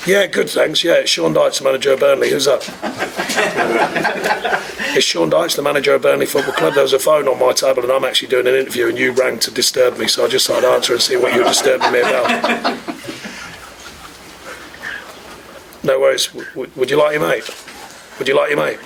Yeah, 0.08 0.26
good, 0.28 0.50
thanks. 0.50 0.86
Yeah, 0.86 0.94
it's 1.00 1.10
Sean 1.10 1.34
Dyche, 1.34 1.58
the 1.58 1.66
manager 1.66 1.92
of 1.92 2.00
Burnley. 2.00 2.30
Who's 2.30 2.46
that? 2.46 2.64
it's 4.96 5.06
Sean 5.06 5.30
Dyche, 5.30 5.58
the 5.58 5.62
manager 5.62 5.94
of 5.96 6.02
Burnley 6.02 6.26
Football 6.26 6.54
Club. 6.54 6.76
There 6.76 6.84
was 6.84 6.94
a 6.94 7.00
phone 7.00 7.28
on 7.28 7.38
my 7.38 7.52
table 7.52 7.84
and 7.84 7.92
I'm 7.92 8.06
actually 8.06 8.30
doing 8.30 8.48
an 8.48 8.56
interview 8.56 8.88
and 8.88 8.98
you 8.98 9.12
rang 9.12 9.38
to 9.40 9.52
disturb 9.52 9.98
me, 9.98 10.08
so 10.08 10.24
I 10.24 10.30
just 10.30 10.48
thought 10.48 10.64
I'd 10.64 10.74
answer 10.76 10.94
and 10.94 11.02
see 11.02 11.18
what 11.18 11.34
you 11.34 11.40
were 11.40 11.50
disturbing 11.50 11.92
me 11.92 12.00
about. 12.00 12.80
No 15.84 16.00
worries. 16.00 16.28
W- 16.28 16.72
would 16.78 16.90
you 16.90 16.98
like 16.98 17.12
your 17.12 17.28
mate? 17.28 17.44
Would 18.18 18.30
you 18.30 18.36
like 18.38 18.50
your 18.52 18.60
mate? 18.60 18.80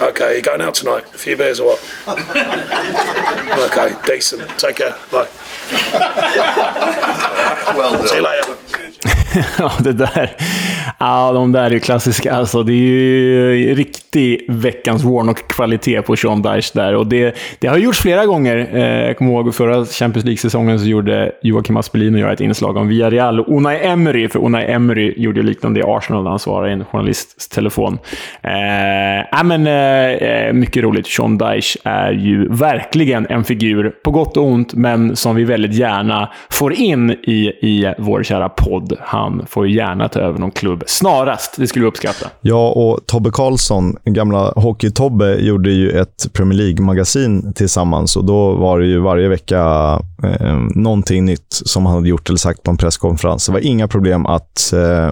Okay, 0.00 0.36
you 0.36 0.42
going 0.42 0.62
out 0.62 0.72
tonight? 0.74 1.04
A 1.14 1.18
few 1.18 1.36
beers 1.36 1.60
or 1.60 1.76
what? 1.76 2.08
okay, 3.70 3.94
decent. 4.06 4.48
Take 4.58 4.76
care. 4.76 4.96
Bye. 5.12 5.28
well 7.76 7.92
done. 7.92 8.08
See 8.08 8.16
you 8.16 8.22
later. 8.22 8.56
ja, 9.58 9.72
det 9.78 9.92
där. 9.92 10.30
Ja, 10.98 11.32
de 11.32 11.52
där 11.52 11.64
är 11.64 11.70
ju 11.70 11.80
klassiska. 11.80 12.32
Alltså, 12.32 12.62
det 12.62 12.72
är 12.72 12.76
ju 12.76 13.74
riktig 13.74 14.46
veckans 14.48 15.04
Warnock-kvalitet 15.04 16.02
på 16.02 16.16
Sean 16.16 16.42
Dyche 16.42 16.70
där. 16.74 16.94
Och 16.94 17.06
det, 17.06 17.36
det 17.58 17.66
har 17.66 17.78
gjorts 17.78 18.02
flera 18.02 18.26
gånger. 18.26 18.78
Jag 19.06 19.18
kommer 19.18 19.30
ihåg 19.30 19.54
förra 19.54 19.84
Champions 19.84 20.24
League-säsongen 20.24 20.80
så 20.80 20.86
gjorde 20.86 21.32
Joakim 21.42 21.76
Aspelin 21.76 22.14
och 22.14 22.20
jag 22.20 22.32
ett 22.32 22.40
inslag 22.40 22.76
om 22.76 22.88
Villarreal 22.88 23.40
och 23.40 23.56
Unai 23.56 23.78
Emery. 23.86 24.28
För 24.28 24.44
Unai 24.44 24.64
Emery 24.64 25.14
gjorde 25.16 25.42
liknande 25.42 25.80
i 25.80 25.82
Arsenal 25.86 26.22
när 26.22 26.30
han 26.30 26.38
svarade 26.38 26.70
i 26.70 26.72
en 26.72 26.84
journalists 26.84 27.48
telefon. 27.48 27.98
Eh, 28.42 29.20
äh, 29.20 29.44
men, 29.44 29.66
eh, 29.66 30.12
eh, 30.12 30.52
mycket 30.52 30.82
roligt. 30.82 31.06
Sean 31.06 31.38
Dyche 31.38 31.78
är 31.84 32.12
ju 32.12 32.48
verkligen 32.48 33.26
en 33.26 33.44
figur, 33.44 33.90
på 34.04 34.10
gott 34.10 34.36
och 34.36 34.44
ont, 34.44 34.74
men 34.74 35.16
som 35.16 35.36
vi 35.36 35.44
väldigt 35.44 35.74
gärna 35.74 36.32
får 36.50 36.72
in 36.72 37.10
i, 37.10 37.52
i 37.62 37.94
vår 37.98 38.22
kära 38.22 38.48
podd. 38.48 38.93
Han 39.00 39.46
får 39.48 39.68
gärna 39.68 40.08
ta 40.08 40.20
över 40.20 40.38
någon 40.38 40.50
klubb 40.50 40.84
snarast. 40.86 41.54
Det 41.58 41.66
skulle 41.66 41.82
vi 41.82 41.88
uppskatta. 41.88 42.26
Ja, 42.40 42.70
och 42.70 43.06
Tobbe 43.06 43.30
Karlsson, 43.30 43.96
gamla 44.04 44.52
Hockey-Tobbe, 44.56 45.36
gjorde 45.40 45.70
ju 45.70 45.90
ett 45.90 46.32
Premier 46.32 46.58
League-magasin 46.58 47.52
tillsammans. 47.52 48.16
och 48.16 48.24
Då 48.24 48.52
var 48.52 48.78
det 48.78 48.86
ju 48.86 48.98
varje 48.98 49.28
vecka 49.28 49.60
eh, 50.22 50.56
någonting 50.74 51.24
nytt 51.24 51.46
som 51.50 51.86
han 51.86 51.94
hade 51.94 52.08
gjort 52.08 52.28
eller 52.28 52.38
sagt 52.38 52.62
på 52.62 52.70
en 52.70 52.76
presskonferens. 52.76 53.46
Det 53.46 53.52
var 53.52 53.60
inga 53.60 53.88
problem 53.88 54.26
att 54.26 54.72
eh, 54.72 55.10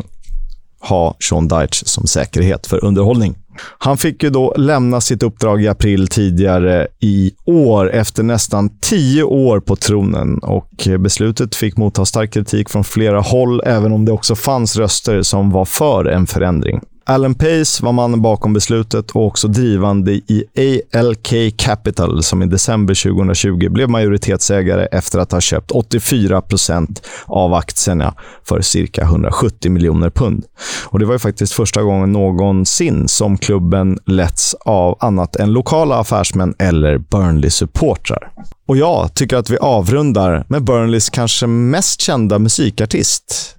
ha 0.81 1.15
Sean 1.29 1.49
Dyche 1.49 1.85
som 1.87 2.07
säkerhet 2.07 2.67
för 2.67 2.85
underhållning. 2.85 3.35
Han 3.79 3.99
fick 3.99 4.23
ju 4.23 4.31
då 4.31 4.55
lämna 4.57 5.01
sitt 5.01 5.23
uppdrag 5.23 5.63
i 5.63 5.69
april 5.69 6.09
tidigare 6.09 6.87
i 7.01 7.33
år 7.45 7.91
efter 7.91 8.23
nästan 8.23 8.71
tio 8.81 9.23
år 9.23 9.61
på 9.61 9.77
tronen 9.77 10.39
och 10.39 10.89
beslutet 10.99 11.55
fick 11.55 11.77
motta 11.77 12.05
stark 12.05 12.33
kritik 12.33 12.69
från 12.69 12.85
flera 12.85 13.21
håll, 13.21 13.63
även 13.65 13.93
om 13.93 14.05
det 14.05 14.13
också 14.13 14.35
fanns 14.35 14.77
röster 14.77 15.23
som 15.23 15.51
var 15.51 15.65
för 15.65 16.05
en 16.05 16.27
förändring. 16.27 16.81
Alan 17.05 17.35
Pace 17.35 17.85
var 17.85 17.93
mannen 17.93 18.23
bakom 18.23 18.53
beslutet 18.53 19.11
och 19.11 19.27
också 19.27 19.49
drivande 19.49 20.13
i 20.13 20.83
ALK 20.95 21.57
Capital 21.57 22.23
som 22.23 22.43
i 22.43 22.47
december 22.47 22.95
2020 22.95 23.69
blev 23.69 23.91
majoritetsägare 23.91 24.87
efter 24.87 25.19
att 25.19 25.33
ha 25.33 25.41
köpt 25.41 25.71
84 25.71 26.43
procent 26.43 27.07
av 27.27 27.55
aktierna 27.55 28.15
för 28.45 28.61
cirka 28.61 29.03
170 29.03 29.71
miljoner 29.71 30.11
pund. 30.11 30.45
Och 30.87 30.99
Det 30.99 31.05
var 31.05 31.13
ju 31.13 31.19
faktiskt 31.19 31.53
första 31.53 31.83
gången 31.83 32.13
någonsin 32.13 33.09
som 33.09 33.39
klubben 33.39 33.99
letts 34.07 34.55
av 34.55 34.97
annat 35.01 35.37
än 35.37 35.53
lokala 35.53 35.97
affärsmän 35.97 36.55
eller 36.59 36.99
Burnley-supportrar. 36.99 38.31
Och 38.69 38.77
jag 38.77 39.15
tycker 39.15 39.37
att 39.37 39.51
vi 39.51 39.59
avrundar 39.59 40.45
med 40.49 40.65
Burnleys 40.65 41.11
kanske 41.11 41.47
mest 41.47 42.01
kända 42.01 42.39
musikartist, 42.39 43.57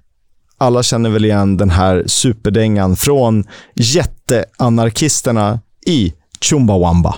alla 0.58 0.82
känner 0.82 1.10
väl 1.10 1.24
igen 1.24 1.56
den 1.56 1.70
här 1.70 2.04
superdängan 2.06 2.96
från 2.96 3.44
jätteanarkisterna 3.74 5.60
i 5.86 6.12
Chumbawamba. 6.40 7.16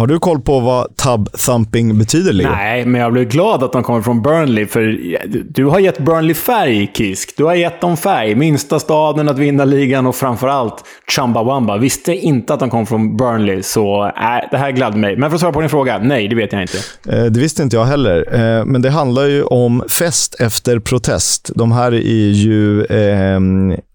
Har 0.00 0.06
du 0.06 0.18
koll 0.18 0.40
på 0.40 0.60
vad 0.60 0.96
tub 0.96 1.32
thumping 1.32 1.98
betyder, 1.98 2.32
Leo? 2.32 2.50
Nej, 2.50 2.86
men 2.86 3.00
jag 3.00 3.12
blev 3.12 3.24
glad 3.24 3.62
att 3.62 3.72
de 3.72 3.82
kommer 3.82 4.02
från 4.02 4.22
Burnley, 4.22 4.66
för 4.66 4.98
du 5.52 5.64
har 5.64 5.78
gett 5.78 5.98
Burnley 5.98 6.34
färg, 6.34 6.90
Kisk. 6.94 7.34
Du 7.36 7.44
har 7.44 7.54
gett 7.54 7.80
dem 7.80 7.96
färg. 7.96 8.34
Minsta 8.34 8.78
staden 8.78 9.28
att 9.28 9.38
vinna 9.38 9.64
ligan 9.64 10.06
och 10.06 10.16
framförallt 10.16 10.74
Chumbawamba. 11.16 11.76
Visste 11.76 12.14
inte 12.14 12.54
att 12.54 12.60
de 12.60 12.70
kom 12.70 12.86
från 12.86 13.16
Burnley, 13.16 13.62
så 13.62 14.04
äh, 14.06 14.12
det 14.50 14.56
här 14.56 14.70
gladde 14.70 14.96
mig. 14.96 15.16
Men 15.16 15.30
för 15.30 15.34
att 15.34 15.40
svara 15.40 15.52
på 15.52 15.60
din 15.60 15.70
fråga, 15.70 15.98
nej, 15.98 16.28
det 16.28 16.36
vet 16.36 16.52
jag 16.52 16.62
inte. 16.62 16.78
Eh, 17.08 17.24
det 17.24 17.40
visste 17.40 17.62
inte 17.62 17.76
jag 17.76 17.84
heller, 17.84 18.24
eh, 18.32 18.64
men 18.64 18.82
det 18.82 18.90
handlar 18.90 19.24
ju 19.24 19.42
om 19.42 19.84
fest 19.88 20.40
efter 20.40 20.78
protest. 20.78 21.50
De 21.54 21.72
här 21.72 21.94
är 21.94 22.30
ju 22.30 22.84
eh, 22.84 23.40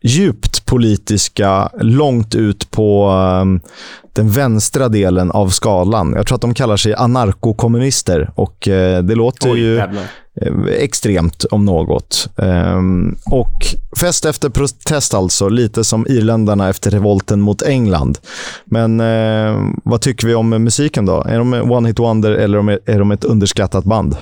djupt 0.06 0.66
politiska, 0.66 1.70
långt 1.80 2.36
ut 2.36 2.72
på 2.72 3.10
eh, 3.10 3.70
den 4.14 4.30
vänstra 4.30 4.90
delen 4.90 5.32
av 5.32 5.50
skalan. 5.50 6.14
Jag 6.16 6.28
tror 6.28 6.36
att 6.36 6.42
de 6.42 6.54
kallar 6.54 6.78
sig 6.78 6.94
anarkokommunister 6.94 8.32
och 8.36 8.68
eh, 8.68 9.04
det 9.04 9.16
låter 9.16 9.52
Oj, 9.52 9.60
ju 9.60 9.76
jävlar. 9.76 10.04
Eh, 10.42 10.54
extremt 10.80 11.46
om 11.52 11.66
något. 11.66 12.30
Um, 12.36 13.18
och 13.26 13.66
fest 14.00 14.26
efter 14.26 14.50
protest 14.50 15.14
alltså, 15.14 15.50
lite 15.50 15.84
som 15.84 16.08
irländarna 16.10 16.70
efter 16.70 16.92
revolten 16.92 17.42
mot 17.42 17.62
England. 17.62 18.18
Men 18.66 19.02
uh, 19.02 19.70
vad 19.84 20.02
tycker 20.02 20.28
vi 20.28 20.36
om 20.36 20.50
musiken 20.50 21.06
då? 21.06 21.24
Är 21.24 21.38
de 21.38 21.54
one 21.72 21.90
hit 21.90 22.00
wonder 22.00 22.32
eller 22.32 22.80
är 22.90 23.00
de 23.00 23.12
ett 23.12 23.24
underskattat 23.24 23.84
band? 23.84 24.18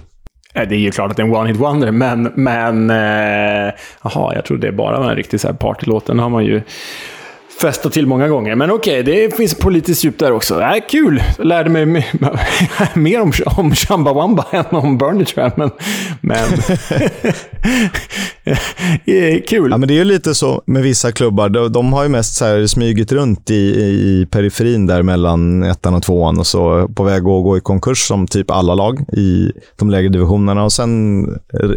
Eh, 0.53 0.67
det 0.67 0.75
är 0.75 0.79
ju 0.79 0.91
klart 0.91 1.11
att 1.11 1.17
det 1.17 1.23
är 1.23 1.27
en 1.27 1.35
one 1.35 1.49
hit 1.49 1.57
wonder, 1.57 1.91
men... 1.91 2.31
men 2.35 2.89
eh, 2.89 3.73
jaha, 4.03 4.35
jag 4.35 4.45
trodde 4.45 4.67
det 4.67 4.73
bara 4.73 4.99
var 4.99 5.09
en 5.09 5.15
riktig 5.15 5.39
så 5.39 5.47
här 5.47 5.55
partylåt. 5.55 6.05
Den 6.05 6.19
har 6.19 6.29
man 6.29 6.45
ju 6.45 6.61
festat 7.61 7.93
till 7.93 8.07
många 8.07 8.27
gånger. 8.27 8.55
Men 8.55 8.71
okej, 8.71 9.01
okay, 9.01 9.15
det 9.15 9.35
finns 9.35 9.55
politiskt 9.55 10.03
djup 10.03 10.19
där 10.19 10.31
också. 10.31 10.61
Äh, 10.61 10.75
kul! 10.89 11.23
Jag 11.37 11.47
lärde 11.47 11.69
mig 11.69 11.85
mer 12.93 13.21
om, 13.21 13.31
om 13.57 13.75
Chumbawamba 13.75 14.45
än 14.51 14.65
om 14.71 14.97
Bernie 14.97 15.25
tror 15.25 15.43
jag. 15.43 15.57
Men, 15.57 15.71
men 16.21 16.47
kul. 19.47 19.71
Ja, 19.71 19.77
men 19.77 19.87
det 19.87 19.93
är 19.93 19.97
ju 19.97 20.03
lite 20.03 20.33
så 20.35 20.63
med 20.65 20.83
vissa 20.83 21.11
klubbar. 21.11 21.49
De, 21.49 21.71
de 21.71 21.93
har 21.93 22.03
ju 22.03 22.09
mest 22.09 22.35
så 22.35 22.45
här 22.45 22.67
smygit 22.67 23.11
runt 23.11 23.49
i, 23.49 23.53
i 23.53 24.27
periferin 24.31 24.87
där 24.87 25.01
mellan 25.01 25.63
ettan 25.63 25.93
och 25.93 26.03
tvåan 26.03 26.39
och 26.39 26.47
så 26.47 26.87
på 26.87 27.03
väg 27.03 27.17
att 27.17 27.23
gå 27.23 27.57
i 27.57 27.61
konkurs 27.61 27.97
som 27.97 28.27
typ 28.27 28.51
alla 28.51 28.75
lag 28.75 28.99
i 29.17 29.51
de 29.79 29.89
lägre 29.89 30.09
divisionerna. 30.09 30.63
Och 30.63 30.71
sen 30.71 31.23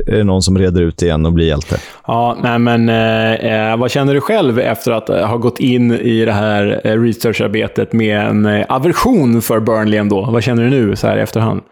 är 0.07 0.17
det 0.17 0.25
någon 0.25 0.43
som 0.43 0.59
reder 0.59 0.83
ut 0.83 1.03
igen 1.03 1.27
och 1.27 1.33
blir 1.33 1.47
hjälte. 1.47 1.77
Ja, 2.07 2.37
nej 2.43 2.59
men 2.59 2.89
eh, 2.89 3.71
eh 3.71 3.77
vad 3.77 3.91
känner 3.91 4.15
du 4.15 4.21
själv 4.21 4.59
efter 4.59 4.93
att 4.93 5.09
ha 5.09 5.37
gått 5.37 5.61
in 5.61 5.93
i 5.93 6.25
det 6.25 6.33
här 6.33 6.81
eh, 6.85 7.01
researcharbetet 7.01 7.93
med 7.93 8.21
en 8.21 8.47
eh, 8.47 8.67
aversion 8.69 9.43
för 9.43 9.61
Burnley 9.61 9.99
ändå. 9.99 10.31
Vad 10.31 10.43
känner 10.43 10.63
du 10.63 10.71
nu 10.71 10.97
så 10.97 11.07
här 11.07 11.17
i 11.17 11.21
efterhand? 11.21 11.63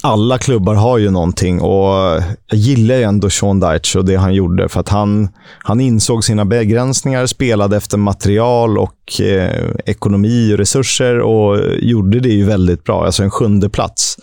Alla 0.00 0.38
klubbar 0.38 0.74
har 0.74 0.98
ju 0.98 1.10
någonting 1.10 1.60
och 1.60 2.22
jag 2.46 2.58
gillar 2.58 2.94
ju 2.94 3.02
ändå 3.02 3.30
Sean 3.30 3.60
Dyche 3.60 3.98
och 3.98 4.04
det 4.04 4.16
han 4.16 4.34
gjorde. 4.34 4.68
För 4.68 4.80
att 4.80 4.88
han, 4.88 5.28
han 5.58 5.80
insåg 5.80 6.24
sina 6.24 6.44
begränsningar, 6.44 7.26
spelade 7.26 7.76
efter 7.76 7.98
material 7.98 8.78
och 8.78 9.20
eh, 9.20 9.70
ekonomi 9.86 10.54
och 10.54 10.58
resurser 10.58 11.20
och 11.20 11.58
gjorde 11.78 12.20
det 12.20 12.28
ju 12.28 12.44
väldigt 12.44 12.84
bra. 12.84 13.04
Alltså 13.04 13.22
en 13.22 13.30
sjunde 13.30 13.70
plats. 13.70 14.16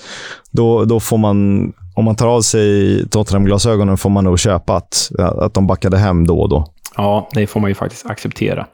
Då, 0.51 0.85
då 0.85 0.99
får 0.99 1.17
man, 1.17 1.71
om 1.95 2.05
man 2.05 2.15
tar 2.15 2.27
av 2.27 2.41
sig 2.41 3.09
Tottenham-glasögonen 3.09 3.97
får 3.97 4.09
man 4.09 4.23
nog 4.23 4.39
köpa 4.39 4.75
att, 4.75 5.11
att 5.19 5.53
de 5.53 5.67
backade 5.67 5.97
hem 5.97 6.27
då 6.27 6.39
och 6.39 6.49
då. 6.49 6.65
Ja, 6.97 7.29
det 7.33 7.47
får 7.47 7.59
man 7.59 7.69
ju 7.69 7.75
faktiskt 7.75 8.05
acceptera. 8.05 8.65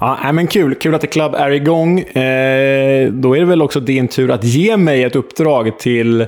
Ja, 0.00 0.32
men 0.32 0.46
kul. 0.46 0.74
Kul 0.74 0.94
att 0.94 1.00
The 1.00 1.06
Club 1.06 1.34
är 1.34 1.50
igång. 1.50 2.00
Eh, 2.00 3.12
då 3.12 3.36
är 3.36 3.40
det 3.40 3.46
väl 3.46 3.62
också 3.62 3.80
din 3.80 4.08
tur 4.08 4.30
att 4.30 4.44
ge 4.44 4.76
mig 4.76 5.04
ett 5.04 5.16
uppdrag 5.16 5.78
till... 5.78 6.26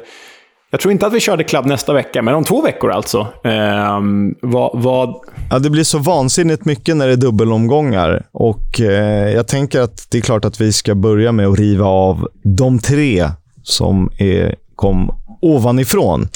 Jag 0.70 0.80
tror 0.80 0.92
inte 0.92 1.06
att 1.06 1.12
vi 1.12 1.20
kör 1.20 1.36
The 1.36 1.44
Club 1.44 1.66
nästa 1.66 1.92
vecka, 1.92 2.22
men 2.22 2.34
om 2.34 2.44
två 2.44 2.62
veckor 2.62 2.90
alltså. 2.90 3.26
Eh, 3.44 4.00
vad, 4.42 4.82
vad... 4.82 5.14
Ja, 5.50 5.58
det 5.58 5.70
blir 5.70 5.84
så 5.84 5.98
vansinnigt 5.98 6.64
mycket 6.64 6.96
när 6.96 7.06
det 7.06 7.12
är 7.12 7.16
dubbelomgångar. 7.16 8.26
Och 8.32 8.80
eh, 8.80 9.34
jag 9.34 9.48
tänker 9.48 9.80
att 9.80 10.06
det 10.10 10.18
är 10.18 10.22
klart 10.22 10.44
att 10.44 10.60
vi 10.60 10.72
ska 10.72 10.94
börja 10.94 11.32
med 11.32 11.46
att 11.46 11.58
riva 11.58 11.86
av 11.86 12.28
de 12.42 12.78
tre 12.78 13.28
som 13.62 14.10
är, 14.18 14.54
kom 14.76 15.10
ovanifrån 15.40 16.28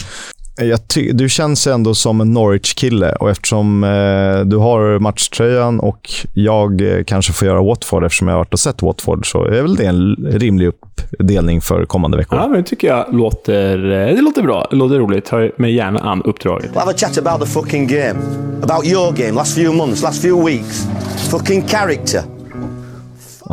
du 1.13 1.29
känns 1.29 1.67
ändå 1.67 1.95
som 1.95 2.21
en 2.21 2.33
Norwich-kille 2.33 3.13
och 3.13 3.31
eftersom 3.31 3.85
eh, 3.85 4.41
du 4.45 4.57
har 4.57 4.99
matchtröjan 4.99 5.81
och 5.81 6.11
jag 6.35 6.81
eh, 6.81 7.05
kanske 7.05 7.33
får 7.33 7.49
göra 7.49 7.63
Watford 7.63 8.05
eftersom 8.05 8.29
jag 8.29 8.35
har 8.35 8.39
varit 8.41 8.53
och 8.53 8.61
sett 8.61 8.83
Watford 8.83 9.31
så 9.31 9.45
är 9.45 9.63
väl 9.63 9.77
det 9.77 9.87
en 9.87 10.17
rimlig 10.31 10.67
uppdelning 10.67 11.61
för 11.61 11.85
kommande 11.85 12.17
veckor. 12.17 12.39
Ja, 12.39 12.49
men 12.49 12.63
det 12.63 12.69
tycker 12.69 12.89
jag 12.89 13.15
låter, 13.15 13.79
eh, 13.91 14.15
det 14.15 14.23
låter 14.23 14.43
bra. 14.43 14.67
Det 14.71 14.77
låter 14.77 14.99
roligt. 14.99 15.25
Ta 15.25 15.49
mig 15.57 15.75
gärna 15.75 15.99
an 15.99 16.23
uppdraget. 16.23 16.71
We'll 16.71 16.79
have 16.79 16.91
a 16.91 16.95
chat 16.97 17.19
about 17.19 17.41
the 17.41 17.53
fucking 17.53 17.87
game. 17.87 18.19
About 18.63 18.87
your 18.87 19.13
game, 19.13 19.33
last 19.33 19.55
few 19.55 19.77
months, 19.77 20.03
last 20.03 20.23
few 20.23 20.45
weeks. 20.45 20.87
Fucking 21.31 21.63
character. 21.63 22.42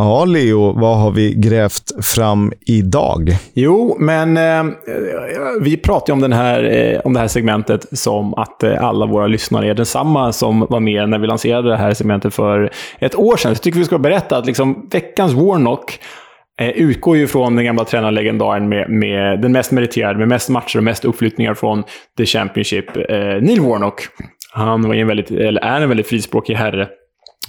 Ja, 0.01 0.25
Leo, 0.25 0.79
vad 0.79 0.97
har 0.97 1.11
vi 1.11 1.33
grävt 1.33 2.05
fram 2.05 2.53
idag? 2.65 3.29
Jo, 3.53 3.95
men 3.99 4.37
eh, 4.37 4.73
vi 5.61 5.77
pratade 5.77 6.13
om, 6.13 6.21
den 6.21 6.33
här, 6.33 6.63
eh, 6.63 6.99
om 6.99 7.13
det 7.13 7.19
här 7.19 7.27
segmentet 7.27 7.97
som 7.97 8.33
att 8.33 8.63
eh, 8.63 8.83
alla 8.83 9.05
våra 9.05 9.27
lyssnare 9.27 9.69
är 9.69 9.73
densamma 9.73 10.31
som 10.31 10.59
var 10.69 10.79
med 10.79 11.09
när 11.09 11.19
vi 11.19 11.27
lanserade 11.27 11.69
det 11.69 11.77
här 11.77 11.93
segmentet 11.93 12.33
för 12.33 12.71
ett 12.99 13.15
år 13.15 13.37
sedan. 13.37 13.55
Så 13.55 13.59
jag 13.59 13.61
tycker 13.61 13.79
vi 13.79 13.85
ska 13.85 13.97
berätta 13.97 14.37
att 14.37 14.45
liksom, 14.45 14.87
veckans 14.91 15.33
Warnock 15.33 15.99
eh, 16.61 16.69
utgår 16.69 17.17
ju 17.17 17.27
från 17.27 17.55
den 17.55 17.65
gamla 17.65 17.85
tränarlegendaren 17.85 18.69
med, 18.69 18.89
med 18.89 19.41
den 19.41 19.51
mest 19.51 19.71
meriterade, 19.71 20.19
med 20.19 20.27
mest 20.27 20.49
matcher 20.49 20.77
och 20.77 20.83
mest 20.83 21.05
uppflyttningar 21.05 21.53
från 21.53 21.83
The 22.17 22.25
Championship, 22.25 22.97
eh, 22.97 23.17
Neil 23.17 23.61
Warnock. 23.61 24.01
Han 24.51 24.81
var 24.81 24.95
en 24.95 25.07
väldigt, 25.07 25.31
eller 25.31 25.61
är 25.61 25.81
en 25.81 25.89
väldigt 25.89 26.07
frispråkig 26.07 26.53
herre 26.53 26.87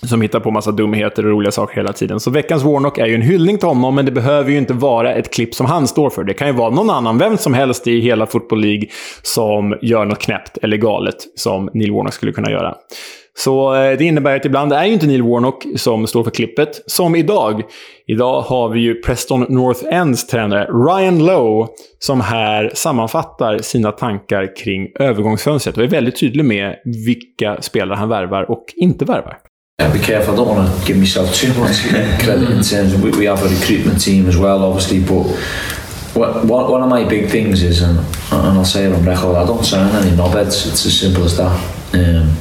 som 0.03 0.22
hittar 0.22 0.40
på 0.40 0.51
massa 0.51 0.72
dumheter 0.72 1.26
och 1.26 1.32
roliga 1.32 1.53
saker 1.53 1.76
hela 1.76 1.92
tiden. 1.92 2.20
Så 2.20 2.30
veckans 2.30 2.62
Warnock 2.62 2.98
är 2.98 3.07
ju 3.07 3.14
en 3.14 3.22
hyllning 3.22 3.59
till 3.59 3.68
honom, 3.68 3.94
men 3.94 4.05
det 4.05 4.12
behöver 4.12 4.51
ju 4.51 4.59
inte 4.59 4.72
vara 4.72 5.14
ett 5.14 5.34
klipp 5.34 5.55
som 5.55 5.66
han 5.66 5.88
står 5.88 6.11
för. 6.11 6.24
Det 6.24 6.34
kan 6.34 6.48
ju 6.48 6.55
vara 6.55 6.70
någon 6.70 6.90
annan, 6.90 7.18
vem 7.18 7.36
som 7.38 7.55
helst 7.55 7.86
i 7.86 8.01
hela 8.01 8.26
Football 8.26 8.61
League, 8.61 8.88
som 9.22 9.78
gör 9.82 10.05
något 10.05 10.18
knäppt 10.18 10.59
eller 10.62 10.76
galet 10.76 11.16
som 11.34 11.70
Neil 11.74 11.92
Warnock 11.92 12.14
skulle 12.14 12.32
kunna 12.32 12.51
göra. 12.51 12.74
Så 13.38 13.74
eh, 13.74 13.98
det 13.98 14.05
innebär 14.05 14.36
att 14.36 14.44
ibland 14.44 14.72
är 14.72 14.84
ju 14.84 14.92
inte 14.92 15.07
Neil 15.07 15.22
Warnock 15.22 15.66
som 15.76 16.07
står 16.07 16.24
för 16.24 16.30
klippet, 16.30 16.82
som 16.86 17.16
idag. 17.16 17.62
Idag 18.07 18.40
har 18.40 18.68
vi 18.68 18.80
ju 18.80 18.94
Preston 18.94 19.46
North 19.48 19.80
Ends 19.90 20.26
tränare 20.26 20.64
Ryan 20.64 21.26
Lowe 21.26 21.68
som 21.98 22.20
här 22.20 22.70
sammanfattar 22.74 23.59
sina 23.59 23.92
tankar 23.92 24.57
kring 24.57 24.88
övergångsfönstret 24.98 25.76
och 25.76 25.84
är 25.84 25.88
väldigt 25.88 26.20
tydlig 26.20 26.44
med 26.44 26.76
vilka 27.07 27.62
spelare 27.62 27.96
han 27.96 28.09
värvar 28.09 28.51
och 28.51 28.64
inte 28.76 29.05
värvar. 29.05 29.49
Be 29.89 29.99
careful. 29.99 30.35
I 30.35 30.37
don't 30.37 30.49
want 30.49 30.81
to 30.81 30.87
give 30.87 30.99
myself 30.99 31.35
too 31.35 31.53
much 31.55 31.81
credit 32.22 32.51
in 32.51 32.62
terms 32.62 32.93
of 32.93 33.03
we, 33.03 33.11
we 33.11 33.24
have 33.24 33.43
a 33.43 33.49
recruitment 33.49 34.01
team 34.01 34.28
as 34.28 34.37
well, 34.37 34.62
obviously. 34.64 35.01
But 35.01 35.24
what, 36.14 36.45
what, 36.45 36.70
one 36.70 36.83
of 36.83 36.89
my 36.89 37.05
big 37.05 37.31
things 37.31 37.62
is, 37.62 37.83
and, 37.83 37.99
and 37.99 38.59
I'll 38.59 38.64
say 38.64 38.85
it 38.85 38.93
on 38.93 39.05
record, 39.05 39.37
I 39.37 39.47
don't 39.47 39.64
sign 39.64 39.95
any 39.95 40.16
knobheads. 40.16 40.66
It's 40.66 40.85
as 40.87 40.99
simple 40.99 41.24
as 41.24 41.37
that. 41.37 41.55
Um, 41.95 42.37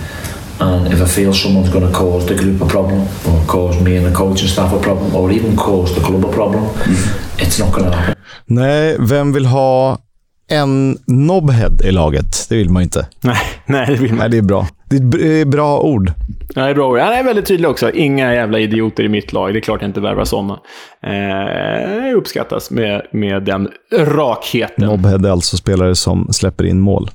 and 0.61 0.93
if 0.93 1.01
I 1.01 1.05
feel 1.05 1.33
someone's 1.33 1.69
going 1.69 1.87
to 1.87 1.93
cause 1.93 2.25
the 2.25 2.35
group 2.35 2.61
a 2.61 2.65
problem, 2.65 3.07
or 3.25 3.45
cause 3.47 3.79
me 3.81 3.95
and 3.95 4.05
the 4.05 4.11
coaching 4.11 4.47
staff 4.47 4.73
a 4.73 4.79
problem, 4.79 5.15
or 5.15 5.31
even 5.31 5.55
cause 5.55 5.95
the 5.95 6.01
club 6.01 6.25
a 6.25 6.31
problem, 6.31 6.65
mm. 6.65 7.41
it's 7.41 7.59
not 7.59 7.71
going 7.71 7.89
to 7.91 7.97
happen. 7.97 8.15
Nej, 8.45 8.97
vem 8.99 9.31
vill 9.31 9.45
ha 9.45 9.97
en 10.49 10.97
knobhead 11.05 11.77
i 11.83 11.91
laget? 11.91 12.45
Det 12.49 12.55
vill 12.55 12.69
man 12.69 12.83
inte. 12.83 13.07
Nej, 13.21 13.37
nej 13.65 13.85
det 13.87 13.95
vill 13.95 14.09
man 14.09 14.19
Nej, 14.19 14.29
det 14.29 14.37
är 14.37 14.41
bra. 14.41 14.67
Det 14.89 15.41
är 15.41 15.45
bra 15.45 15.79
ord. 15.79 16.11
Ja, 16.55 16.63
det 16.63 16.69
är 16.69 16.75
bra 16.75 16.87
ord. 16.87 16.99
Han 16.99 17.13
är 17.13 17.23
väldigt 17.23 17.45
tydlig 17.45 17.69
också. 17.69 17.91
Inga 17.91 18.33
jävla 18.33 18.59
idioter 18.59 19.03
i 19.03 19.09
mitt 19.09 19.33
lag. 19.33 19.53
Det 19.53 19.59
är 19.59 19.61
klart 19.61 19.81
jag 19.81 19.89
inte 19.89 20.01
värvar 20.01 20.25
sådana. 20.25 20.59
Eh, 21.03 22.17
uppskattas 22.17 22.71
med, 22.71 23.01
med 23.11 23.43
den 23.43 23.69
rakheten. 23.97 24.87
Knobhead 24.87 25.25
är 25.25 25.31
alltså 25.31 25.57
spelare 25.57 25.95
som 25.95 26.27
släpper 26.33 26.63
in 26.63 26.79
mål. 26.79 27.09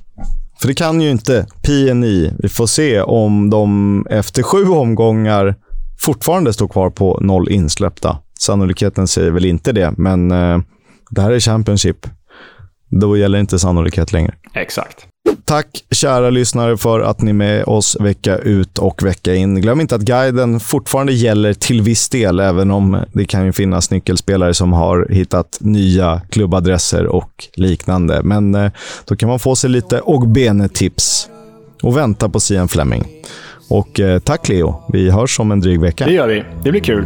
För 0.61 0.67
det 0.67 0.73
kan 0.73 1.01
ju 1.01 1.09
inte 1.09 1.45
PNI. 1.63 2.31
Vi 2.39 2.49
får 2.49 2.67
se 2.67 3.01
om 3.01 3.49
de 3.49 4.05
efter 4.09 4.43
sju 4.43 4.65
omgångar 4.65 5.55
fortfarande 5.99 6.53
står 6.53 6.67
kvar 6.67 6.89
på 6.89 7.19
noll 7.21 7.49
insläppta. 7.49 8.17
Sannolikheten 8.39 9.07
säger 9.07 9.31
väl 9.31 9.45
inte 9.45 9.71
det, 9.71 9.93
men 9.97 10.31
eh, 10.31 10.59
det 11.09 11.21
här 11.21 11.31
är 11.31 11.39
Championship. 11.39 12.07
Då 12.89 13.17
gäller 13.17 13.39
inte 13.39 13.59
sannolikhet 13.59 14.13
längre. 14.13 14.33
Exakt. 14.53 15.07
Tack 15.45 15.67
kära 15.91 16.29
lyssnare 16.29 16.77
för 16.77 16.99
att 16.99 17.21
ni 17.21 17.29
är 17.29 17.33
med 17.33 17.63
oss 17.63 17.97
vecka 17.99 18.37
ut 18.37 18.77
och 18.77 19.03
vecka 19.03 19.35
in. 19.35 19.61
Glöm 19.61 19.81
inte 19.81 19.95
att 19.95 20.01
guiden 20.01 20.59
fortfarande 20.59 21.13
gäller 21.13 21.53
till 21.53 21.81
viss 21.81 22.09
del, 22.09 22.39
även 22.39 22.71
om 22.71 23.03
det 23.13 23.25
kan 23.25 23.45
ju 23.45 23.53
finnas 23.53 23.91
nyckelspelare 23.91 24.53
som 24.53 24.73
har 24.73 25.07
hittat 25.09 25.57
nya 25.61 26.21
klubbadresser 26.29 27.07
och 27.07 27.47
liknande. 27.53 28.21
Men 28.23 28.55
eh, 28.55 28.71
då 29.05 29.15
kan 29.15 29.29
man 29.29 29.39
få 29.39 29.55
sig 29.55 29.69
lite 29.69 30.01
Ogbene-tips 30.01 31.29
och 31.83 31.97
vänta 31.97 32.29
på 32.29 32.39
Sian 32.39 32.67
Fleming. 32.67 33.07
Och 33.69 33.99
eh, 33.99 34.19
tack 34.19 34.49
Leo. 34.49 34.83
Vi 34.93 35.09
hörs 35.09 35.39
om 35.39 35.51
en 35.51 35.59
dryg 35.59 35.81
vecka. 35.81 36.05
Det 36.05 36.13
gör 36.13 36.27
vi. 36.27 36.43
Det 36.63 36.71
blir 36.71 36.81
kul 36.81 37.05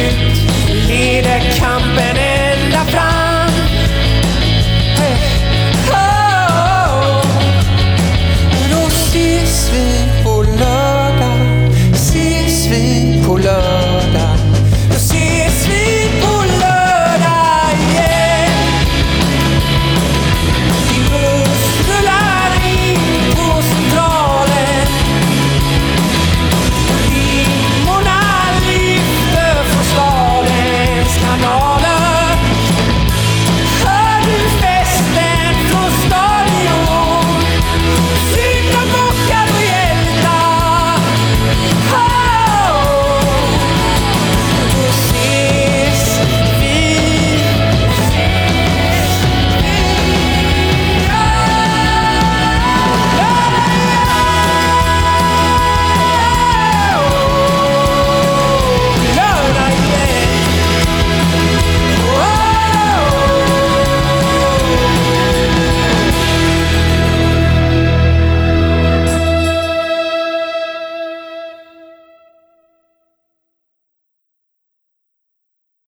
Ibland 0.00 0.29